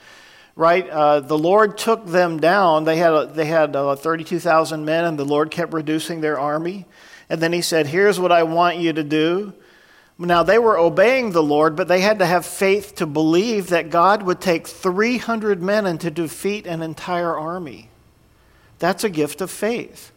right? 0.57 0.89
Uh, 0.89 1.21
the 1.21 1.39
Lord 1.39 1.79
took 1.79 2.07
them 2.07 2.41
down. 2.41 2.83
They 2.83 2.97
had, 2.97 3.35
they 3.35 3.45
had 3.45 3.77
uh, 3.77 3.95
32,000 3.95 4.85
men, 4.85 5.05
and 5.05 5.17
the 5.17 5.25
Lord 5.25 5.53
kept 5.53 5.73
reducing 5.73 6.21
their 6.21 6.39
army. 6.39 6.85
And 7.31 7.41
then 7.41 7.53
he 7.53 7.63
said, 7.63 7.87
Here's 7.87 8.19
what 8.19 8.33
I 8.33 8.43
want 8.43 8.79
you 8.79 8.93
to 8.93 9.05
do. 9.05 9.53
Now, 10.19 10.43
they 10.43 10.59
were 10.59 10.79
obeying 10.79 11.31
the 11.31 11.43
Lord, 11.43 11.75
but 11.75 11.89
they 11.89 12.01
had 12.01 12.19
to 12.19 12.27
have 12.27 12.45
faith 12.45 12.97
to 12.97 13.07
believe 13.07 13.69
that 13.69 13.89
God 13.89 14.23
would 14.23 14.41
take 14.41 14.69
300 14.69 15.63
men 15.63 15.87
and 15.87 16.01
to 16.01 16.11
defeat 16.11 16.67
an 16.67 16.83
entire 16.83 17.37
army. 17.37 17.89
That's 18.79 19.05
a 19.05 19.11
gift 19.11 19.41
of 19.41 19.51
faith. 19.51 20.12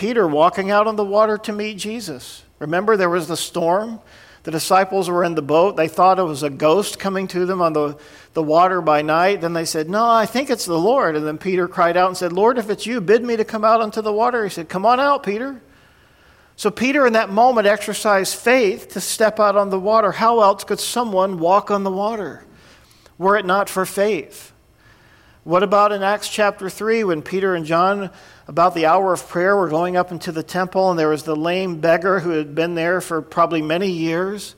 Peter 0.00 0.26
walking 0.26 0.70
out 0.70 0.86
on 0.86 0.96
the 0.96 1.04
water 1.04 1.36
to 1.36 1.52
meet 1.52 1.76
Jesus. 1.76 2.42
Remember, 2.58 2.96
there 2.96 3.10
was 3.10 3.28
the 3.28 3.36
storm. 3.36 4.00
The 4.44 4.50
disciples 4.50 5.10
were 5.10 5.22
in 5.24 5.34
the 5.34 5.42
boat. 5.42 5.76
They 5.76 5.88
thought 5.88 6.18
it 6.18 6.22
was 6.22 6.42
a 6.42 6.48
ghost 6.48 6.98
coming 6.98 7.28
to 7.28 7.44
them 7.44 7.60
on 7.60 7.74
the, 7.74 7.98
the 8.32 8.42
water 8.42 8.80
by 8.80 9.02
night. 9.02 9.42
Then 9.42 9.52
they 9.52 9.66
said, 9.66 9.90
No, 9.90 10.08
I 10.08 10.24
think 10.24 10.48
it's 10.48 10.64
the 10.64 10.78
Lord. 10.78 11.16
And 11.16 11.26
then 11.26 11.36
Peter 11.36 11.68
cried 11.68 11.98
out 11.98 12.08
and 12.08 12.16
said, 12.16 12.32
Lord, 12.32 12.56
if 12.56 12.70
it's 12.70 12.86
you, 12.86 13.02
bid 13.02 13.22
me 13.22 13.36
to 13.36 13.44
come 13.44 13.62
out 13.62 13.82
onto 13.82 14.00
the 14.00 14.10
water. 14.10 14.42
He 14.42 14.48
said, 14.48 14.70
Come 14.70 14.86
on 14.86 15.00
out, 15.00 15.22
Peter. 15.22 15.60
So 16.56 16.70
Peter, 16.70 17.06
in 17.06 17.12
that 17.12 17.28
moment, 17.28 17.66
exercised 17.66 18.36
faith 18.36 18.88
to 18.94 19.02
step 19.02 19.38
out 19.38 19.54
on 19.54 19.68
the 19.68 19.78
water. 19.78 20.12
How 20.12 20.40
else 20.40 20.64
could 20.64 20.80
someone 20.80 21.38
walk 21.38 21.70
on 21.70 21.84
the 21.84 21.92
water 21.92 22.46
were 23.18 23.36
it 23.36 23.44
not 23.44 23.68
for 23.68 23.84
faith? 23.84 24.50
What 25.44 25.62
about 25.62 25.92
in 25.92 26.02
Acts 26.02 26.28
chapter 26.28 26.68
3 26.68 27.04
when 27.04 27.22
Peter 27.22 27.54
and 27.54 27.64
John 27.64 28.10
about 28.50 28.74
the 28.74 28.84
hour 28.84 29.12
of 29.12 29.28
prayer. 29.28 29.56
We're 29.56 29.70
going 29.70 29.96
up 29.96 30.10
into 30.10 30.32
the 30.32 30.42
temple, 30.42 30.90
and 30.90 30.98
there 30.98 31.08
was 31.08 31.22
the 31.22 31.36
lame 31.36 31.80
beggar 31.80 32.18
who 32.18 32.30
had 32.30 32.52
been 32.52 32.74
there 32.74 33.00
for 33.00 33.22
probably 33.22 33.62
many 33.62 33.88
years. 33.92 34.56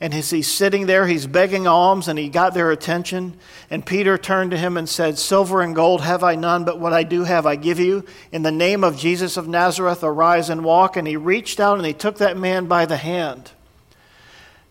And 0.00 0.14
as 0.14 0.30
he's 0.30 0.50
sitting 0.50 0.86
there, 0.86 1.06
he's 1.06 1.26
begging 1.26 1.66
alms, 1.66 2.08
and 2.08 2.18
he 2.18 2.30
got 2.30 2.54
their 2.54 2.70
attention. 2.70 3.36
And 3.68 3.84
Peter 3.84 4.16
turned 4.16 4.52
to 4.52 4.56
him 4.56 4.78
and 4.78 4.88
said, 4.88 5.18
Silver 5.18 5.60
and 5.60 5.74
gold 5.74 6.00
have 6.00 6.24
I 6.24 6.34
none, 6.34 6.64
but 6.64 6.80
what 6.80 6.94
I 6.94 7.02
do 7.02 7.24
have 7.24 7.44
I 7.44 7.56
give 7.56 7.78
you. 7.78 8.06
In 8.32 8.40
the 8.40 8.50
name 8.50 8.82
of 8.82 8.96
Jesus 8.96 9.36
of 9.36 9.46
Nazareth, 9.46 10.02
arise 10.02 10.48
and 10.48 10.64
walk. 10.64 10.96
And 10.96 11.06
he 11.06 11.18
reached 11.18 11.60
out 11.60 11.76
and 11.76 11.86
he 11.86 11.92
took 11.92 12.16
that 12.16 12.38
man 12.38 12.64
by 12.64 12.86
the 12.86 12.96
hand. 12.96 13.50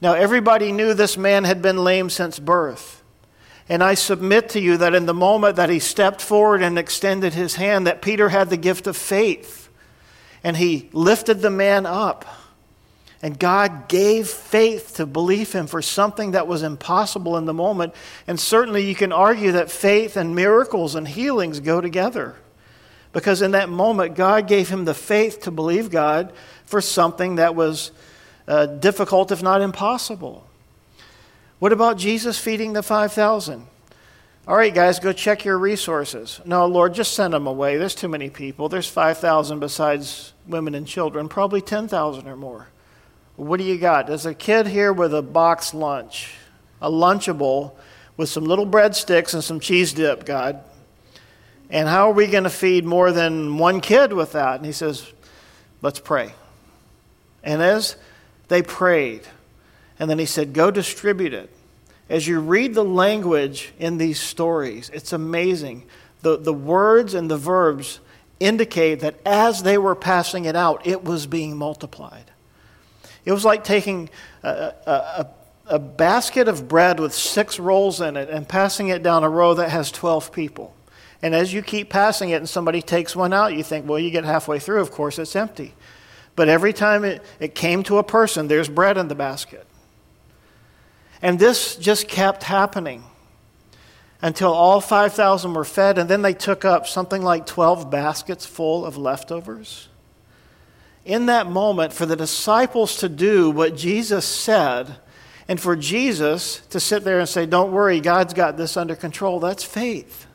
Now, 0.02 0.14
everybody 0.14 0.72
knew 0.72 0.96
this 0.96 1.18
man 1.18 1.44
had 1.44 1.62
been 1.62 1.84
lame 1.84 2.10
since 2.10 2.40
birth. 2.40 3.04
And 3.68 3.84
I 3.84 3.96
submit 3.96 4.50
to 4.50 4.60
you 4.60 4.78
that 4.78 4.94
in 4.94 5.06
the 5.08 5.14
moment 5.14 5.56
that 5.56 5.70
he 5.70 5.80
stepped 5.80 6.22
forward 6.22 6.62
and 6.62 6.78
extended 6.78 7.34
his 7.34 7.56
hand, 7.56 7.88
that 7.88 8.02
Peter 8.02 8.30
had 8.30 8.50
the 8.50 8.58
gift 8.58 8.86
of 8.86 8.96
faith. 8.96 9.70
And 10.44 10.56
he 10.56 10.90
lifted 10.94 11.42
the 11.42 11.50
man 11.50 11.88
up. 11.88 12.26
And 13.24 13.40
God 13.40 13.88
gave 13.88 14.28
faith 14.28 14.98
to 14.98 15.08
believe 15.08 15.52
him 15.52 15.66
for 15.66 15.82
something 15.82 16.32
that 16.32 16.46
was 16.46 16.62
impossible 16.62 17.38
in 17.38 17.46
the 17.46 17.56
moment. 17.56 17.96
And 18.28 18.40
certainly 18.40 18.86
you 18.86 18.94
can 18.94 19.12
argue 19.12 19.54
that 19.54 19.72
faith 19.72 20.16
and 20.16 20.36
miracles 20.36 20.94
and 20.94 21.08
healings 21.08 21.60
go 21.60 21.82
together. 21.82 22.36
Because 23.14 23.42
in 23.42 23.52
that 23.52 23.70
moment, 23.70 24.16
God 24.16 24.48
gave 24.48 24.70
him 24.70 24.86
the 24.86 24.94
faith 24.94 25.42
to 25.42 25.52
believe 25.52 25.90
God 25.90 26.34
for 26.66 26.82
something 26.82 27.36
that 27.36 27.56
was 27.56 27.92
uh, 28.48 28.68
difficult, 28.68 29.32
if 29.32 29.42
not 29.42 29.62
impossible. 29.62 30.46
What 31.66 31.74
about 31.74 31.98
Jesus 31.98 32.38
feeding 32.38 32.74
the 32.74 32.84
5,000? 32.84 33.66
All 34.48 34.56
right, 34.56 34.72
guys, 34.72 35.00
go 35.00 35.12
check 35.12 35.46
your 35.46 35.58
resources. 35.58 36.40
No, 36.46 36.68
Lord, 36.68 36.94
just 36.94 37.14
send 37.14 37.34
them 37.34 37.48
away. 37.48 37.78
There's 37.78 37.96
too 37.96 38.08
many 38.08 38.30
people. 38.30 38.70
There's 38.70 38.88
5,000 38.88 39.60
besides 39.60 40.34
women 40.46 40.76
and 40.76 40.86
children, 40.86 41.28
probably 41.28 41.62
10,000 41.62 42.28
or 42.28 42.36
more. 42.36 42.68
What 43.36 43.58
do 43.58 43.64
you 43.64 43.80
got? 43.80 44.06
There's 44.06 44.28
a 44.28 44.36
kid 44.36 44.68
here 44.68 44.94
with 44.94 45.12
a 45.16 45.24
box 45.24 45.74
lunch, 45.74 46.36
a 46.84 46.92
Lunchable 46.92 47.72
with 48.16 48.30
some 48.30 48.44
little 48.44 48.68
breadsticks 48.68 49.34
and 49.34 49.44
some 49.44 49.60
cheese 49.60 49.92
dip, 49.92 50.24
God. 50.24 50.64
And 51.72 51.90
how 51.90 52.12
are 52.12 52.14
we 52.14 52.28
going 52.28 52.44
to 52.44 52.52
feed 52.52 52.86
more 52.86 53.12
than 53.12 53.58
one 53.58 53.82
kid 53.82 54.14
with 54.14 54.34
that? 54.34 54.58
And 54.58 54.68
he 54.68 54.72
says, 54.72 55.12
Let's 55.82 56.00
pray. 56.00 56.32
And 57.44 57.64
as 57.64 57.96
they 58.50 58.62
prayed, 58.62 59.24
and 60.00 60.10
then 60.10 60.20
he 60.20 60.26
said, 60.26 60.54
Go 60.54 60.72
distribute 60.72 61.34
it 61.34 61.50
as 62.10 62.28
you 62.28 62.40
read 62.40 62.76
the 62.76 62.84
language 62.84 63.74
in 63.80 63.98
these 63.98 64.20
stories, 64.20 64.90
it's 64.94 65.12
amazing. 65.12 65.86
The, 66.22 66.38
the 66.38 66.54
words 66.54 67.14
and 67.14 67.30
the 67.30 67.38
verbs 67.38 68.00
indicate 68.40 69.00
that 69.00 69.16
as 69.26 69.64
they 69.64 69.78
were 69.78 69.96
passing 69.96 70.46
it 70.46 70.56
out, 70.56 70.86
it 70.86 71.04
was 71.04 71.26
being 71.26 71.58
multiplied. 71.58 72.32
It 73.24 73.32
was 73.32 73.44
like 73.44 73.64
taking 73.64 74.10
a, 74.44 74.74
a, 74.86 75.28
a, 75.66 75.80
basket 75.80 76.48
of 76.48 76.68
bread 76.68 77.00
with 77.00 77.14
six 77.14 77.58
rolls 77.58 78.02
in 78.02 78.18
it 78.18 78.30
and 78.30 78.48
passing 78.48 78.90
it 78.90 79.02
down 79.02 79.24
a 79.24 79.30
row 79.30 79.56
that 79.56 79.70
has 79.72 79.92
12 79.92 80.32
people. 80.32 80.76
And 81.24 81.34
as 81.34 81.52
you 81.52 81.64
keep 81.64 81.90
passing 81.90 82.30
it 82.30 82.36
and 82.36 82.48
somebody 82.48 82.84
takes 82.84 83.16
one 83.16 83.34
out, 83.34 83.56
you 83.56 83.64
think, 83.64 83.90
well, 83.90 83.98
you 83.98 84.12
get 84.12 84.26
halfway 84.26 84.60
through, 84.60 84.82
of 84.82 84.92
course, 84.92 85.18
it's 85.18 85.36
empty. 85.36 85.74
But 86.36 86.50
every 86.50 86.74
time 86.74 87.04
it, 87.04 87.24
it 87.40 87.56
came 87.56 87.82
to 87.84 87.98
a 87.98 88.04
person, 88.04 88.48
there's 88.48 88.70
bread 88.70 88.98
in 88.98 89.08
the 89.08 89.16
basket. 89.16 89.66
And 91.22 91.40
this 91.40 91.76
just 91.76 92.08
kept 92.08 92.44
happening 92.44 93.04
until 94.22 94.54
all 94.54 94.82
5,000 94.82 95.54
were 95.54 95.64
fed, 95.64 95.98
and 95.98 96.10
then 96.10 96.22
they 96.22 96.34
took 96.34 96.66
up 96.66 96.88
something 96.88 97.22
like 97.22 97.46
12 97.46 97.92
baskets 97.92 98.46
full 98.46 98.86
of 98.86 98.98
leftovers. 98.98 99.88
In 101.04 101.28
that 101.28 101.48
moment, 101.48 101.94
for 101.94 102.06
the 102.06 102.16
disciples 102.16 102.98
to 102.98 103.10
do 103.10 103.52
what 103.52 103.76
Jesus 103.76 104.26
said, 104.26 104.96
and 105.48 105.60
for 105.62 105.76
Jesus 105.76 106.62
to 106.72 106.80
sit 106.80 107.04
there 107.04 107.20
and 107.20 107.30
say, 107.30 107.46
Don't 107.46 107.72
worry, 107.72 108.00
God's 108.00 108.34
got 108.34 108.58
this 108.58 108.76
under 108.76 108.96
control, 108.96 109.40
that's 109.40 109.64
faith. 109.64 110.26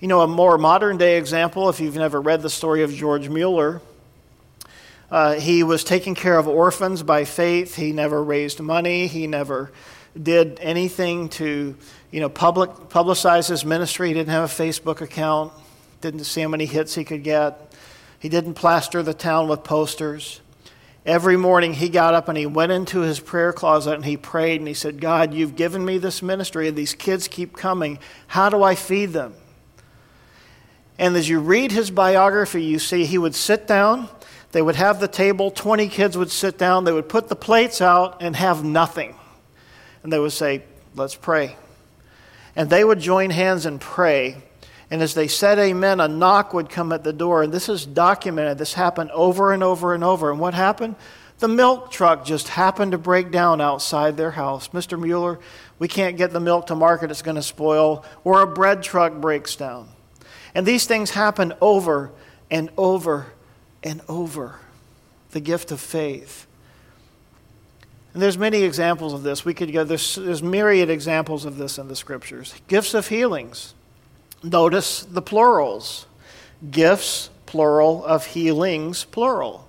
You 0.00 0.08
know, 0.08 0.22
a 0.22 0.26
more 0.26 0.58
modern 0.58 0.96
day 0.96 1.18
example, 1.18 1.68
if 1.68 1.80
you've 1.80 1.96
never 1.96 2.20
read 2.20 2.42
the 2.42 2.50
story 2.50 2.82
of 2.82 2.92
George 2.92 3.28
Mueller, 3.28 3.80
uh, 5.10 5.34
he 5.34 5.62
was 5.62 5.84
taking 5.84 6.14
care 6.14 6.38
of 6.38 6.48
orphans 6.48 7.02
by 7.02 7.24
faith. 7.24 7.76
He 7.76 7.92
never 7.92 8.22
raised 8.22 8.60
money. 8.60 9.06
He 9.06 9.26
never 9.26 9.72
did 10.20 10.58
anything 10.60 11.28
to, 11.28 11.76
you 12.10 12.20
know, 12.20 12.28
public, 12.28 12.70
publicize 12.88 13.48
his 13.48 13.64
ministry. 13.64 14.08
He 14.08 14.14
didn't 14.14 14.30
have 14.30 14.50
a 14.50 14.62
Facebook 14.62 15.00
account. 15.00 15.52
Didn't 16.00 16.24
see 16.24 16.40
how 16.40 16.48
many 16.48 16.66
hits 16.66 16.94
he 16.94 17.04
could 17.04 17.22
get. 17.22 17.72
He 18.18 18.28
didn't 18.28 18.54
plaster 18.54 19.02
the 19.02 19.14
town 19.14 19.48
with 19.48 19.64
posters. 19.64 20.40
Every 21.04 21.36
morning 21.36 21.74
he 21.74 21.90
got 21.90 22.14
up 22.14 22.28
and 22.28 22.38
he 22.38 22.46
went 22.46 22.72
into 22.72 23.00
his 23.00 23.20
prayer 23.20 23.52
closet 23.52 23.94
and 23.94 24.04
he 24.04 24.16
prayed 24.16 24.60
and 24.60 24.68
he 24.68 24.72
said, 24.72 25.00
God, 25.00 25.34
you've 25.34 25.56
given 25.56 25.84
me 25.84 25.98
this 25.98 26.22
ministry 26.22 26.66
and 26.66 26.76
these 26.76 26.94
kids 26.94 27.28
keep 27.28 27.54
coming. 27.54 27.98
How 28.28 28.48
do 28.48 28.62
I 28.62 28.74
feed 28.74 29.12
them? 29.12 29.34
And 30.98 31.14
as 31.16 31.28
you 31.28 31.40
read 31.40 31.72
his 31.72 31.90
biography, 31.90 32.62
you 32.62 32.78
see 32.78 33.04
he 33.04 33.18
would 33.18 33.34
sit 33.34 33.66
down 33.66 34.08
they 34.54 34.62
would 34.62 34.76
have 34.76 35.00
the 35.00 35.08
table, 35.08 35.50
20 35.50 35.88
kids 35.88 36.16
would 36.16 36.30
sit 36.30 36.56
down, 36.56 36.84
they 36.84 36.92
would 36.92 37.08
put 37.08 37.26
the 37.26 37.34
plates 37.34 37.80
out 37.80 38.22
and 38.22 38.36
have 38.36 38.62
nothing. 38.62 39.16
And 40.04 40.12
they 40.12 40.18
would 40.20 40.30
say, 40.30 40.62
Let's 40.94 41.16
pray. 41.16 41.56
And 42.54 42.70
they 42.70 42.84
would 42.84 43.00
join 43.00 43.30
hands 43.30 43.66
and 43.66 43.80
pray. 43.80 44.36
And 44.92 45.02
as 45.02 45.14
they 45.14 45.26
said 45.26 45.58
amen, 45.58 45.98
a 45.98 46.06
knock 46.06 46.54
would 46.54 46.70
come 46.70 46.92
at 46.92 47.02
the 47.02 47.12
door. 47.12 47.42
And 47.42 47.52
this 47.52 47.68
is 47.68 47.84
documented. 47.84 48.58
This 48.58 48.74
happened 48.74 49.10
over 49.10 49.52
and 49.52 49.64
over 49.64 49.92
and 49.92 50.04
over. 50.04 50.30
And 50.30 50.38
what 50.38 50.54
happened? 50.54 50.94
The 51.40 51.48
milk 51.48 51.90
truck 51.90 52.24
just 52.24 52.46
happened 52.46 52.92
to 52.92 52.98
break 52.98 53.32
down 53.32 53.60
outside 53.60 54.16
their 54.16 54.30
house. 54.30 54.68
Mr. 54.68 54.96
Mueller, 54.96 55.40
we 55.80 55.88
can't 55.88 56.16
get 56.16 56.32
the 56.32 56.38
milk 56.38 56.68
to 56.68 56.76
market, 56.76 57.10
it's 57.10 57.22
going 57.22 57.34
to 57.34 57.42
spoil. 57.42 58.04
Or 58.22 58.42
a 58.42 58.46
bread 58.46 58.84
truck 58.84 59.14
breaks 59.14 59.56
down. 59.56 59.88
And 60.54 60.64
these 60.64 60.86
things 60.86 61.10
happen 61.10 61.54
over 61.60 62.12
and 62.52 62.70
over 62.76 63.33
and 63.84 64.00
over 64.08 64.58
the 65.30 65.40
gift 65.40 65.70
of 65.70 65.80
faith. 65.80 66.46
And 68.14 68.22
there's 68.22 68.38
many 68.38 68.62
examples 68.62 69.12
of 69.12 69.22
this. 69.22 69.44
We 69.44 69.54
could 69.54 69.72
go, 69.72 69.84
there's, 69.84 70.14
there's 70.14 70.42
myriad 70.42 70.88
examples 70.88 71.44
of 71.44 71.56
this 71.56 71.78
in 71.78 71.88
the 71.88 71.96
scriptures. 71.96 72.54
Gifts 72.66 72.94
of 72.94 73.08
healings. 73.08 73.74
Notice 74.42 75.02
the 75.02 75.22
plurals. 75.22 76.06
Gifts, 76.70 77.28
plural, 77.46 78.04
of 78.04 78.26
healings, 78.26 79.04
plural. 79.04 79.68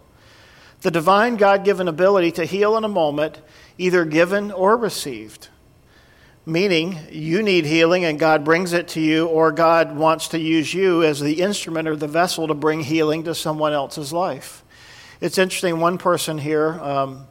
The 0.82 0.92
divine 0.92 1.36
God 1.36 1.66
given 1.66 1.88
ability 1.88 2.32
to 2.34 2.46
heal 2.46 2.78
in 2.78 2.84
a 2.84 2.90
moment, 2.90 3.42
either 3.78 4.06
given 4.06 4.52
or 4.52 4.78
received 4.78 5.50
meaning 6.46 7.00
you 7.10 7.42
need 7.42 7.66
healing 7.66 8.06
and 8.06 8.20
God 8.20 8.44
brings 8.44 8.74
it 8.74 8.88
to 8.90 9.02
you, 9.02 9.28
or 9.28 9.52
God 9.52 9.96
wants 9.96 10.28
to 10.30 10.40
use 10.40 10.74
you 10.74 11.04
as 11.04 11.20
the 11.20 11.42
instrument 11.42 11.88
or 11.88 11.96
the 11.96 12.08
vessel 12.08 12.48
to 12.48 12.54
bring 12.54 12.82
healing 12.82 13.24
to 13.24 13.34
someone 13.34 13.74
else's 13.74 14.14
life. 14.14 14.64
It's 15.22 15.38
interesting, 15.38 15.80
one 15.80 15.98
person 15.98 16.38
here 16.38 16.74
um, 16.82 17.26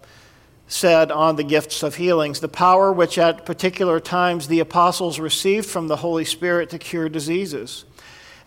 said 0.66 1.12
on 1.12 1.36
the 1.36 1.44
gifts 1.44 1.82
of 1.82 1.96
healings 1.96 2.40
the 2.40 2.48
power 2.48 2.92
which 2.92 3.18
at 3.18 3.46
particular 3.46 4.00
times 4.00 4.48
the 4.48 4.60
apostles 4.60 5.20
received 5.20 5.66
from 5.66 5.86
the 5.86 5.96
Holy 5.96 6.24
Spirit 6.24 6.70
to 6.70 6.78
cure 6.78 7.08
diseases. 7.08 7.84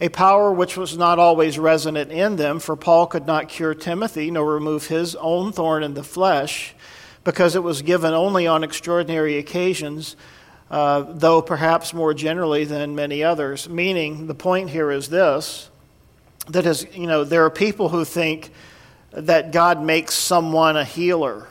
A 0.02 0.10
power 0.10 0.52
which 0.52 0.78
was 0.78 0.98
not 0.98 1.18
always 1.18 1.58
resonant 1.58 2.12
in 2.12 2.36
them, 2.36 2.60
for 2.60 2.76
Paul 2.76 3.08
could 3.08 3.26
not 3.26 3.50
cure 3.50 3.74
Timothy 3.74 4.30
nor 4.30 4.54
remove 4.54 4.88
his 4.88 5.16
own 5.16 5.52
thorn 5.52 5.82
in 5.82 5.94
the 5.94 6.04
flesh, 6.04 6.76
because 7.24 7.56
it 7.56 7.64
was 7.64 7.82
given 7.82 8.14
only 8.14 8.46
on 8.46 8.64
extraordinary 8.64 9.38
occasions 9.38 10.16
uh, 10.70 11.02
though 11.08 11.42
perhaps 11.42 11.94
more 11.94 12.14
generally 12.14 12.66
than 12.66 12.96
many 12.96 13.24
others. 13.24 13.70
Meaning, 13.70 14.28
the 14.28 14.36
point 14.36 14.70
here 14.70 14.92
is 14.92 15.10
this 15.10 15.70
that 16.50 16.66
is, 16.66 16.88
you 16.94 17.08
know, 17.08 17.24
there 17.24 17.44
are 17.46 17.50
people 17.50 17.90
who 17.90 18.06
think 18.06 18.52
that 19.12 19.52
God 19.52 19.82
makes 19.82 20.14
someone 20.14 20.78
a 20.78 20.86
healer. 20.86 21.48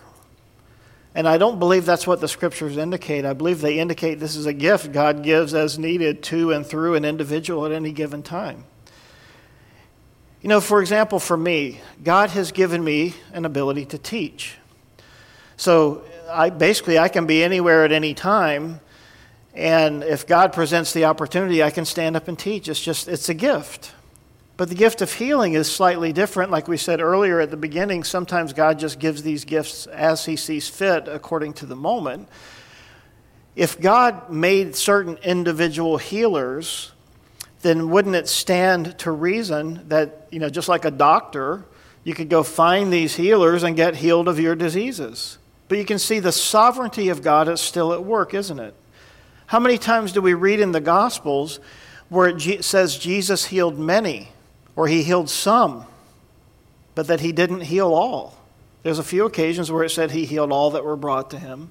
And 1.14 1.26
I 1.26 1.38
don't 1.38 1.58
believe 1.58 1.86
that's 1.86 2.06
what 2.06 2.20
the 2.20 2.28
scriptures 2.28 2.76
indicate. 2.76 3.24
I 3.24 3.32
believe 3.32 3.60
they 3.60 3.78
indicate 3.78 4.20
this 4.20 4.36
is 4.36 4.46
a 4.46 4.52
gift 4.52 4.92
God 4.92 5.22
gives 5.22 5.54
as 5.54 5.78
needed 5.78 6.22
to 6.24 6.52
and 6.52 6.64
through 6.64 6.94
an 6.94 7.04
individual 7.04 7.64
at 7.64 7.72
any 7.72 7.92
given 7.92 8.22
time. 8.22 8.64
You 10.42 10.48
know, 10.48 10.60
for 10.60 10.80
example, 10.80 11.18
for 11.18 11.36
me, 11.36 11.80
God 12.04 12.30
has 12.30 12.52
given 12.52 12.84
me 12.84 13.14
an 13.32 13.46
ability 13.46 13.86
to 13.86 13.98
teach. 13.98 14.56
So 15.56 16.04
I, 16.28 16.50
basically, 16.50 16.98
I 16.98 17.08
can 17.08 17.26
be 17.26 17.42
anywhere 17.42 17.84
at 17.84 17.92
any 17.92 18.12
time 18.12 18.80
and 19.56 20.04
if 20.04 20.26
God 20.26 20.52
presents 20.52 20.92
the 20.92 21.06
opportunity, 21.06 21.62
I 21.62 21.70
can 21.70 21.86
stand 21.86 22.14
up 22.14 22.28
and 22.28 22.38
teach. 22.38 22.68
It's 22.68 22.80
just, 22.80 23.08
it's 23.08 23.30
a 23.30 23.34
gift. 23.34 23.94
But 24.58 24.68
the 24.68 24.74
gift 24.74 25.00
of 25.00 25.12
healing 25.12 25.54
is 25.54 25.70
slightly 25.70 26.12
different. 26.12 26.50
Like 26.50 26.68
we 26.68 26.76
said 26.76 27.00
earlier 27.00 27.40
at 27.40 27.50
the 27.50 27.56
beginning, 27.56 28.04
sometimes 28.04 28.52
God 28.52 28.78
just 28.78 28.98
gives 28.98 29.22
these 29.22 29.46
gifts 29.46 29.86
as 29.86 30.26
He 30.26 30.36
sees 30.36 30.68
fit 30.68 31.08
according 31.08 31.54
to 31.54 31.66
the 31.66 31.74
moment. 31.74 32.28
If 33.54 33.80
God 33.80 34.30
made 34.30 34.76
certain 34.76 35.16
individual 35.22 35.96
healers, 35.96 36.92
then 37.62 37.88
wouldn't 37.88 38.14
it 38.14 38.28
stand 38.28 38.98
to 38.98 39.10
reason 39.10 39.88
that, 39.88 40.28
you 40.30 40.38
know, 40.38 40.50
just 40.50 40.68
like 40.68 40.84
a 40.84 40.90
doctor, 40.90 41.64
you 42.04 42.12
could 42.12 42.28
go 42.28 42.42
find 42.42 42.92
these 42.92 43.16
healers 43.16 43.62
and 43.62 43.74
get 43.74 43.96
healed 43.96 44.28
of 44.28 44.38
your 44.38 44.54
diseases? 44.54 45.38
But 45.68 45.78
you 45.78 45.86
can 45.86 45.98
see 45.98 46.18
the 46.18 46.32
sovereignty 46.32 47.08
of 47.08 47.22
God 47.22 47.48
is 47.48 47.60
still 47.62 47.94
at 47.94 48.04
work, 48.04 48.34
isn't 48.34 48.58
it? 48.58 48.74
How 49.46 49.60
many 49.60 49.78
times 49.78 50.12
do 50.12 50.20
we 50.20 50.34
read 50.34 50.60
in 50.60 50.72
the 50.72 50.80
Gospels 50.80 51.60
where 52.08 52.28
it 52.28 52.64
says 52.64 52.98
Jesus 52.98 53.46
healed 53.46 53.78
many, 53.78 54.28
or 54.74 54.88
he 54.88 55.02
healed 55.02 55.30
some, 55.30 55.86
but 56.94 57.06
that 57.06 57.20
he 57.20 57.32
didn't 57.32 57.62
heal 57.62 57.94
all? 57.94 58.36
There's 58.82 58.98
a 58.98 59.04
few 59.04 59.24
occasions 59.24 59.70
where 59.70 59.84
it 59.84 59.90
said 59.90 60.10
he 60.10 60.24
healed 60.24 60.52
all 60.52 60.70
that 60.72 60.84
were 60.84 60.96
brought 60.96 61.30
to 61.30 61.38
him. 61.38 61.70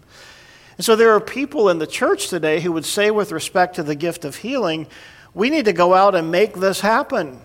And 0.78 0.86
so 0.86 0.96
there 0.96 1.12
are 1.12 1.22
people 1.22 1.70
in 1.70 1.80
the 1.80 1.88
church 1.88 2.28
today 2.30 2.60
who 2.60 2.72
would 2.72 2.86
say, 2.86 3.12
with 3.12 3.32
respect 3.32 3.76
to 3.76 3.84
the 3.84 3.96
gift 3.96 4.26
of 4.26 4.38
healing, 4.38 4.88
we 5.34 5.50
need 5.50 5.66
to 5.66 5.74
go 5.74 5.94
out 5.94 6.16
and 6.16 6.32
make 6.32 6.56
this 6.56 6.80
happen. 6.82 7.40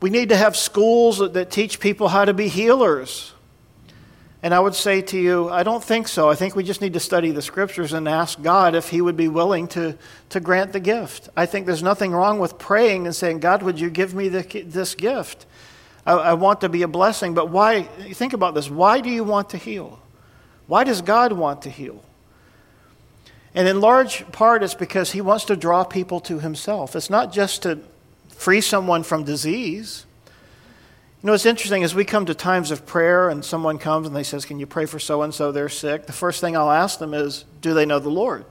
We 0.00 0.10
need 0.10 0.28
to 0.28 0.36
have 0.36 0.56
schools 0.56 1.18
that 1.18 1.50
teach 1.50 1.80
people 1.80 2.08
how 2.08 2.24
to 2.24 2.34
be 2.34 2.48
healers. 2.48 3.32
And 4.42 4.54
I 4.54 4.60
would 4.60 4.74
say 4.74 5.02
to 5.02 5.18
you, 5.18 5.48
I 5.48 5.64
don't 5.64 5.82
think 5.82 6.06
so. 6.06 6.30
I 6.30 6.36
think 6.36 6.54
we 6.54 6.62
just 6.62 6.80
need 6.80 6.92
to 6.92 7.00
study 7.00 7.32
the 7.32 7.42
scriptures 7.42 7.92
and 7.92 8.08
ask 8.08 8.40
God 8.40 8.76
if 8.76 8.88
He 8.88 9.00
would 9.00 9.16
be 9.16 9.26
willing 9.26 9.66
to, 9.68 9.98
to 10.28 10.40
grant 10.40 10.72
the 10.72 10.80
gift. 10.80 11.28
I 11.36 11.46
think 11.46 11.66
there's 11.66 11.82
nothing 11.82 12.12
wrong 12.12 12.38
with 12.38 12.56
praying 12.56 13.06
and 13.06 13.14
saying, 13.14 13.40
God, 13.40 13.64
would 13.64 13.80
you 13.80 13.90
give 13.90 14.14
me 14.14 14.28
the, 14.28 14.42
this 14.64 14.94
gift? 14.94 15.44
I, 16.06 16.12
I 16.12 16.34
want 16.34 16.60
to 16.60 16.68
be 16.68 16.82
a 16.82 16.88
blessing. 16.88 17.34
But 17.34 17.50
why? 17.50 17.82
Think 17.82 18.32
about 18.32 18.54
this. 18.54 18.70
Why 18.70 19.00
do 19.00 19.10
you 19.10 19.24
want 19.24 19.50
to 19.50 19.56
heal? 19.56 19.98
Why 20.68 20.84
does 20.84 21.02
God 21.02 21.32
want 21.32 21.62
to 21.62 21.70
heal? 21.70 22.04
And 23.54 23.66
in 23.66 23.80
large 23.80 24.30
part, 24.30 24.62
it's 24.62 24.74
because 24.74 25.10
He 25.10 25.20
wants 25.20 25.46
to 25.46 25.56
draw 25.56 25.82
people 25.82 26.20
to 26.20 26.38
Himself. 26.38 26.94
It's 26.94 27.10
not 27.10 27.32
just 27.32 27.62
to 27.62 27.80
free 28.28 28.60
someone 28.60 29.02
from 29.02 29.24
disease. 29.24 30.06
You 31.22 31.26
know, 31.26 31.32
it's 31.32 31.46
interesting 31.46 31.82
as 31.82 31.96
we 31.96 32.04
come 32.04 32.26
to 32.26 32.34
times 32.34 32.70
of 32.70 32.86
prayer 32.86 33.28
and 33.28 33.44
someone 33.44 33.78
comes 33.78 34.06
and 34.06 34.14
they 34.14 34.22
says, 34.22 34.44
"Can 34.44 34.60
you 34.60 34.66
pray 34.66 34.86
for 34.86 35.00
so 35.00 35.22
and 35.22 35.34
so? 35.34 35.50
They're 35.50 35.68
sick." 35.68 36.06
The 36.06 36.12
first 36.12 36.40
thing 36.40 36.56
I'll 36.56 36.70
ask 36.70 37.00
them 37.00 37.12
is, 37.12 37.44
"Do 37.60 37.74
they 37.74 37.86
know 37.86 37.98
the 37.98 38.08
Lord?" 38.08 38.44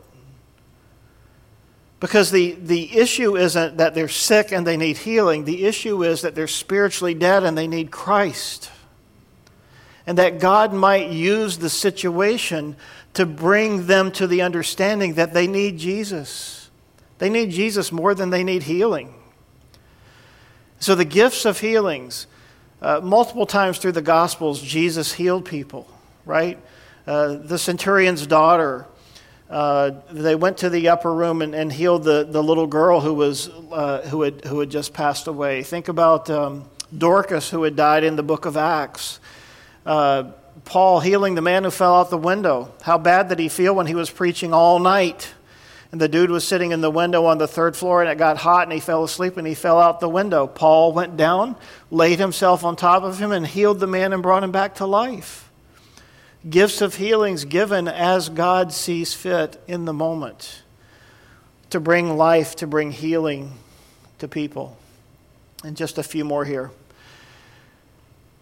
Because 1.99 2.29
the, 2.29 2.51
the 2.61 2.95
issue 2.95 3.35
isn't 3.37 3.77
that 3.77 3.95
they're 3.95 4.07
sick 4.07 4.51
and 4.51 4.67
they 4.67 4.77
need 4.77 4.97
healing. 4.97 5.45
The 5.45 5.65
issue 5.65 6.03
is 6.03 6.21
that 6.21 6.35
they're 6.35 6.47
spiritually 6.47 7.13
dead 7.13 7.43
and 7.43 7.57
they 7.57 7.67
need 7.67 7.89
Christ. 7.89 8.69
And 10.05 10.17
that 10.17 10.39
God 10.39 10.73
might 10.73 11.09
use 11.09 11.57
the 11.57 11.69
situation 11.69 12.75
to 13.13 13.25
bring 13.25 13.87
them 13.87 14.11
to 14.11 14.27
the 14.27 14.43
understanding 14.43 15.15
that 15.15 15.33
they 15.33 15.47
need 15.47 15.79
Jesus. 15.79 16.69
They 17.17 17.29
need 17.29 17.49
Jesus 17.49 17.91
more 17.91 18.13
than 18.13 18.29
they 18.29 18.43
need 18.43 18.63
healing. 18.63 19.13
So, 20.79 20.93
the 20.93 21.03
gifts 21.03 21.45
of 21.45 21.59
healings, 21.59 22.27
uh, 22.81 23.01
multiple 23.03 23.45
times 23.45 23.79
through 23.79 23.93
the 23.93 24.01
Gospels, 24.01 24.61
Jesus 24.61 25.13
healed 25.13 25.45
people, 25.45 25.87
right? 26.25 26.59
Uh, 27.05 27.35
the 27.35 27.57
centurion's 27.57 28.27
daughter, 28.27 28.85
uh, 29.49 29.91
they 30.11 30.35
went 30.35 30.57
to 30.57 30.69
the 30.69 30.89
upper 30.89 31.13
room 31.13 31.41
and, 31.41 31.55
and 31.55 31.71
healed 31.71 32.03
the, 32.03 32.27
the 32.29 32.43
little 32.43 32.67
girl 32.67 32.99
who, 32.99 33.13
was, 33.13 33.49
uh, 33.71 34.01
who, 34.09 34.21
had, 34.23 34.43
who 34.45 34.59
had 34.59 34.69
just 34.69 34.93
passed 34.93 35.27
away. 35.27 35.63
Think 35.63 35.87
about 35.87 36.29
um, 36.29 36.65
Dorcas, 36.95 37.49
who 37.49 37.63
had 37.63 37.75
died 37.75 38.03
in 38.03 38.15
the 38.15 38.23
book 38.23 38.45
of 38.45 38.57
Acts. 38.57 39.19
Uh, 39.85 40.31
Paul 40.65 40.99
healing 40.99 41.35
the 41.35 41.41
man 41.41 41.63
who 41.63 41.71
fell 41.71 41.95
out 41.95 42.09
the 42.09 42.17
window. 42.17 42.73
How 42.81 42.97
bad 42.97 43.29
did 43.29 43.39
he 43.39 43.47
feel 43.47 43.73
when 43.73 43.87
he 43.87 43.95
was 43.95 44.09
preaching 44.09 44.53
all 44.53 44.79
night? 44.79 45.33
And 45.91 46.01
the 46.01 46.09
dude 46.09 46.29
was 46.29 46.45
sitting 46.45 46.71
in 46.71 46.81
the 46.81 46.91
window 46.91 47.25
on 47.25 47.37
the 47.37 47.47
third 47.47 47.75
floor 47.75 48.01
and 48.01 48.11
it 48.11 48.17
got 48.17 48.37
hot 48.37 48.63
and 48.63 48.73
he 48.73 48.79
fell 48.79 49.03
asleep 49.03 49.37
and 49.37 49.47
he 49.47 49.53
fell 49.53 49.79
out 49.79 49.99
the 49.99 50.09
window. 50.09 50.45
Paul 50.45 50.91
went 50.91 51.15
down, 51.15 51.55
laid 51.89 52.19
himself 52.19 52.63
on 52.63 52.75
top 52.75 53.03
of 53.03 53.19
him, 53.19 53.31
and 53.31 53.47
healed 53.47 53.79
the 53.79 53.87
man 53.87 54.11
and 54.11 54.21
brought 54.21 54.43
him 54.43 54.51
back 54.51 54.75
to 54.75 54.85
life. 54.85 55.49
Gifts 56.49 56.81
of 56.81 56.95
healings 56.95 57.45
given 57.45 57.87
as 57.87 58.29
God 58.29 58.73
sees 58.73 59.13
fit 59.13 59.61
in 59.67 59.85
the 59.85 59.93
moment 59.93 60.63
to 61.69 61.79
bring 61.79 62.17
life, 62.17 62.55
to 62.57 62.67
bring 62.67 62.91
healing 62.91 63.53
to 64.19 64.27
people. 64.27 64.77
And 65.63 65.75
just 65.75 65.97
a 65.97 66.03
few 66.03 66.25
more 66.25 66.45
here 66.45 66.71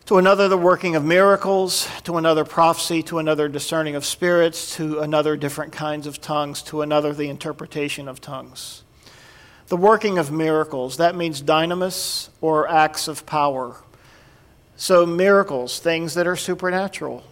to 0.05 0.19
another 0.19 0.47
the 0.47 0.57
working 0.57 0.95
of 0.95 1.03
miracles, 1.03 1.89
to 2.03 2.17
another 2.17 2.45
prophecy, 2.45 3.01
to 3.01 3.17
another 3.17 3.49
discerning 3.49 3.95
of 3.95 4.05
spirits, 4.05 4.75
to 4.75 4.99
another 4.99 5.35
different 5.35 5.73
kinds 5.73 6.05
of 6.05 6.21
tongues, 6.21 6.61
to 6.61 6.83
another 6.83 7.11
the 7.11 7.27
interpretation 7.27 8.07
of 8.07 8.21
tongues. 8.21 8.83
The 9.67 9.77
working 9.77 10.19
of 10.19 10.31
miracles, 10.31 10.97
that 10.97 11.15
means 11.15 11.41
dynamis 11.41 12.29
or 12.39 12.69
acts 12.69 13.07
of 13.07 13.25
power. 13.25 13.77
So, 14.75 15.07
miracles, 15.07 15.79
things 15.79 16.13
that 16.13 16.27
are 16.27 16.35
supernatural. 16.35 17.23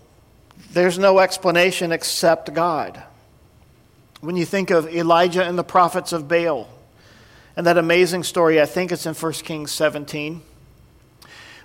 There's 0.72 0.98
no 0.98 1.20
explanation 1.20 1.92
except 1.92 2.56
God. 2.56 3.04
When 4.22 4.36
you 4.36 4.46
think 4.46 4.72
of 4.72 4.88
Elijah 4.88 5.44
and 5.44 5.60
the 5.60 5.64
prophets 5.64 6.12
of 6.12 6.28
Baal, 6.28 6.68
and 7.56 7.68
that 7.68 7.78
amazing 7.78 8.24
story, 8.24 8.60
I 8.60 8.66
think 8.66 8.92
it's 8.92 9.06
in 9.06 9.14
1 9.14 9.34
Kings 9.34 9.72
17 9.72 10.42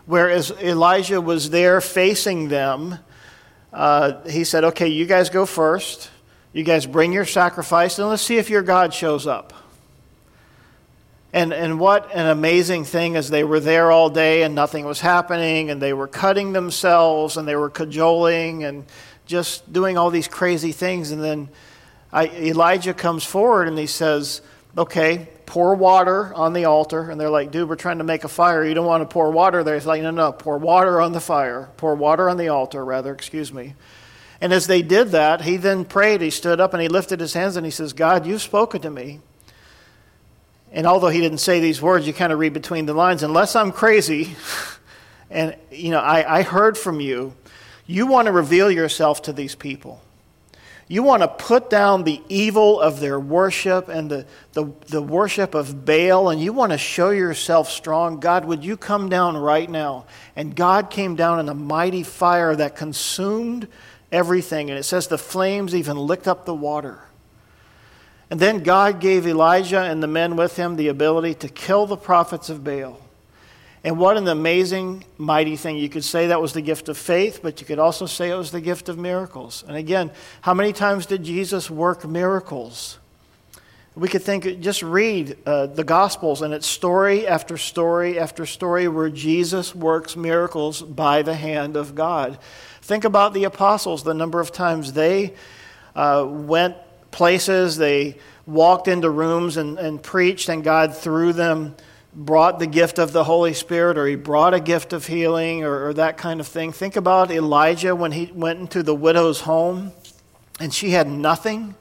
whereas 0.08 0.50
Elijah 0.50 1.20
was 1.20 1.50
there 1.50 1.80
facing 1.80 2.48
them, 2.48 2.98
uh, 3.72 4.24
he 4.28 4.42
said, 4.42 4.64
Okay, 4.64 4.88
you 4.88 5.06
guys 5.06 5.30
go 5.30 5.46
first. 5.46 6.10
You 6.52 6.64
guys 6.64 6.86
bring 6.86 7.12
your 7.12 7.26
sacrifice, 7.26 7.98
and 7.98 8.08
let's 8.08 8.22
see 8.22 8.38
if 8.38 8.48
your 8.48 8.62
God 8.62 8.92
shows 8.92 9.26
up. 9.26 9.52
And, 11.32 11.52
and 11.52 11.78
what 11.78 12.10
an 12.14 12.26
amazing 12.26 12.84
thing 12.84 13.14
as 13.14 13.28
they 13.28 13.44
were 13.44 13.60
there 13.60 13.92
all 13.92 14.08
day 14.08 14.44
and 14.44 14.54
nothing 14.54 14.86
was 14.86 15.00
happening, 15.00 15.70
and 15.70 15.80
they 15.80 15.92
were 15.92 16.08
cutting 16.08 16.54
themselves 16.54 17.36
and 17.36 17.46
they 17.46 17.54
were 17.54 17.68
cajoling 17.68 18.64
and 18.64 18.86
just 19.26 19.70
doing 19.70 19.98
all 19.98 20.10
these 20.10 20.26
crazy 20.26 20.72
things. 20.72 21.10
And 21.10 21.22
then 21.22 21.50
I, 22.10 22.28
Elijah 22.28 22.94
comes 22.94 23.24
forward 23.24 23.68
and 23.68 23.78
he 23.78 23.86
says, 23.86 24.40
Okay, 24.78 25.26
pour 25.44 25.74
water 25.74 26.32
on 26.34 26.52
the 26.52 26.66
altar. 26.66 27.10
And 27.10 27.20
they're 27.20 27.28
like, 27.28 27.50
dude, 27.50 27.68
we're 27.68 27.74
trying 27.74 27.98
to 27.98 28.04
make 28.04 28.22
a 28.22 28.28
fire. 28.28 28.64
You 28.64 28.74
don't 28.74 28.86
want 28.86 29.02
to 29.02 29.12
pour 29.12 29.32
water 29.32 29.64
there. 29.64 29.74
He's 29.74 29.86
like, 29.86 30.02
no, 30.02 30.12
no, 30.12 30.30
pour 30.30 30.56
water 30.56 31.00
on 31.00 31.10
the 31.10 31.20
fire. 31.20 31.68
Pour 31.76 31.96
water 31.96 32.30
on 32.30 32.36
the 32.36 32.46
altar, 32.46 32.84
rather, 32.84 33.12
excuse 33.12 33.52
me. 33.52 33.74
And 34.40 34.52
as 34.52 34.68
they 34.68 34.82
did 34.82 35.08
that, 35.08 35.42
he 35.42 35.56
then 35.56 35.84
prayed. 35.84 36.20
He 36.20 36.30
stood 36.30 36.60
up 36.60 36.74
and 36.74 36.80
he 36.80 36.86
lifted 36.86 37.18
his 37.18 37.32
hands 37.32 37.56
and 37.56 37.66
he 37.66 37.72
says, 37.72 37.92
God, 37.92 38.24
you've 38.24 38.40
spoken 38.40 38.80
to 38.82 38.90
me. 38.90 39.18
And 40.70 40.86
although 40.86 41.08
he 41.08 41.20
didn't 41.20 41.38
say 41.38 41.58
these 41.58 41.82
words, 41.82 42.06
you 42.06 42.12
kind 42.12 42.32
of 42.32 42.38
read 42.38 42.52
between 42.52 42.86
the 42.86 42.94
lines. 42.94 43.24
Unless 43.24 43.56
I'm 43.56 43.72
crazy, 43.72 44.36
and 45.30 45.56
you 45.72 45.90
know, 45.90 45.98
I, 45.98 46.38
I 46.38 46.42
heard 46.42 46.78
from 46.78 47.00
you, 47.00 47.34
you 47.84 48.06
want 48.06 48.26
to 48.26 48.32
reveal 48.32 48.70
yourself 48.70 49.22
to 49.22 49.32
these 49.32 49.56
people. 49.56 50.02
You 50.90 51.02
want 51.02 51.22
to 51.22 51.28
put 51.28 51.68
down 51.68 52.04
the 52.04 52.22
evil 52.30 52.80
of 52.80 52.98
their 52.98 53.20
worship 53.20 53.88
and 53.88 54.10
the, 54.10 54.26
the, 54.54 54.72
the, 54.86 55.02
worship 55.02 55.54
of 55.54 55.84
Baal, 55.84 56.30
and 56.30 56.40
you 56.40 56.54
want 56.54 56.72
to 56.72 56.78
show 56.78 57.10
yourself 57.10 57.70
strong. 57.70 58.20
God, 58.20 58.46
would 58.46 58.64
you 58.64 58.78
come 58.78 59.10
down 59.10 59.36
right 59.36 59.68
now? 59.68 60.06
And 60.34 60.56
God 60.56 60.88
came 60.88 61.14
down 61.14 61.40
in 61.40 61.48
a 61.50 61.54
mighty 61.54 62.02
fire 62.02 62.56
that 62.56 62.74
consumed 62.74 63.68
everything. 64.10 64.70
And 64.70 64.78
it 64.78 64.84
says 64.84 65.08
the 65.08 65.18
flames 65.18 65.74
even 65.74 65.98
licked 65.98 66.26
up 66.26 66.46
the 66.46 66.54
water. 66.54 67.00
And 68.30 68.40
then 68.40 68.62
God 68.62 68.98
gave 68.98 69.26
Elijah 69.26 69.80
and 69.82 70.02
the 70.02 70.06
men 70.06 70.36
with 70.36 70.56
him 70.56 70.76
the 70.76 70.88
ability 70.88 71.34
to 71.34 71.48
kill 71.48 71.86
the 71.86 71.96
prophets 71.98 72.48
of 72.48 72.64
Baal. 72.64 72.98
And 73.84 73.98
what 73.98 74.16
an 74.16 74.26
amazing, 74.26 75.04
mighty 75.18 75.56
thing. 75.56 75.76
You 75.76 75.88
could 75.88 76.04
say 76.04 76.28
that 76.28 76.40
was 76.40 76.52
the 76.52 76.60
gift 76.60 76.88
of 76.88 76.98
faith, 76.98 77.40
but 77.42 77.60
you 77.60 77.66
could 77.66 77.78
also 77.78 78.06
say 78.06 78.30
it 78.30 78.36
was 78.36 78.50
the 78.50 78.60
gift 78.60 78.88
of 78.88 78.98
miracles. 78.98 79.64
And 79.66 79.76
again, 79.76 80.10
how 80.40 80.54
many 80.54 80.72
times 80.72 81.06
did 81.06 81.22
Jesus 81.22 81.70
work 81.70 82.04
miracles? 82.04 82.98
We 83.94 84.08
could 84.08 84.22
think, 84.22 84.60
just 84.60 84.82
read 84.82 85.36
uh, 85.44 85.66
the 85.66 85.82
Gospels, 85.82 86.42
and 86.42 86.54
it's 86.54 86.66
story 86.66 87.26
after 87.26 87.56
story 87.56 88.18
after 88.18 88.46
story 88.46 88.86
where 88.86 89.10
Jesus 89.10 89.74
works 89.74 90.16
miracles 90.16 90.82
by 90.82 91.22
the 91.22 91.34
hand 91.34 91.76
of 91.76 91.94
God. 91.94 92.38
Think 92.82 93.04
about 93.04 93.34
the 93.34 93.44
apostles, 93.44 94.04
the 94.04 94.14
number 94.14 94.40
of 94.40 94.52
times 94.52 94.92
they 94.92 95.34
uh, 95.96 96.24
went 96.28 96.76
places, 97.10 97.76
they 97.76 98.16
walked 98.46 98.86
into 98.86 99.10
rooms 99.10 99.56
and, 99.56 99.78
and 99.78 100.00
preached, 100.00 100.48
and 100.48 100.62
God 100.62 100.96
through 100.96 101.32
them 101.32 101.74
brought 102.18 102.58
the 102.58 102.66
gift 102.66 102.98
of 102.98 103.12
the 103.12 103.22
Holy 103.22 103.54
Spirit 103.54 103.96
or 103.96 104.06
he 104.06 104.16
brought 104.16 104.52
a 104.52 104.58
gift 104.58 104.92
of 104.92 105.06
healing 105.06 105.62
or, 105.62 105.86
or, 105.86 105.94
that 105.94 106.18
kind 106.18 106.40
of 106.40 106.48
thing. 106.48 106.72
Think 106.72 106.96
about 106.96 107.30
Elijah 107.30 107.94
when 107.94 108.10
he 108.10 108.26
went 108.34 108.58
into 108.58 108.82
the 108.82 108.94
widow's 108.94 109.42
home 109.42 109.92
and 110.58 110.74
she 110.74 110.90
had 110.90 111.08
nothing. 111.08 111.76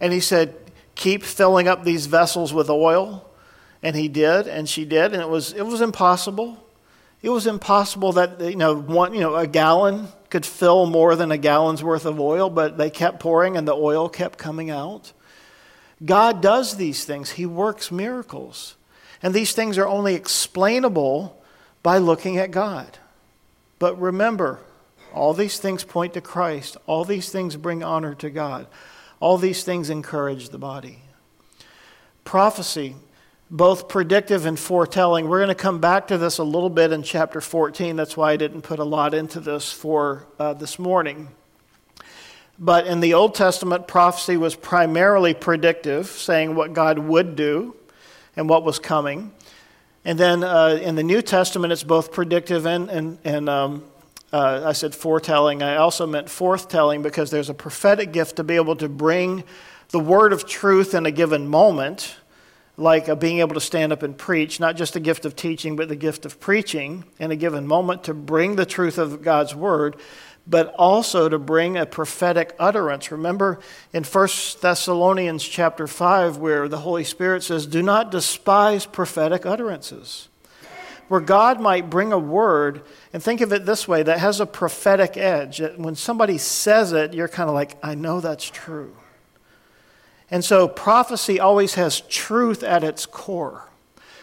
And 0.00 0.12
he 0.12 0.18
said, 0.18 0.56
Keep 0.96 1.22
filling 1.22 1.68
up 1.68 1.84
these 1.84 2.06
vessels 2.06 2.52
with 2.52 2.68
oil. 2.68 3.28
And 3.84 3.96
he 3.96 4.08
did, 4.08 4.46
and 4.46 4.68
she 4.68 4.84
did, 4.84 5.12
and 5.12 5.20
it 5.20 5.28
was, 5.28 5.52
it 5.52 5.66
was 5.66 5.80
impossible. 5.80 6.62
It 7.20 7.30
was 7.30 7.48
impossible 7.48 8.12
that 8.12 8.40
you 8.40 8.54
know, 8.54 8.76
one, 8.76 9.14
you 9.14 9.20
know, 9.20 9.34
a 9.34 9.46
gallon 9.46 10.08
could 10.30 10.46
fill 10.46 10.86
more 10.86 11.16
than 11.16 11.32
a 11.32 11.38
gallon's 11.38 11.82
worth 11.82 12.04
of 12.04 12.20
oil, 12.20 12.48
but 12.48 12.78
they 12.78 12.90
kept 12.90 13.18
pouring 13.18 13.56
and 13.56 13.66
the 13.66 13.74
oil 13.74 14.08
kept 14.08 14.38
coming 14.38 14.70
out. 14.70 15.12
God 16.04 16.40
does 16.40 16.76
these 16.76 17.04
things, 17.04 17.30
He 17.30 17.46
works 17.46 17.90
miracles. 17.90 18.76
And 19.22 19.32
these 19.32 19.52
things 19.52 19.78
are 19.78 19.86
only 19.86 20.14
explainable 20.14 21.40
by 21.82 21.98
looking 21.98 22.38
at 22.38 22.50
God. 22.50 22.98
But 23.78 24.00
remember, 24.00 24.60
all 25.12 25.34
these 25.34 25.58
things 25.58 25.84
point 25.84 26.14
to 26.14 26.20
Christ. 26.20 26.76
All 26.86 27.04
these 27.04 27.30
things 27.30 27.56
bring 27.56 27.82
honor 27.82 28.14
to 28.16 28.30
God. 28.30 28.66
All 29.20 29.38
these 29.38 29.62
things 29.62 29.90
encourage 29.90 30.48
the 30.48 30.58
body. 30.58 31.00
Prophecy, 32.24 32.96
both 33.50 33.88
predictive 33.88 34.46
and 34.46 34.58
foretelling. 34.58 35.28
We're 35.28 35.38
going 35.38 35.48
to 35.48 35.54
come 35.54 35.80
back 35.80 36.08
to 36.08 36.18
this 36.18 36.38
a 36.38 36.44
little 36.44 36.70
bit 36.70 36.92
in 36.92 37.02
chapter 37.02 37.40
14. 37.40 37.96
That's 37.96 38.16
why 38.16 38.32
I 38.32 38.36
didn't 38.36 38.62
put 38.62 38.78
a 38.78 38.84
lot 38.84 39.14
into 39.14 39.40
this 39.40 39.70
for 39.70 40.26
uh, 40.38 40.54
this 40.54 40.78
morning. 40.78 41.28
But 42.58 42.86
in 42.86 43.00
the 43.00 43.14
Old 43.14 43.34
Testament, 43.34 43.86
prophecy 43.86 44.36
was 44.36 44.54
primarily 44.54 45.34
predictive, 45.34 46.06
saying 46.06 46.54
what 46.54 46.72
God 46.72 46.98
would 46.98 47.36
do 47.36 47.76
and 48.36 48.48
what 48.48 48.64
was 48.64 48.78
coming. 48.78 49.32
And 50.04 50.18
then 50.18 50.42
uh, 50.42 50.80
in 50.82 50.96
the 50.96 51.02
New 51.02 51.22
Testament, 51.22 51.72
it's 51.72 51.84
both 51.84 52.12
predictive 52.12 52.66
and, 52.66 52.90
and, 52.90 53.18
and 53.24 53.48
um, 53.48 53.84
uh, 54.32 54.62
I 54.64 54.72
said 54.72 54.94
foretelling. 54.94 55.62
I 55.62 55.76
also 55.76 56.06
meant 56.06 56.26
forthtelling 56.26 57.02
because 57.02 57.30
there's 57.30 57.50
a 57.50 57.54
prophetic 57.54 58.12
gift 58.12 58.36
to 58.36 58.44
be 58.44 58.56
able 58.56 58.76
to 58.76 58.88
bring 58.88 59.44
the 59.90 60.00
word 60.00 60.32
of 60.32 60.46
truth 60.46 60.94
in 60.94 61.04
a 61.04 61.10
given 61.10 61.46
moment, 61.46 62.16
like 62.78 63.08
uh, 63.08 63.14
being 63.14 63.40
able 63.40 63.54
to 63.54 63.60
stand 63.60 63.92
up 63.92 64.02
and 64.02 64.16
preach, 64.16 64.58
not 64.58 64.74
just 64.74 64.94
the 64.94 65.00
gift 65.00 65.26
of 65.26 65.36
teaching, 65.36 65.76
but 65.76 65.88
the 65.88 65.96
gift 65.96 66.24
of 66.24 66.40
preaching 66.40 67.04
in 67.18 67.30
a 67.30 67.36
given 67.36 67.66
moment 67.66 68.04
to 68.04 68.14
bring 68.14 68.56
the 68.56 68.66
truth 68.66 68.96
of 68.96 69.22
God's 69.22 69.54
word, 69.54 69.96
but 70.46 70.74
also 70.74 71.28
to 71.28 71.38
bring 71.38 71.76
a 71.76 71.86
prophetic 71.86 72.54
utterance. 72.58 73.10
Remember 73.12 73.60
in 73.92 74.04
1 74.04 74.28
Thessalonians 74.60 75.44
chapter 75.44 75.86
5, 75.86 76.36
where 76.38 76.68
the 76.68 76.78
Holy 76.78 77.04
Spirit 77.04 77.42
says, 77.42 77.66
Do 77.66 77.82
not 77.82 78.10
despise 78.10 78.86
prophetic 78.86 79.46
utterances 79.46 80.28
where 81.12 81.20
God 81.20 81.60
might 81.60 81.90
bring 81.90 82.10
a 82.10 82.18
word, 82.18 82.80
and 83.12 83.22
think 83.22 83.42
of 83.42 83.52
it 83.52 83.66
this 83.66 83.86
way 83.86 84.02
that 84.02 84.18
has 84.18 84.40
a 84.40 84.46
prophetic 84.46 85.18
edge. 85.18 85.60
When 85.76 85.94
somebody 85.94 86.38
says 86.38 86.94
it, 86.94 87.12
you're 87.12 87.28
kind 87.28 87.50
of 87.50 87.54
like, 87.54 87.76
I 87.82 87.94
know 87.94 88.22
that's 88.22 88.48
true. 88.48 88.96
And 90.30 90.42
so 90.42 90.66
prophecy 90.66 91.38
always 91.38 91.74
has 91.74 92.00
truth 92.00 92.62
at 92.62 92.82
its 92.82 93.04
core. 93.04 93.68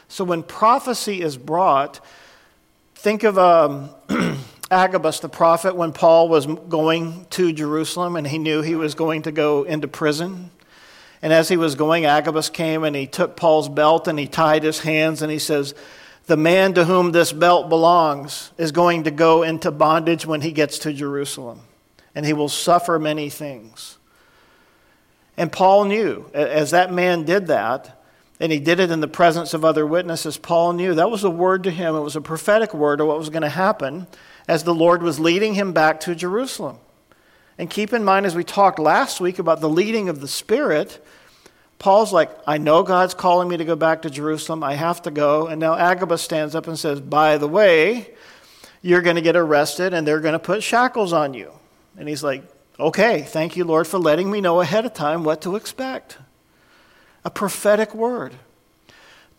So 0.08 0.24
when 0.24 0.42
prophecy 0.42 1.22
is 1.22 1.38
brought, 1.38 2.04
think 2.96 3.22
of 3.24 3.38
um, 3.38 3.92
Agabus 4.72 5.20
the 5.20 5.30
prophet 5.30 5.76
when 5.76 5.94
Paul 5.94 6.30
was 6.30 6.46
going 6.46 7.26
to 7.32 7.52
Jerusalem 7.52 8.16
and 8.16 8.28
he 8.28 8.38
knew 8.38 8.62
he 8.62 8.76
was 8.76 8.94
going 8.94 9.24
to 9.24 9.32
go 9.32 9.64
into 9.64 9.88
prison. 9.88 10.52
And 11.22 11.34
as 11.34 11.50
he 11.50 11.58
was 11.58 11.76
going, 11.76 12.06
Agabus 12.06 12.50
came 12.50 12.84
and 12.84 12.96
he 12.96 13.08
took 13.08 13.36
Paul's 13.36 13.68
belt 13.68 14.08
and 14.08 14.20
he 14.20 14.28
tied 14.28 14.64
his 14.64 14.80
hands 14.80 15.22
and 15.22 15.32
he 15.32 15.40
says, 15.40 15.74
the 16.30 16.38
man 16.38 16.76
to 16.76 16.86
whom 16.86 17.12
this 17.12 17.34
belt 17.34 17.70
belongs 17.70 18.52
is 18.60 18.72
going 18.72 19.06
to 19.06 19.12
go 19.12 19.42
into 19.42 19.72
bondage 19.72 20.28
when 20.28 20.42
he 20.42 20.52
gets 20.52 20.78
to 20.80 20.94
Jerusalem, 20.94 21.62
and 22.14 22.24
he 22.24 22.34
will 22.34 22.50
suffer 22.50 23.00
many 23.00 23.32
things. 23.32 23.98
And 25.36 25.52
Paul 25.52 25.86
knew, 25.86 26.30
as 26.36 26.70
that 26.70 26.94
man 26.94 27.24
did 27.24 27.48
that, 27.48 28.00
and 28.40 28.52
he 28.52 28.60
did 28.60 28.80
it 28.80 28.92
in 28.92 29.00
the 29.02 29.08
presence 29.08 29.56
of 29.56 29.66
other 29.66 29.88
witnesses, 29.88 30.38
Paul 30.38 30.74
knew 30.74 30.94
that 30.94 31.10
was 31.10 31.24
a 31.24 31.32
word 31.32 31.64
to 31.64 31.72
him. 31.72 31.96
It 31.96 32.02
was 32.02 32.16
a 32.16 32.22
prophetic 32.22 32.76
word 32.76 33.02
of 33.02 33.08
what 33.08 33.18
was 33.18 33.32
going 33.32 33.42
to 33.42 33.50
happen 33.50 34.06
as 34.50 34.64
the 34.64 34.74
Lord 34.74 35.04
was 35.04 35.20
leading 35.20 35.54
him 35.54 35.74
back 35.74 36.00
to 36.02 36.16
Jerusalem. 36.16 36.80
And 37.60 37.70
keep 37.70 37.94
in 37.94 38.04
mind, 38.04 38.26
as 38.26 38.36
we 38.36 38.44
talked 38.44 38.80
last 38.80 39.22
week 39.22 39.38
about 39.38 39.62
the 39.62 39.70
leading 39.70 40.10
of 40.10 40.22
the 40.22 40.28
Spirit, 40.28 41.06
Paul's 41.78 42.12
like, 42.12 42.32
I 42.48 42.58
know 42.58 42.82
God's 42.82 43.14
calling 43.14 43.48
me 43.48 43.58
to 43.58 43.64
go 43.64 43.76
back 43.76 44.02
to 44.02 44.10
Jerusalem. 44.10 44.64
I 44.64 44.74
have 44.74 45.04
to 45.04 45.12
go. 45.12 45.46
And 45.46 45.60
now 45.60 45.76
Agabus 45.76 46.24
stands 46.24 46.56
up 46.56 46.68
and 46.68 46.80
says, 46.80 47.00
By 47.00 47.38
the 47.38 47.48
way, 47.48 48.10
you're 48.82 49.04
going 49.04 49.18
to 49.18 49.22
get 49.22 49.36
arrested 49.36 49.94
and 49.94 50.08
they're 50.08 50.20
going 50.20 50.34
to 50.34 50.40
put 50.40 50.64
shackles 50.64 51.14
on 51.14 51.36
you. 51.36 51.54
And 51.96 52.10
he's 52.10 52.24
like, 52.24 52.44
Okay, 52.80 53.22
thank 53.22 53.56
you, 53.56 53.66
Lord, 53.66 53.86
for 53.86 54.00
letting 54.00 54.32
me 54.32 54.42
know 54.42 54.62
ahead 54.62 54.84
of 54.84 54.96
time 54.96 55.24
what 55.24 55.42
to 55.44 55.58
expect. 55.58 56.18
A 57.24 57.30
prophetic 57.30 57.94
word. 57.94 58.34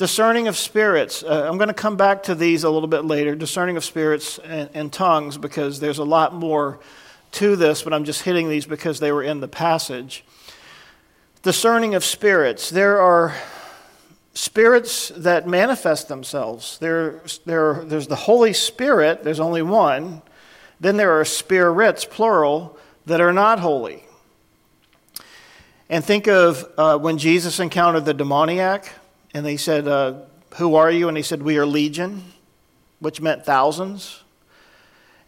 Discerning 0.00 0.48
of 0.48 0.56
spirits. 0.56 1.22
Uh, 1.22 1.46
I'm 1.46 1.58
going 1.58 1.68
to 1.68 1.74
come 1.74 1.98
back 1.98 2.22
to 2.22 2.34
these 2.34 2.64
a 2.64 2.70
little 2.70 2.88
bit 2.88 3.04
later. 3.04 3.34
Discerning 3.34 3.76
of 3.76 3.84
spirits 3.84 4.38
and, 4.38 4.70
and 4.72 4.90
tongues, 4.90 5.36
because 5.36 5.78
there's 5.78 5.98
a 5.98 6.04
lot 6.04 6.32
more 6.32 6.80
to 7.32 7.54
this, 7.54 7.82
but 7.82 7.92
I'm 7.92 8.04
just 8.04 8.22
hitting 8.22 8.48
these 8.48 8.64
because 8.64 8.98
they 8.98 9.12
were 9.12 9.22
in 9.22 9.40
the 9.40 9.46
passage 9.46 10.24
discerning 11.42 11.94
of 11.94 12.02
spirits. 12.02 12.70
There 12.70 12.98
are 13.00 13.34
spirits 14.32 15.10
that 15.16 15.46
manifest 15.46 16.08
themselves. 16.08 16.78
There, 16.78 17.20
there, 17.44 17.84
there's 17.84 18.06
the 18.06 18.16
Holy 18.16 18.54
Spirit, 18.54 19.22
there's 19.22 19.40
only 19.40 19.60
one. 19.60 20.22
Then 20.80 20.96
there 20.96 21.20
are 21.20 21.26
spirits, 21.26 22.06
plural, 22.06 22.78
that 23.04 23.20
are 23.20 23.34
not 23.34 23.58
holy. 23.58 24.02
And 25.90 26.02
think 26.02 26.26
of 26.26 26.66
uh, 26.78 26.96
when 26.96 27.18
Jesus 27.18 27.60
encountered 27.60 28.04
the 28.04 28.14
demoniac, 28.14 28.90
and 29.34 29.44
they 29.44 29.56
said, 29.56 29.86
uh, 29.86 30.20
Who 30.56 30.74
are 30.74 30.90
you? 30.90 31.08
And 31.08 31.16
he 31.16 31.22
said, 31.22 31.42
We 31.42 31.58
are 31.58 31.66
legion, 31.66 32.24
which 32.98 33.20
meant 33.20 33.44
thousands. 33.44 34.22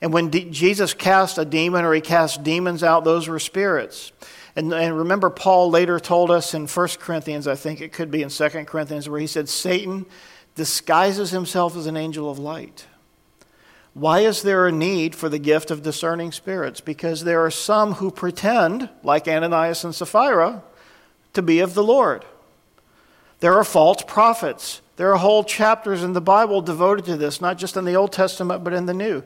And 0.00 0.12
when 0.12 0.30
Jesus 0.30 0.94
cast 0.94 1.38
a 1.38 1.44
demon 1.44 1.84
or 1.84 1.94
he 1.94 2.00
cast 2.00 2.42
demons 2.42 2.82
out, 2.82 3.04
those 3.04 3.28
were 3.28 3.38
spirits. 3.38 4.10
And, 4.56 4.72
and 4.74 4.98
remember, 4.98 5.30
Paul 5.30 5.70
later 5.70 6.00
told 6.00 6.30
us 6.30 6.54
in 6.54 6.66
1 6.66 6.88
Corinthians, 6.98 7.46
I 7.46 7.54
think 7.54 7.80
it 7.80 7.92
could 7.92 8.10
be 8.10 8.22
in 8.22 8.28
2 8.28 8.48
Corinthians, 8.64 9.08
where 9.08 9.20
he 9.20 9.28
said, 9.28 9.48
Satan 9.48 10.04
disguises 10.56 11.30
himself 11.30 11.76
as 11.76 11.86
an 11.86 11.96
angel 11.96 12.30
of 12.30 12.38
light. 12.38 12.86
Why 13.94 14.20
is 14.20 14.42
there 14.42 14.66
a 14.66 14.72
need 14.72 15.14
for 15.14 15.28
the 15.28 15.38
gift 15.38 15.70
of 15.70 15.82
discerning 15.82 16.32
spirits? 16.32 16.80
Because 16.80 17.24
there 17.24 17.44
are 17.44 17.50
some 17.50 17.94
who 17.94 18.10
pretend, 18.10 18.88
like 19.02 19.28
Ananias 19.28 19.84
and 19.84 19.94
Sapphira, 19.94 20.62
to 21.34 21.42
be 21.42 21.60
of 21.60 21.74
the 21.74 21.84
Lord. 21.84 22.24
There 23.42 23.58
are 23.58 23.64
false 23.64 24.04
prophets. 24.06 24.82
There 24.94 25.10
are 25.12 25.16
whole 25.16 25.42
chapters 25.42 26.04
in 26.04 26.12
the 26.12 26.20
Bible 26.20 26.62
devoted 26.62 27.06
to 27.06 27.16
this, 27.16 27.40
not 27.40 27.58
just 27.58 27.76
in 27.76 27.84
the 27.84 27.96
Old 27.96 28.12
Testament, 28.12 28.62
but 28.62 28.72
in 28.72 28.86
the 28.86 28.94
New. 28.94 29.24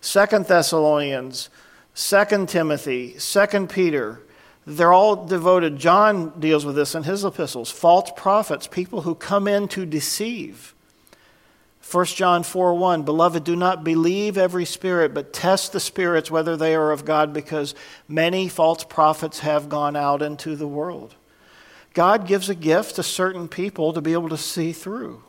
Second 0.00 0.46
Thessalonians, 0.46 1.50
Second 1.92 2.48
Timothy, 2.48 3.18
Second 3.18 3.68
Peter, 3.68 4.22
they're 4.66 4.94
all 4.94 5.26
devoted. 5.26 5.76
John 5.76 6.32
deals 6.40 6.64
with 6.64 6.76
this 6.76 6.94
in 6.94 7.02
his 7.02 7.26
epistles. 7.26 7.70
False 7.70 8.10
prophets, 8.16 8.66
people 8.66 9.02
who 9.02 9.14
come 9.14 9.46
in 9.46 9.68
to 9.68 9.84
deceive. 9.84 10.74
1 11.90 12.06
John 12.06 12.44
4 12.44 12.72
1, 12.72 13.02
Beloved, 13.02 13.44
do 13.44 13.54
not 13.54 13.84
believe 13.84 14.38
every 14.38 14.64
spirit, 14.64 15.12
but 15.12 15.34
test 15.34 15.74
the 15.74 15.80
spirits 15.80 16.30
whether 16.30 16.56
they 16.56 16.74
are 16.74 16.90
of 16.90 17.04
God, 17.04 17.34
because 17.34 17.74
many 18.08 18.48
false 18.48 18.82
prophets 18.82 19.40
have 19.40 19.68
gone 19.68 19.94
out 19.94 20.22
into 20.22 20.56
the 20.56 20.66
world. 20.66 21.16
God 21.94 22.26
gives 22.26 22.48
a 22.48 22.54
gift 22.54 22.96
to 22.96 23.02
certain 23.02 23.48
people 23.48 23.92
to 23.92 24.00
be 24.00 24.12
able 24.12 24.28
to 24.30 24.38
see 24.38 24.72
through, 24.72 25.22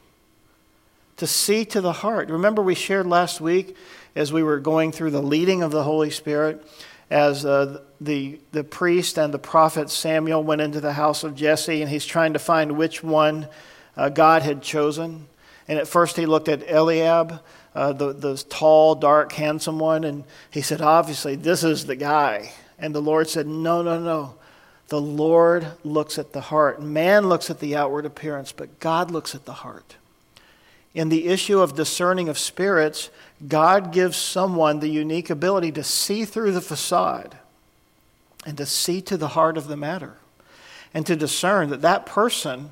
to 1.18 1.28
see 1.28 1.66
to 1.66 1.82
the 1.82 1.91
heart. 1.91 2.30
Remember, 2.30 2.61
we 2.61 2.76
shared 2.76 3.05
last 3.05 3.41
week 3.41 3.76
as 4.16 4.32
we 4.32 4.43
were 4.43 4.59
going 4.59 4.91
through 4.91 5.11
the 5.11 5.22
leading 5.22 5.61
of 5.61 5.72
the 5.72 5.84
Holy 5.84 6.09
Spirit 6.09 6.66
as 7.09 7.45
uh, 7.45 7.80
the, 8.01 8.39
the 8.51 8.64
priest 8.64 9.20
and 9.20 9.34
the 9.34 9.39
prophet 9.39 9.89
Samuel 9.89 10.43
went 10.43 10.61
into 10.61 10.82
the 10.82 10.93
house 10.93 11.24
of 11.24 11.36
Jesse, 11.36 11.82
and 11.82 11.89
he's 11.91 12.05
trying 12.05 12.34
to 12.34 12.39
find 12.39 12.78
which 12.78 13.03
one 13.03 13.47
uh, 13.95 14.09
God 14.09 14.41
had 14.41 14.61
chosen. 14.61 15.28
And 15.68 15.78
at 15.78 15.88
first 15.88 16.18
he 16.18 16.26
looked 16.26 16.47
at 16.47 16.68
Eliab, 16.70 17.41
uh, 17.76 17.93
the, 17.93 18.14
the 18.14 18.38
tall, 18.49 18.95
dark, 18.95 19.32
handsome 19.34 19.80
one, 19.80 20.03
and 20.03 20.24
he 20.49 20.61
said, 20.61 20.82
Obviously, 20.82 21.36
this 21.36 21.64
is 21.64 21.86
the 21.86 21.95
guy. 21.95 22.51
And 22.80 22.93
the 22.93 23.01
Lord 23.01 23.30
said, 23.30 23.47
No, 23.47 23.82
no, 23.82 23.99
no. 23.99 24.36
The 24.94 25.02
Lord 25.02 25.66
looks 25.84 26.20
at 26.20 26.34
the 26.34 26.41
heart. 26.41 26.80
Man 26.80 27.28
looks 27.28 27.50
at 27.50 27.60
the 27.60 27.76
outward 27.76 28.06
appearance, 28.06 28.52
but 28.52 28.80
God 28.80 29.10
looks 29.10 29.34
at 29.34 29.46
the 29.46 29.54
heart. 29.54 29.96
In 30.94 31.10
the 31.10 31.30
issue 31.30 31.62
of 31.62 31.74
discerning 31.74 32.30
of 32.30 32.38
spirits, 32.38 33.10
God 33.48 33.91
gives 33.91 34.18
someone 34.18 34.82
the 34.82 34.89
unique 34.89 35.32
ability 35.32 35.72
to 35.72 35.84
see 35.84 36.26
through 36.26 36.52
the 36.52 36.62
facade 36.62 37.39
and 38.46 38.56
to 38.56 38.68
see 38.68 39.02
to 39.02 39.18
the 39.18 39.30
heart 39.30 39.58
of 39.58 39.68
the 39.68 39.76
matter 39.76 40.14
and 40.94 41.08
to 41.08 41.16
discern 41.16 41.72
that 41.72 41.82
that 41.82 42.06
person 42.06 42.70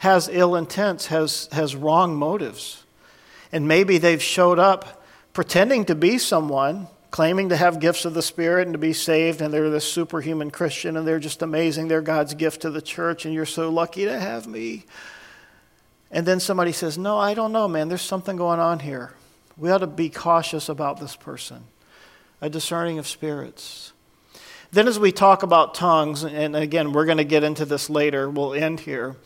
has 0.00 0.28
ill 0.30 0.54
intents, 0.54 1.06
has, 1.06 1.48
has 1.52 1.74
wrong 1.74 2.14
motives. 2.14 2.84
And 3.50 3.66
maybe 3.66 3.96
they've 3.96 4.22
showed 4.22 4.58
up 4.58 5.02
pretending 5.32 5.86
to 5.86 5.94
be 5.94 6.18
someone, 6.18 6.88
claiming 7.12 7.50
to 7.50 7.56
have 7.56 7.78
gifts 7.78 8.06
of 8.06 8.14
the 8.14 8.22
Spirit 8.22 8.66
and 8.66 8.72
to 8.72 8.78
be 8.78 8.94
saved, 8.94 9.42
and 9.42 9.52
they're 9.52 9.70
this 9.70 9.84
superhuman 9.84 10.50
Christian 10.50 10.96
and 10.96 11.06
they're 11.06 11.20
just 11.20 11.42
amazing. 11.42 11.86
They're 11.86 12.00
God's 12.00 12.34
gift 12.34 12.62
to 12.62 12.70
the 12.70 12.82
church, 12.82 13.24
and 13.24 13.32
you're 13.32 13.46
so 13.46 13.70
lucky 13.70 14.06
to 14.06 14.18
have 14.18 14.46
me. 14.48 14.86
And 16.10 16.26
then 16.26 16.40
somebody 16.40 16.72
says, 16.72 16.98
No, 16.98 17.18
I 17.18 17.34
don't 17.34 17.52
know, 17.52 17.68
man. 17.68 17.88
There's 17.88 18.02
something 18.02 18.36
going 18.36 18.58
on 18.58 18.80
here. 18.80 19.12
We 19.58 19.70
ought 19.70 19.78
to 19.78 19.86
be 19.86 20.08
cautious 20.08 20.70
about 20.70 20.98
this 20.98 21.14
person, 21.14 21.64
a 22.40 22.48
discerning 22.48 22.98
of 22.98 23.06
spirits. 23.06 23.92
Then, 24.72 24.88
as 24.88 24.98
we 24.98 25.12
talk 25.12 25.42
about 25.42 25.74
tongues, 25.74 26.24
and 26.24 26.56
again, 26.56 26.92
we're 26.92 27.04
going 27.04 27.18
to 27.18 27.24
get 27.24 27.44
into 27.44 27.66
this 27.66 27.90
later, 27.90 28.30
we'll 28.30 28.54
end 28.54 28.80
here. 28.80 29.16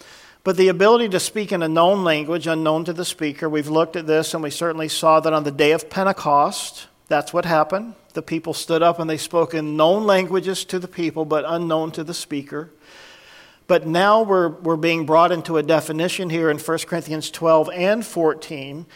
But 0.43 0.57
the 0.57 0.69
ability 0.69 1.11
to 1.11 1.21
speak 1.21 1.53
in 1.53 1.63
a 1.63 1.69
known 1.69 2.03
language, 2.03 2.49
unknown 2.49 2.85
to 2.87 2.93
the 2.93 3.05
speaker, 3.05 3.49
we've 3.49 3.69
looked 3.69 3.95
at 3.95 4.09
this 4.09 4.35
and 4.35 4.43
we 4.43 4.51
certainly 4.51 4.89
saw 4.89 5.21
that 5.21 5.33
on 5.33 5.45
the 5.45 5.53
day 5.53 5.71
of 5.71 5.89
Pentecost, 5.89 6.89
that's 7.09 7.33
what 7.33 7.45
happened. 7.45 7.95
The 8.15 8.23
people 8.23 8.55
stood 8.55 8.83
up 8.83 8.99
and 8.99 9.09
they 9.09 9.17
spoke 9.17 9.55
in 9.55 9.77
known 9.77 10.05
languages 10.05 10.65
to 10.67 10.79
the 10.79 10.89
people, 10.89 11.25
but 11.25 11.45
unknown 11.47 11.93
to 11.93 12.05
the 12.05 12.15
speaker. 12.15 12.71
But 13.67 13.87
now 13.87 14.23
we're, 14.23 14.49
we're 14.49 14.77
being 14.77 15.07
brought 15.07 15.33
into 15.33 15.57
a 15.57 15.63
definition 15.63 16.31
here 16.31 16.51
in 16.51 16.59
1 16.59 16.79
Corinthians 16.87 17.31
12 17.31 17.71
and 17.73 18.07
14 18.07 18.87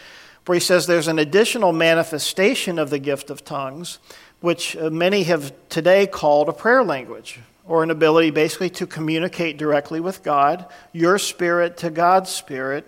where 0.47 0.57
he 0.57 0.61
says 0.61 0.87
there's 0.87 1.09
an 1.09 1.19
additional 1.19 1.73
manifestation 1.73 2.79
of 2.79 2.91
the 2.91 2.99
gift 2.99 3.31
of 3.31 3.45
tongues, 3.45 3.99
which 4.41 4.77
uh, 4.77 4.91
many 4.91 5.23
have 5.25 5.53
today 5.69 6.07
called 6.07 6.49
a 6.49 6.53
prayer 6.53 6.83
language, 6.83 7.39
or 7.67 7.83
an 7.83 7.91
ability 7.91 8.31
basically 8.31 8.71
to 8.71 8.87
communicate 8.87 9.59
directly 9.59 10.01
with 10.01 10.23
God, 10.23 10.67
your 10.93 11.19
spirit 11.19 11.77
to 11.77 11.91
God's 11.91 12.31
spirit. 12.31 12.85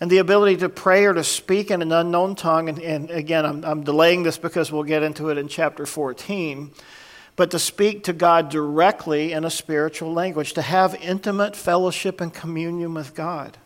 And 0.00 0.10
the 0.10 0.18
ability 0.18 0.58
to 0.58 0.68
pray 0.68 1.06
or 1.06 1.14
to 1.14 1.24
speak 1.24 1.70
in 1.70 1.82
an 1.82 1.90
unknown 1.90 2.36
tongue, 2.36 2.68
and, 2.68 2.78
and 2.78 3.10
again, 3.10 3.44
I'm, 3.44 3.64
I'm 3.64 3.82
delaying 3.82 4.22
this 4.22 4.38
because 4.38 4.70
we'll 4.70 4.84
get 4.84 5.02
into 5.02 5.28
it 5.30 5.38
in 5.38 5.48
chapter 5.48 5.86
14, 5.86 6.70
but 7.34 7.50
to 7.50 7.58
speak 7.58 8.04
to 8.04 8.12
God 8.12 8.48
directly 8.48 9.32
in 9.32 9.44
a 9.44 9.50
spiritual 9.50 10.12
language, 10.12 10.52
to 10.52 10.62
have 10.62 10.94
intimate 10.96 11.56
fellowship 11.56 12.20
and 12.20 12.32
communion 12.32 12.94
with 12.94 13.14
God. 13.14 13.58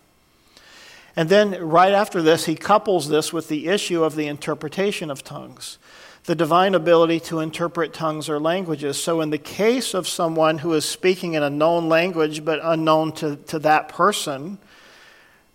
And 1.17 1.29
then 1.29 1.63
right 1.63 1.93
after 1.93 2.23
this, 2.23 2.47
he 2.47 2.55
couples 2.55 3.09
this 3.09 3.33
with 3.33 3.49
the 3.49 3.69
issue 3.69 4.03
of 4.03 4.17
the 4.17 4.27
interpretation 4.27 5.11
of 5.11 5.23
tongues, 5.23 5.77
the 6.25 6.35
divine 6.35 6.75
ability 6.75 7.21
to 7.21 7.41
interpret 7.41 7.93
tongues 7.93 8.31
or 8.31 8.41
languages. 8.41 9.03
So, 9.03 9.21
in 9.21 9.29
the 9.29 9.39
case 9.39 9.93
of 9.93 10.09
someone 10.09 10.59
who 10.59 10.73
is 10.73 10.87
speaking 10.87 11.35
in 11.35 11.43
a 11.43 11.51
known 11.51 11.89
language 11.89 12.45
but 12.45 12.61
unknown 12.63 13.13
to, 13.13 13.37
to 13.37 13.59
that 13.59 13.89
person, 13.89 14.59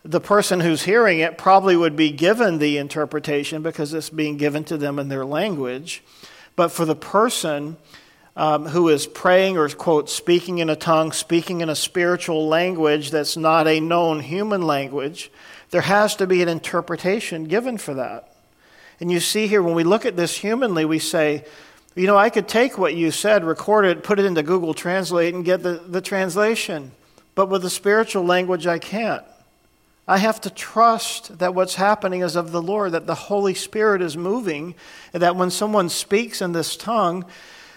the 0.07 0.21
person 0.21 0.61
who's 0.61 0.83
hearing 0.83 1.19
it 1.19 1.37
probably 1.37 1.75
would 1.75 1.97
be 1.97 2.11
given 2.11 2.59
the 2.59 2.77
interpretation 2.77 3.61
because 3.61 3.93
it's 3.93 4.09
being 4.09 4.37
given 4.37 4.63
to 4.63 4.77
them 4.77 4.99
in 4.99 5.09
their 5.09 5.25
language. 5.25 6.01
But 6.55 6.69
for 6.69 6.85
the 6.85 6.95
person 6.95 7.75
um, 8.37 8.67
who 8.67 8.87
is 8.87 9.05
praying 9.05 9.57
or, 9.57 9.67
quote, 9.67 10.09
speaking 10.09 10.59
in 10.59 10.69
a 10.69 10.77
tongue, 10.77 11.11
speaking 11.11 11.59
in 11.59 11.67
a 11.67 11.75
spiritual 11.75 12.47
language 12.47 13.11
that's 13.11 13.35
not 13.35 13.67
a 13.67 13.81
known 13.81 14.21
human 14.21 14.61
language, 14.61 15.29
there 15.71 15.81
has 15.81 16.15
to 16.15 16.25
be 16.25 16.41
an 16.41 16.47
interpretation 16.47 17.43
given 17.43 17.77
for 17.77 17.95
that. 17.95 18.33
And 19.01 19.11
you 19.11 19.19
see 19.19 19.47
here, 19.47 19.61
when 19.61 19.75
we 19.75 19.83
look 19.83 20.05
at 20.05 20.15
this 20.15 20.37
humanly, 20.37 20.85
we 20.85 20.99
say, 20.99 21.43
you 21.95 22.07
know, 22.07 22.17
I 22.17 22.29
could 22.29 22.47
take 22.47 22.77
what 22.77 22.95
you 22.95 23.11
said, 23.11 23.43
record 23.43 23.85
it, 23.85 24.03
put 24.03 24.19
it 24.19 24.25
into 24.25 24.41
Google 24.41 24.73
Translate, 24.73 25.35
and 25.35 25.43
get 25.43 25.63
the, 25.63 25.83
the 25.85 26.01
translation. 26.01 26.93
But 27.35 27.49
with 27.49 27.61
the 27.61 27.69
spiritual 27.69 28.23
language, 28.23 28.65
I 28.65 28.79
can't. 28.79 29.25
I 30.07 30.19
have 30.19 30.39
to 30.41 30.49
trust 30.49 31.39
that 31.39 31.53
what's 31.53 31.75
happening 31.75 32.21
is 32.21 32.35
of 32.35 32.51
the 32.51 32.61
Lord, 32.61 32.93
that 32.93 33.07
the 33.07 33.15
Holy 33.15 33.53
Spirit 33.53 34.01
is 34.01 34.15
moving, 34.15 34.73
and 35.13 35.21
that 35.21 35.35
when 35.35 35.51
someone 35.51 35.89
speaks 35.89 36.41
in 36.41 36.53
this 36.53 36.77
tongue, 36.77 37.25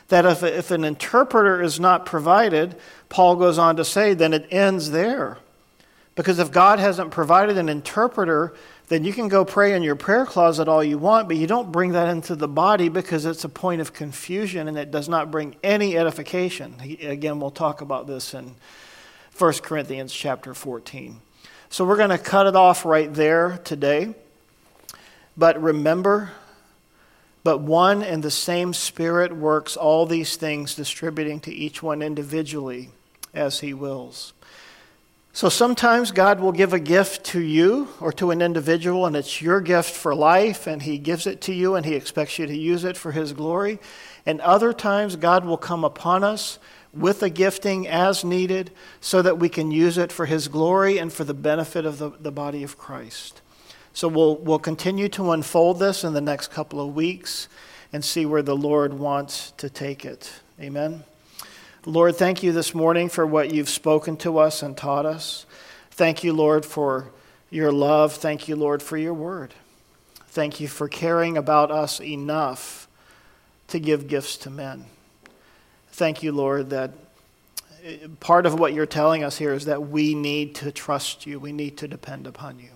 that 0.08 0.24
if, 0.24 0.42
if 0.42 0.70
an 0.70 0.84
interpreter 0.84 1.60
is 1.60 1.80
not 1.80 2.06
provided, 2.06 2.76
Paul 3.08 3.36
goes 3.36 3.58
on 3.58 3.76
to 3.76 3.84
say, 3.84 4.14
then 4.14 4.32
it 4.32 4.46
ends 4.50 4.90
there. 4.90 5.38
Because 6.14 6.38
if 6.38 6.52
God 6.52 6.78
hasn't 6.78 7.10
provided 7.10 7.56
an 7.58 7.68
interpreter, 7.68 8.54
then 8.88 9.04
you 9.04 9.12
can 9.12 9.28
go 9.28 9.44
pray 9.44 9.74
in 9.74 9.82
your 9.82 9.96
prayer 9.96 10.26
closet 10.26 10.68
all 10.68 10.84
you 10.84 10.98
want, 10.98 11.28
but 11.28 11.36
you 11.36 11.46
don't 11.46 11.72
bring 11.72 11.92
that 11.92 12.08
into 12.08 12.36
the 12.36 12.48
body 12.48 12.88
because 12.88 13.24
it's 13.24 13.44
a 13.44 13.48
point 13.48 13.80
of 13.80 13.92
confusion 13.92 14.68
and 14.68 14.76
it 14.76 14.90
does 14.90 15.08
not 15.08 15.30
bring 15.30 15.56
any 15.62 15.96
edification. 15.96 16.74
Again, 17.00 17.40
we'll 17.40 17.52
talk 17.52 17.80
about 17.80 18.06
this 18.06 18.34
in 18.34 18.56
1 19.38 19.52
Corinthians 19.62 20.12
chapter 20.12 20.54
14. 20.54 21.20
So 21.72 21.84
we're 21.84 21.96
going 21.96 22.10
to 22.10 22.18
cut 22.18 22.48
it 22.48 22.56
off 22.56 22.84
right 22.84 23.14
there 23.14 23.60
today. 23.62 24.12
But 25.36 25.62
remember, 25.62 26.32
but 27.44 27.58
one 27.58 28.02
and 28.02 28.24
the 28.24 28.30
same 28.30 28.74
Spirit 28.74 29.36
works 29.36 29.76
all 29.76 30.04
these 30.04 30.34
things, 30.34 30.74
distributing 30.74 31.38
to 31.40 31.52
each 31.52 31.80
one 31.80 32.02
individually 32.02 32.90
as 33.32 33.60
He 33.60 33.72
wills. 33.72 34.32
So 35.32 35.48
sometimes 35.48 36.10
God 36.10 36.40
will 36.40 36.50
give 36.50 36.72
a 36.72 36.80
gift 36.80 37.22
to 37.26 37.40
you 37.40 37.86
or 38.00 38.12
to 38.14 38.32
an 38.32 38.42
individual, 38.42 39.06
and 39.06 39.14
it's 39.14 39.40
your 39.40 39.60
gift 39.60 39.92
for 39.92 40.12
life, 40.12 40.66
and 40.66 40.82
He 40.82 40.98
gives 40.98 41.24
it 41.24 41.40
to 41.42 41.54
you, 41.54 41.76
and 41.76 41.86
He 41.86 41.94
expects 41.94 42.36
you 42.36 42.46
to 42.46 42.56
use 42.56 42.82
it 42.82 42.96
for 42.96 43.12
His 43.12 43.32
glory. 43.32 43.78
And 44.26 44.40
other 44.40 44.72
times, 44.72 45.14
God 45.14 45.44
will 45.44 45.56
come 45.56 45.84
upon 45.84 46.24
us 46.24 46.58
with 46.92 47.22
a 47.22 47.30
gifting 47.30 47.86
as 47.86 48.24
needed 48.24 48.70
so 49.00 49.22
that 49.22 49.38
we 49.38 49.48
can 49.48 49.70
use 49.70 49.96
it 49.96 50.10
for 50.10 50.26
His 50.26 50.48
glory 50.48 50.98
and 50.98 51.12
for 51.12 51.24
the 51.24 51.34
benefit 51.34 51.86
of 51.86 51.98
the, 51.98 52.10
the 52.10 52.32
body 52.32 52.62
of 52.62 52.76
Christ. 52.76 53.40
So 53.92 54.08
we'll, 54.08 54.36
we'll 54.36 54.58
continue 54.58 55.08
to 55.10 55.32
unfold 55.32 55.78
this 55.78 56.04
in 56.04 56.14
the 56.14 56.20
next 56.20 56.48
couple 56.48 56.80
of 56.80 56.94
weeks 56.94 57.48
and 57.92 58.04
see 58.04 58.24
where 58.24 58.42
the 58.42 58.56
Lord 58.56 58.94
wants 58.94 59.52
to 59.52 59.68
take 59.68 60.04
it. 60.04 60.32
Amen. 60.60 61.04
Lord, 61.86 62.16
thank 62.16 62.42
you 62.42 62.52
this 62.52 62.74
morning 62.74 63.08
for 63.08 63.26
what 63.26 63.52
you've 63.52 63.68
spoken 63.68 64.16
to 64.18 64.38
us 64.38 64.62
and 64.62 64.76
taught 64.76 65.06
us. 65.06 65.46
Thank 65.90 66.22
you, 66.22 66.32
Lord, 66.32 66.64
for 66.64 67.10
your 67.50 67.72
love. 67.72 68.12
Thank 68.12 68.48
you, 68.48 68.56
Lord, 68.56 68.82
for 68.82 68.96
your 68.96 69.14
word. 69.14 69.54
Thank 70.28 70.60
you 70.60 70.68
for 70.68 70.88
caring 70.88 71.36
about 71.36 71.70
us 71.70 72.00
enough 72.00 72.86
to 73.68 73.80
give 73.80 74.08
gifts 74.08 74.36
to 74.38 74.50
men. 74.50 74.86
Thank 76.00 76.22
you, 76.22 76.32
Lord, 76.32 76.70
that 76.70 76.92
uh, 77.86 78.08
part 78.20 78.46
of 78.46 78.58
what 78.58 78.72
you're 78.72 78.86
telling 78.86 79.22
us 79.22 79.36
here 79.36 79.52
is 79.52 79.66
that 79.66 79.90
we 79.90 80.14
need 80.14 80.54
to 80.54 80.72
trust 80.72 81.26
you, 81.26 81.38
we 81.38 81.52
need 81.52 81.76
to 81.76 81.88
depend 81.88 82.26
upon 82.26 82.58
you. 82.58 82.70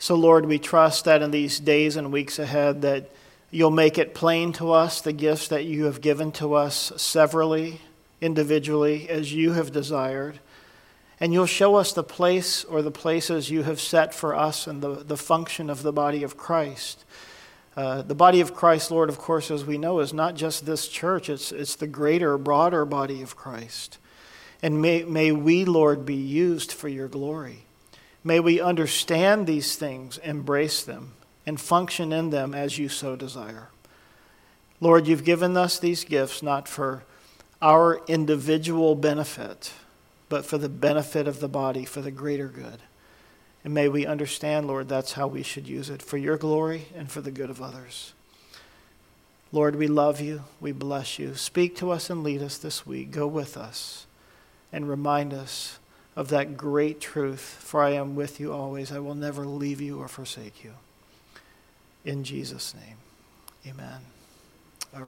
So, 0.00 0.16
Lord, 0.16 0.44
we 0.44 0.58
trust 0.58 1.04
that 1.04 1.22
in 1.22 1.30
these 1.30 1.60
days 1.60 1.94
and 1.94 2.10
weeks 2.10 2.40
ahead 2.40 2.82
that 2.82 3.10
you'll 3.52 3.70
make 3.70 3.96
it 3.96 4.12
plain 4.12 4.52
to 4.54 4.72
us 4.72 5.00
the 5.00 5.12
gifts 5.12 5.46
that 5.46 5.66
you 5.66 5.84
have 5.84 6.00
given 6.00 6.32
to 6.32 6.54
us 6.54 6.92
severally, 6.96 7.80
individually, 8.20 9.08
as 9.08 9.32
you 9.32 9.52
have 9.52 9.70
desired. 9.70 10.40
And 11.20 11.32
you'll 11.32 11.46
show 11.46 11.76
us 11.76 11.92
the 11.92 12.02
place 12.02 12.64
or 12.64 12.82
the 12.82 12.90
places 12.90 13.52
you 13.52 13.62
have 13.62 13.80
set 13.80 14.12
for 14.12 14.34
us 14.34 14.66
and 14.66 14.82
the, 14.82 14.96
the 14.96 15.16
function 15.16 15.70
of 15.70 15.84
the 15.84 15.92
body 15.92 16.24
of 16.24 16.36
Christ. 16.36 17.04
Uh, 17.76 18.00
the 18.00 18.14
body 18.14 18.40
of 18.40 18.54
Christ, 18.54 18.90
Lord, 18.90 19.10
of 19.10 19.18
course, 19.18 19.50
as 19.50 19.66
we 19.66 19.76
know, 19.76 20.00
is 20.00 20.14
not 20.14 20.34
just 20.34 20.64
this 20.64 20.88
church, 20.88 21.28
it's, 21.28 21.52
it's 21.52 21.76
the 21.76 21.86
greater, 21.86 22.38
broader 22.38 22.86
body 22.86 23.20
of 23.20 23.36
Christ. 23.36 23.98
And 24.62 24.80
may, 24.80 25.04
may 25.04 25.30
we, 25.30 25.66
Lord, 25.66 26.06
be 26.06 26.14
used 26.14 26.72
for 26.72 26.88
your 26.88 27.08
glory. 27.08 27.66
May 28.24 28.40
we 28.40 28.60
understand 28.60 29.46
these 29.46 29.76
things, 29.76 30.16
embrace 30.18 30.82
them, 30.82 31.12
and 31.44 31.60
function 31.60 32.12
in 32.12 32.30
them 32.30 32.54
as 32.54 32.78
you 32.78 32.88
so 32.88 33.14
desire. 33.14 33.68
Lord, 34.80 35.06
you've 35.06 35.24
given 35.24 35.56
us 35.56 35.78
these 35.78 36.04
gifts 36.04 36.42
not 36.42 36.66
for 36.66 37.04
our 37.60 38.00
individual 38.06 38.94
benefit, 38.94 39.72
but 40.28 40.44
for 40.44 40.58
the 40.58 40.68
benefit 40.68 41.28
of 41.28 41.40
the 41.40 41.48
body, 41.48 41.84
for 41.84 42.00
the 42.00 42.10
greater 42.10 42.48
good. 42.48 42.80
And 43.66 43.74
may 43.74 43.88
we 43.88 44.06
understand, 44.06 44.68
Lord, 44.68 44.88
that's 44.88 45.14
how 45.14 45.26
we 45.26 45.42
should 45.42 45.66
use 45.66 45.90
it 45.90 46.00
for 46.00 46.16
your 46.16 46.36
glory 46.36 46.86
and 46.94 47.10
for 47.10 47.20
the 47.20 47.32
good 47.32 47.50
of 47.50 47.60
others. 47.60 48.12
Lord, 49.50 49.74
we 49.74 49.88
love 49.88 50.20
you. 50.20 50.44
We 50.60 50.70
bless 50.70 51.18
you. 51.18 51.34
Speak 51.34 51.74
to 51.78 51.90
us 51.90 52.08
and 52.08 52.22
lead 52.22 52.42
us 52.42 52.58
this 52.58 52.86
week. 52.86 53.10
Go 53.10 53.26
with 53.26 53.56
us 53.56 54.06
and 54.72 54.88
remind 54.88 55.34
us 55.34 55.80
of 56.14 56.28
that 56.28 56.56
great 56.56 57.00
truth, 57.00 57.40
for 57.40 57.82
I 57.82 57.90
am 57.90 58.14
with 58.14 58.38
you 58.38 58.52
always. 58.52 58.92
I 58.92 59.00
will 59.00 59.16
never 59.16 59.44
leave 59.44 59.80
you 59.80 59.98
or 59.98 60.06
forsake 60.06 60.62
you. 60.62 60.74
In 62.04 62.22
Jesus' 62.22 62.72
name, 62.72 62.98
amen. 63.66 64.15